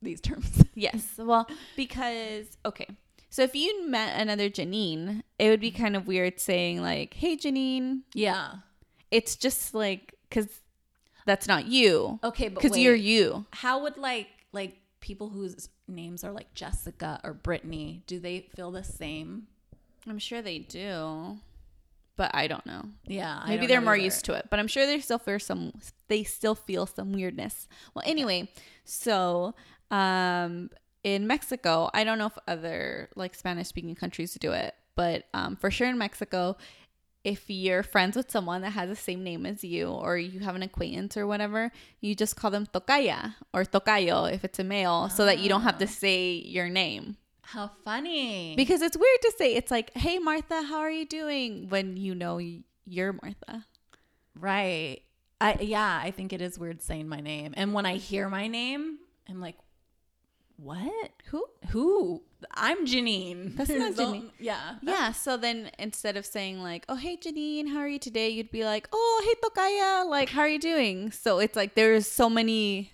these 0.00 0.20
terms. 0.28 0.64
Yes. 0.74 1.06
Well, 1.18 1.48
because 1.76 2.46
okay. 2.64 2.86
So 3.30 3.42
if 3.42 3.54
you 3.54 3.86
met 3.88 4.18
another 4.18 4.48
Janine, 4.48 5.22
it 5.38 5.50
would 5.50 5.60
be 5.60 5.70
mm-hmm. 5.70 5.82
kind 5.82 5.96
of 5.96 6.06
weird 6.06 6.40
saying 6.40 6.80
like, 6.80 7.14
"Hey 7.14 7.36
Janine." 7.36 8.02
yeah. 8.14 8.54
It's 9.10 9.36
just 9.36 9.74
like 9.74 10.14
cuz 10.30 10.60
that's 11.26 11.46
not 11.46 11.66
you. 11.66 12.18
Okay, 12.24 12.48
but 12.48 12.62
Cuz 12.62 12.78
you're 12.78 12.94
you. 12.94 13.46
How 13.52 13.82
would 13.82 13.98
like 13.98 14.28
like 14.52 14.78
people 15.00 15.28
whose 15.30 15.68
names 15.86 16.24
are 16.24 16.32
like 16.32 16.54
Jessica 16.54 17.20
or 17.22 17.34
Brittany, 17.34 18.02
do 18.06 18.18
they 18.18 18.40
feel 18.54 18.70
the 18.70 18.84
same? 18.84 19.46
I'm 20.06 20.18
sure 20.18 20.40
they 20.40 20.58
do. 20.58 21.38
But 22.18 22.32
I 22.34 22.48
don't 22.48 22.66
know. 22.66 22.82
Yeah, 23.06 23.42
Maybe 23.46 23.66
they're 23.66 23.80
more 23.80 23.94
either. 23.94 24.04
used 24.04 24.24
to 24.26 24.32
it, 24.34 24.48
but 24.50 24.58
I'm 24.58 24.66
sure 24.66 24.84
they 24.84 24.98
still 25.00 25.20
feel 25.20 25.38
some 25.38 25.72
they 26.08 26.24
still 26.24 26.56
feel 26.56 26.84
some 26.84 27.12
weirdness. 27.12 27.68
Well, 27.94 28.02
anyway, 28.06 28.50
so 28.84 29.54
um 29.90 30.68
in 31.04 31.26
Mexico, 31.28 31.88
I 31.94 32.02
don't 32.04 32.18
know 32.18 32.26
if 32.26 32.36
other 32.46 33.08
like 33.14 33.34
Spanish 33.36 33.68
speaking 33.68 33.94
countries 33.94 34.34
do 34.34 34.50
it, 34.52 34.74
but 34.96 35.24
um 35.32 35.54
for 35.56 35.70
sure 35.70 35.88
in 35.88 35.96
Mexico, 35.96 36.56
if 37.22 37.48
you're 37.48 37.84
friends 37.84 38.16
with 38.16 38.30
someone 38.32 38.62
that 38.62 38.70
has 38.70 38.88
the 38.88 38.96
same 38.96 39.22
name 39.22 39.46
as 39.46 39.62
you 39.62 39.86
or 39.88 40.18
you 40.18 40.40
have 40.40 40.56
an 40.56 40.62
acquaintance 40.64 41.16
or 41.16 41.24
whatever, 41.24 41.70
you 42.00 42.16
just 42.16 42.34
call 42.34 42.50
them 42.50 42.66
tocaya 42.66 43.34
or 43.54 43.64
tocayo 43.64 44.30
if 44.32 44.44
it's 44.44 44.58
a 44.58 44.64
male 44.64 45.08
so 45.08 45.24
that 45.24 45.38
you 45.38 45.48
don't 45.48 45.62
have 45.62 45.78
to 45.78 45.86
say 45.86 46.32
your 46.32 46.68
name. 46.68 47.16
How 47.52 47.70
funny. 47.82 48.54
Because 48.56 48.82
it's 48.82 48.96
weird 48.96 49.20
to 49.22 49.32
say 49.38 49.54
it's 49.54 49.70
like, 49.70 49.96
"Hey 49.96 50.18
Martha, 50.18 50.62
how 50.62 50.80
are 50.80 50.90
you 50.90 51.06
doing?" 51.06 51.68
when 51.70 51.96
you 51.96 52.14
know 52.14 52.38
you're 52.84 53.12
Martha. 53.12 53.64
right. 54.38 55.00
I 55.40 55.56
yeah, 55.60 56.00
I 56.02 56.10
think 56.10 56.32
it 56.32 56.42
is 56.42 56.58
weird 56.58 56.82
saying 56.82 57.08
my 57.08 57.20
name. 57.20 57.54
And 57.56 57.72
when 57.72 57.86
I 57.86 57.94
hear 57.96 58.28
my 58.28 58.48
name, 58.48 58.98
I'm 59.28 59.40
like, 59.40 59.56
what? 60.56 61.10
Who? 61.26 61.44
Who? 61.68 62.22
I'm 62.52 62.84
Janine. 62.84 63.56
That's 63.56 63.70
not 63.70 63.92
Janine. 63.94 64.30
Yeah. 64.38 64.74
Yeah, 64.82 65.12
so 65.12 65.36
then 65.36 65.70
instead 65.78 66.16
of 66.16 66.26
saying 66.26 66.60
like, 66.62 66.84
"Oh, 66.88 66.96
hey 66.96 67.16
Janine, 67.16 67.68
how 67.68 67.78
are 67.78 67.88
you 67.88 67.98
today?" 67.98 68.28
you'd 68.28 68.50
be 68.50 68.64
like, 68.64 68.88
"Oh, 68.92 69.22
hey 69.24 69.34
Tocaya, 69.42 70.06
like 70.06 70.28
how 70.30 70.42
are 70.42 70.48
you 70.48 70.58
doing?" 70.58 71.12
So 71.12 71.38
it's 71.38 71.56
like 71.56 71.76
there's 71.76 72.06
so 72.06 72.28
many 72.28 72.92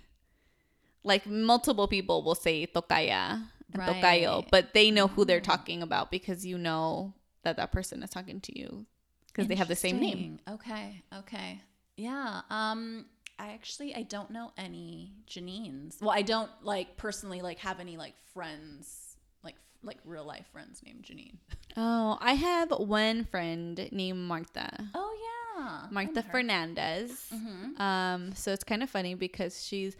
like 1.03 1.27
multiple 1.27 1.89
people 1.89 2.23
will 2.23 2.35
say 2.35 2.67
Tocaya 2.67 3.49
Right. 3.77 4.45
but 4.51 4.75
they 4.75 4.91
know 4.91 5.09
who 5.09 5.25
they're 5.25 5.41
talking 5.41 5.83
about 5.83 6.11
because 6.11 6.45
you 6.47 6.59
know 6.59 7.15
that 7.43 7.57
that 7.57 7.73
person 7.73 8.03
is 8.03 8.11
talking 8.11 8.41
to 8.43 8.59
you 8.59 8.87
because 9.29 9.49
they 9.49 9.57
have 9.57 9.69
the 9.69 9.77
same 9.77 9.99
name. 10.01 10.39
Okay. 10.49 11.03
Okay. 11.19 11.61
Yeah. 11.97 12.43
Um 12.51 13.07
I 13.39 13.49
actually 13.53 13.95
I 13.95 14.03
don't 14.03 14.31
know 14.31 14.53
any 14.57 15.13
Janines. 15.29 16.01
Well, 16.01 16.13
I 16.13 16.23
don't 16.23 16.51
like 16.63 16.97
personally 16.97 17.41
like 17.43 17.59
have 17.59 17.81
any 17.81 17.97
like 17.97 18.15
friends 18.33 19.17
like 19.43 19.57
like 19.83 19.99
real 20.05 20.25
life 20.25 20.47
friends 20.53 20.83
named 20.85 21.03
Janine. 21.05 21.37
Oh, 21.77 22.17
I 22.21 22.35
have 22.35 22.71
one 22.71 23.25
friend 23.25 23.89
named 23.91 24.21
Martha. 24.21 24.71
Oh 24.95 25.13
yeah. 25.59 25.87
Martha 25.91 26.23
Fernandez. 26.23 27.11
Mhm. 27.35 27.81
Um, 27.81 28.33
so 28.37 28.53
it's 28.53 28.63
kind 28.63 28.83
of 28.85 28.91
funny 28.91 29.15
because 29.15 29.65
she's 29.67 29.97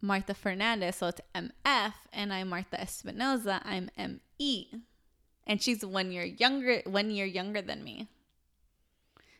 Martha 0.00 0.34
Fernandez, 0.34 0.96
so 0.96 1.08
it's 1.08 1.20
MF, 1.34 1.92
and 2.12 2.32
I'm 2.32 2.48
Martha 2.48 2.76
Espinoza, 2.78 3.60
I'm 3.64 3.90
ME, 3.98 4.68
and 5.46 5.62
she's 5.62 5.84
one 5.84 6.10
year 6.10 6.24
younger, 6.24 6.82
one 6.86 7.10
year 7.10 7.26
younger 7.26 7.60
than 7.60 7.84
me. 7.84 8.08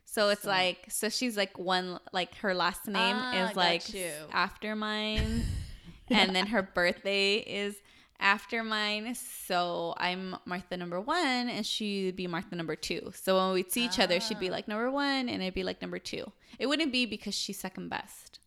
So 0.05 0.29
it's 0.29 0.43
So- 0.43 0.49
like, 0.51 0.87
so 0.91 1.09
she's 1.09 1.37
like 1.37 1.59
one, 1.59 1.99
like 2.13 2.35
her 2.37 2.53
last 2.55 2.87
name 2.87 3.17
Ah, 3.17 3.49
is 3.51 3.57
like 3.57 3.85
after 4.33 4.77
mine, 4.77 5.45
and 6.11 6.35
then 6.37 6.49
her 6.49 6.63
birthday 6.63 7.37
is 7.37 7.77
after 8.19 8.63
mine. 8.63 9.15
So 9.15 9.95
I'm 9.97 10.37
Martha 10.45 10.77
number 10.77 11.01
one, 11.01 11.49
and 11.49 11.65
she'd 11.65 12.17
be 12.17 12.27
Martha 12.27 12.55
number 12.55 12.77
two. 12.77 13.13
So 13.15 13.39
when 13.39 13.55
we'd 13.55 13.73
see 13.73 13.85
each 13.87 13.99
other, 14.01 14.21
she'd 14.21 14.37
Ah. 14.37 14.41
be 14.41 14.51
like 14.51 14.69
number 14.69 14.91
one, 14.91 15.29
and 15.31 15.43
I'd 15.43 15.55
be 15.55 15.63
like 15.65 15.81
number 15.81 15.99
two. 16.01 16.31
It 16.59 16.67
wouldn't 16.67 16.93
be 16.93 17.07
because 17.07 17.35
she's 17.35 17.59
second 17.59 17.89
best. 17.89 18.40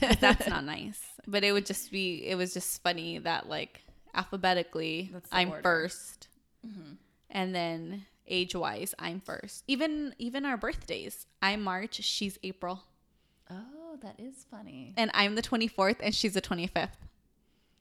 That's 0.20 0.46
not 0.48 0.64
nice. 0.64 1.00
But 1.26 1.44
it 1.44 1.52
would 1.52 1.66
just 1.66 1.90
be. 1.90 2.26
It 2.26 2.36
was 2.36 2.54
just 2.54 2.82
funny 2.82 3.18
that 3.18 3.48
like 3.48 3.82
alphabetically, 4.14 5.12
I'm 5.30 5.50
order. 5.50 5.62
1st 5.62 6.28
mm-hmm. 6.66 6.92
and 7.30 7.54
then 7.54 8.06
age 8.26 8.54
wise, 8.54 8.94
I'm 8.98 9.20
first. 9.20 9.64
Even 9.66 10.14
even 10.18 10.44
our 10.44 10.56
birthdays, 10.56 11.26
I'm 11.42 11.62
March, 11.62 11.96
she's 12.02 12.38
April, 12.42 12.82
Oh, 13.50 13.98
that 14.02 14.18
is 14.18 14.46
funny. 14.50 14.94
and 14.96 15.10
I'm 15.14 15.34
the 15.34 15.42
24th, 15.42 15.96
and 16.02 16.14
she's 16.14 16.34
the 16.34 16.42
25th. 16.42 16.88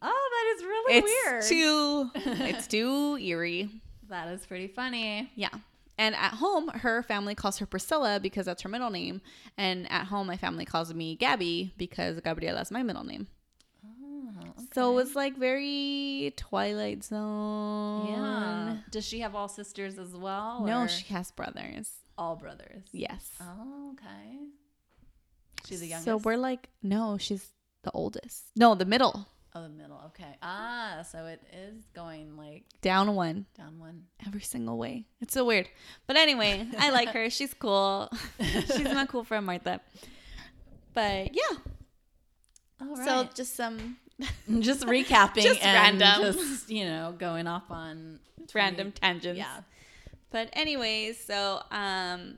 Oh, 0.02 0.30
that 0.32 0.56
is 0.56 0.64
really 0.64 0.98
it's 0.98 1.26
weird. 1.26 1.44
too 1.44 2.12
it's 2.44 2.68
too 2.68 3.18
eerie 3.18 3.70
that 4.10 4.28
is 4.28 4.46
pretty 4.46 4.68
funny. 4.68 5.32
yeah 5.36 5.50
and 5.98 6.16
at 6.16 6.34
home 6.36 6.68
her 6.70 7.02
family 7.04 7.36
calls 7.36 7.58
her 7.60 7.66
priscilla 7.66 8.20
because 8.22 8.46
that's 8.46 8.62
her 8.64 8.70
middle 8.70 8.90
name 8.90 9.22
and 9.58 9.90
at 9.92 10.06
home 10.06 10.28
my 10.28 10.38
family 10.38 10.66
calls 10.66 10.94
me 10.94 11.16
gabby 11.16 11.74
because 11.78 12.20
gabriela 12.22 12.62
is 12.62 12.72
my 12.72 12.84
middle 12.84 13.04
name 13.04 13.28
Oh, 14.38 14.54
so 14.74 14.92
it 14.92 14.96
was 14.96 15.16
like 15.16 15.38
very 15.38 16.34
twilight 16.36 17.04
zone 17.04 18.08
yeah. 18.08 18.78
Does 18.92 19.06
she 19.06 19.20
have 19.22 19.34
all 19.36 19.48
sisters 19.48 19.98
as 19.98 20.10
well? 20.16 20.64
no 20.66 20.82
or 20.82 20.88
she 20.88 21.06
has 21.14 21.32
brothers 21.32 21.92
all 22.18 22.36
brothers. 22.36 22.84
yes 22.92 23.32
Oh, 23.42 23.92
okay. 23.94 24.38
She's 25.66 25.80
the 25.82 25.88
youngest. 25.88 26.06
so 26.06 26.18
we're 26.18 26.38
like 26.38 26.70
no 26.84 27.18
she's 27.18 27.48
the 27.84 27.92
oldest 27.92 28.46
no 28.56 28.76
the 28.76 28.86
middle 28.86 29.28
oh 29.56 29.64
the 29.64 29.70
middle. 29.70 30.00
Okay. 30.08 30.36
Ah, 30.42 31.04
so 31.10 31.26
it 31.26 31.42
is 31.54 31.86
going 31.96 32.38
like 32.38 32.66
down 32.82 33.16
one 33.16 33.46
down 33.58 33.80
one. 33.80 34.04
every 34.28 34.42
single 34.42 34.78
way. 34.78 35.06
It's 35.22 35.34
so 35.34 35.46
weird. 35.46 35.68
But 36.06 36.18
anyway, 36.18 36.68
I 36.78 36.92
like 36.92 37.10
her. 37.10 37.30
She's 37.30 37.54
cool. 37.54 38.10
She's 38.40 38.84
my 38.84 39.06
cool 39.06 39.24
friend 39.24 39.46
Martha. 39.46 39.80
But 40.94 41.34
yeah. 41.34 41.58
All 42.82 42.96
So 42.98 43.30
just 43.34 43.56
some 43.56 43.98
just 44.60 44.82
recapping 44.86 45.42
Just 45.44 45.64
and 45.64 46.00
random. 46.00 46.34
just 46.34 46.70
you 46.70 46.86
know 46.86 47.16
going 47.18 47.48
off 47.48 47.72
on 47.72 48.20
random 48.54 48.92
tangents. 48.92 49.38
Yeah. 49.38 49.62
But 50.32 50.50
anyways, 50.54 51.24
so 51.24 51.62
um 51.72 52.38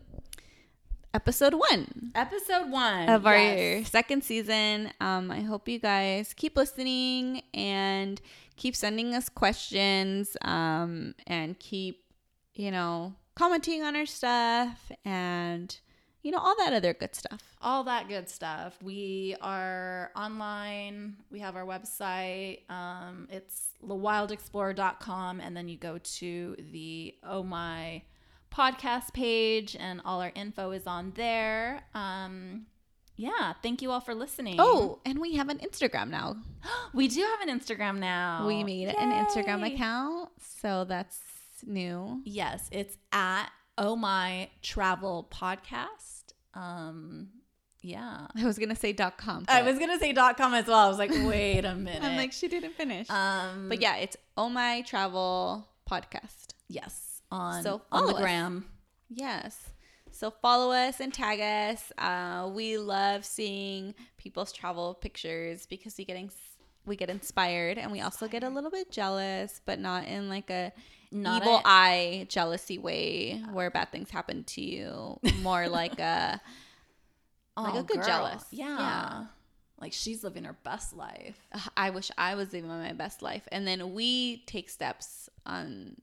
episode 1.18 1.56
1 1.56 2.12
Episode 2.14 2.70
one 2.70 3.10
of 3.10 3.26
our 3.26 3.36
yes. 3.36 3.90
second 3.90 4.24
season. 4.24 4.92
Um 5.02 5.32
I 5.32 5.42
hope 5.42 5.68
you 5.68 5.80
guys 5.80 6.32
keep 6.36 6.56
listening 6.56 7.42
and 7.56 8.22
keep 8.56 8.76
sending 8.76 9.16
us 9.16 9.28
questions 9.28 10.38
um 10.44 11.16
and 11.26 11.58
keep 11.58 12.04
you 12.54 12.70
know 12.70 13.16
commenting 13.34 13.82
on 13.82 13.96
our 13.96 14.06
stuff 14.06 14.92
and 15.04 15.80
you 16.22 16.30
know 16.32 16.38
all 16.38 16.56
that 16.60 16.72
other 16.74 16.94
good 16.94 17.16
stuff. 17.16 17.42
all 17.64 17.84
that 17.86 18.08
good 18.08 18.30
stuff. 18.30 18.78
We 18.84 19.36
are 19.42 20.12
online. 20.16 21.16
We 21.32 21.40
have 21.40 21.56
our 21.56 21.66
website. 21.66 22.70
Um, 22.70 23.28
it's 23.32 23.70
thewildexplorer.com. 23.84 25.40
And 25.40 25.56
then 25.58 25.68
you 25.68 25.78
go 25.78 25.98
to 26.20 26.56
the 26.72 27.16
Oh 27.24 27.42
My 27.44 28.04
podcast 28.54 29.14
page, 29.14 29.76
and 29.80 30.02
all 30.06 30.22
our 30.22 30.32
info 30.36 30.72
is 30.72 30.88
on 30.88 31.12
there. 31.16 31.84
Um, 31.94 32.66
yeah. 33.16 33.54
Thank 33.64 33.82
you 33.82 33.92
all 33.92 34.00
for 34.02 34.14
listening. 34.14 34.56
Oh, 34.60 35.00
and 35.06 35.20
we 35.20 35.36
have 35.36 35.50
an 35.50 35.58
Instagram 35.60 36.10
now. 36.10 36.38
we 36.94 37.08
do 37.08 37.22
have 37.22 37.48
an 37.48 37.60
Instagram 37.60 37.98
now. 38.00 38.46
We 38.48 38.64
made 38.64 38.90
an 38.90 39.12
Instagram 39.26 39.66
account, 39.74 40.30
so 40.60 40.84
that's 40.86 41.20
new. 41.66 42.22
Yes. 42.26 42.68
It's 42.72 42.96
at 43.12 43.50
Oh 43.78 43.96
My 43.96 44.50
Travel 44.62 45.28
Podcast. 45.34 46.34
Um, 46.54 47.30
yeah. 47.82 48.28
I 48.36 48.46
was 48.46 48.58
gonna 48.60 48.76
say 48.76 48.94
dot 48.94 49.18
.com. 49.18 49.46
I 49.48 49.62
was 49.64 49.78
going 49.78 49.90
to 49.92 50.00
say 50.00 50.12
dot 50.14 50.38
.com 50.38 50.54
as 50.54 50.66
well. 50.68 50.78
I 50.78 50.88
was 50.88 50.98
like, 50.98 51.12
wait 51.12 51.66
a 51.66 51.74
minute. 51.76 52.04
I'm 52.04 52.18
like 52.18 52.34
she 52.34 52.48
didn't 52.48 52.74
finish. 52.74 53.10
Um, 53.10 53.70
but 53.70 53.82
yeah, 53.82 53.96
it's 53.98 54.18
Oh 54.36 54.50
My 54.50 54.82
Travel 54.82 55.68
Podcast. 55.90 56.54
yes, 56.68 57.07
on 57.32 57.64
So 57.64 57.82
on 57.92 58.08
the 58.08 58.14
us. 58.16 58.20
gram. 58.22 58.66
Yes. 59.10 59.70
So 60.12 60.32
follow 60.32 60.72
us 60.72 61.00
and 61.00 61.14
tag 61.14 61.40
us. 61.40 61.92
Uh, 61.98 62.50
we 62.54 62.78
love 62.78 63.24
seeing 63.26 63.94
people's 64.18 64.52
travel 64.52 64.94
pictures 64.96 65.66
because 65.66 65.96
we 65.98 66.06
getting 66.06 66.32
we 66.86 66.96
get 66.96 67.10
inspired 67.10 67.78
and 67.78 67.92
we 67.92 68.00
also 68.02 68.28
get 68.30 68.44
a 68.44 68.50
little 68.50 68.72
bit 68.72 68.90
jealous, 68.92 69.62
but 69.66 69.78
not 69.80 70.06
in 70.06 70.30
like 70.30 70.50
a 70.50 70.72
Not 71.12 71.42
evil 71.42 71.58
a- 71.58 71.62
eye 71.66 72.26
jealousy 72.30 72.78
way 72.78 73.44
where 73.52 73.70
bad 73.70 73.92
things 73.92 74.10
happen 74.10 74.46
to 74.46 74.62
you. 74.62 75.20
More 75.42 75.68
like 75.68 76.00
a 76.00 76.40
Like 77.58 77.76
a 77.76 77.84
good 77.84 78.04
jealous. 78.04 78.46
Yeah. 78.52 78.78
Yeah. 78.80 79.26
Like 79.80 79.94
she's 79.94 80.24
living 80.24 80.46
her 80.46 80.56
best 80.64 80.96
life. 80.96 81.38
I 81.76 81.90
wish 81.92 82.10
I 82.18 82.36
was 82.36 82.54
living 82.54 82.70
my 82.70 82.94
best 82.94 83.22
life. 83.22 83.48
And 83.52 83.68
then 83.68 83.94
we 83.94 84.44
take 84.48 84.70
steps 84.70 85.30
on 85.46 85.98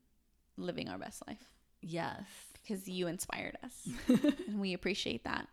living 0.56 0.88
our 0.88 0.98
best 0.98 1.22
life 1.26 1.50
Yes. 1.82 2.22
because 2.62 2.88
you 2.88 3.06
inspired 3.08 3.56
us. 3.64 3.88
and 4.48 4.58
we 4.60 4.72
appreciate 4.74 5.24
that. 5.24 5.46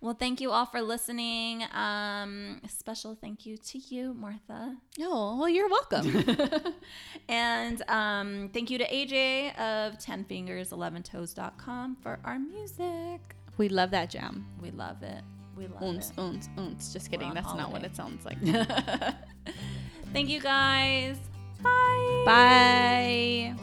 Well, 0.00 0.14
thank 0.14 0.40
you 0.40 0.50
all 0.50 0.66
for 0.66 0.82
listening. 0.82 1.62
Um, 1.72 2.60
special 2.68 3.14
thank 3.14 3.46
you 3.46 3.56
to 3.56 3.78
you, 3.78 4.14
Martha. 4.14 4.76
Oh, 5.00 5.38
well, 5.38 5.48
you're 5.48 5.68
welcome. 5.68 6.24
and 7.28 7.82
um, 7.88 8.50
thank 8.52 8.68
you 8.68 8.78
to 8.78 8.84
AJ 8.88 9.54
of 9.58 9.98
10fingers11toes.com 9.98 11.96
for 12.02 12.18
our 12.24 12.38
music. 12.40 13.20
we 13.58 13.68
love 13.68 13.92
that 13.92 14.10
jam. 14.10 14.44
We 14.60 14.72
love 14.72 15.04
it. 15.04 15.22
We 15.56 15.68
love 15.68 15.82
Oons, 15.82 16.10
it. 16.10 16.18
oons, 16.20 16.48
oons. 16.58 16.92
Just 16.92 17.08
kidding. 17.10 17.32
That's 17.34 17.54
not 17.54 17.70
what 17.70 17.84
it 17.84 17.94
sounds 17.94 18.24
like. 18.24 18.38
Thank 20.12 20.28
you 20.30 20.40
guys. 20.40 21.16
Bye. 21.62 22.22
Bye. 22.26 23.54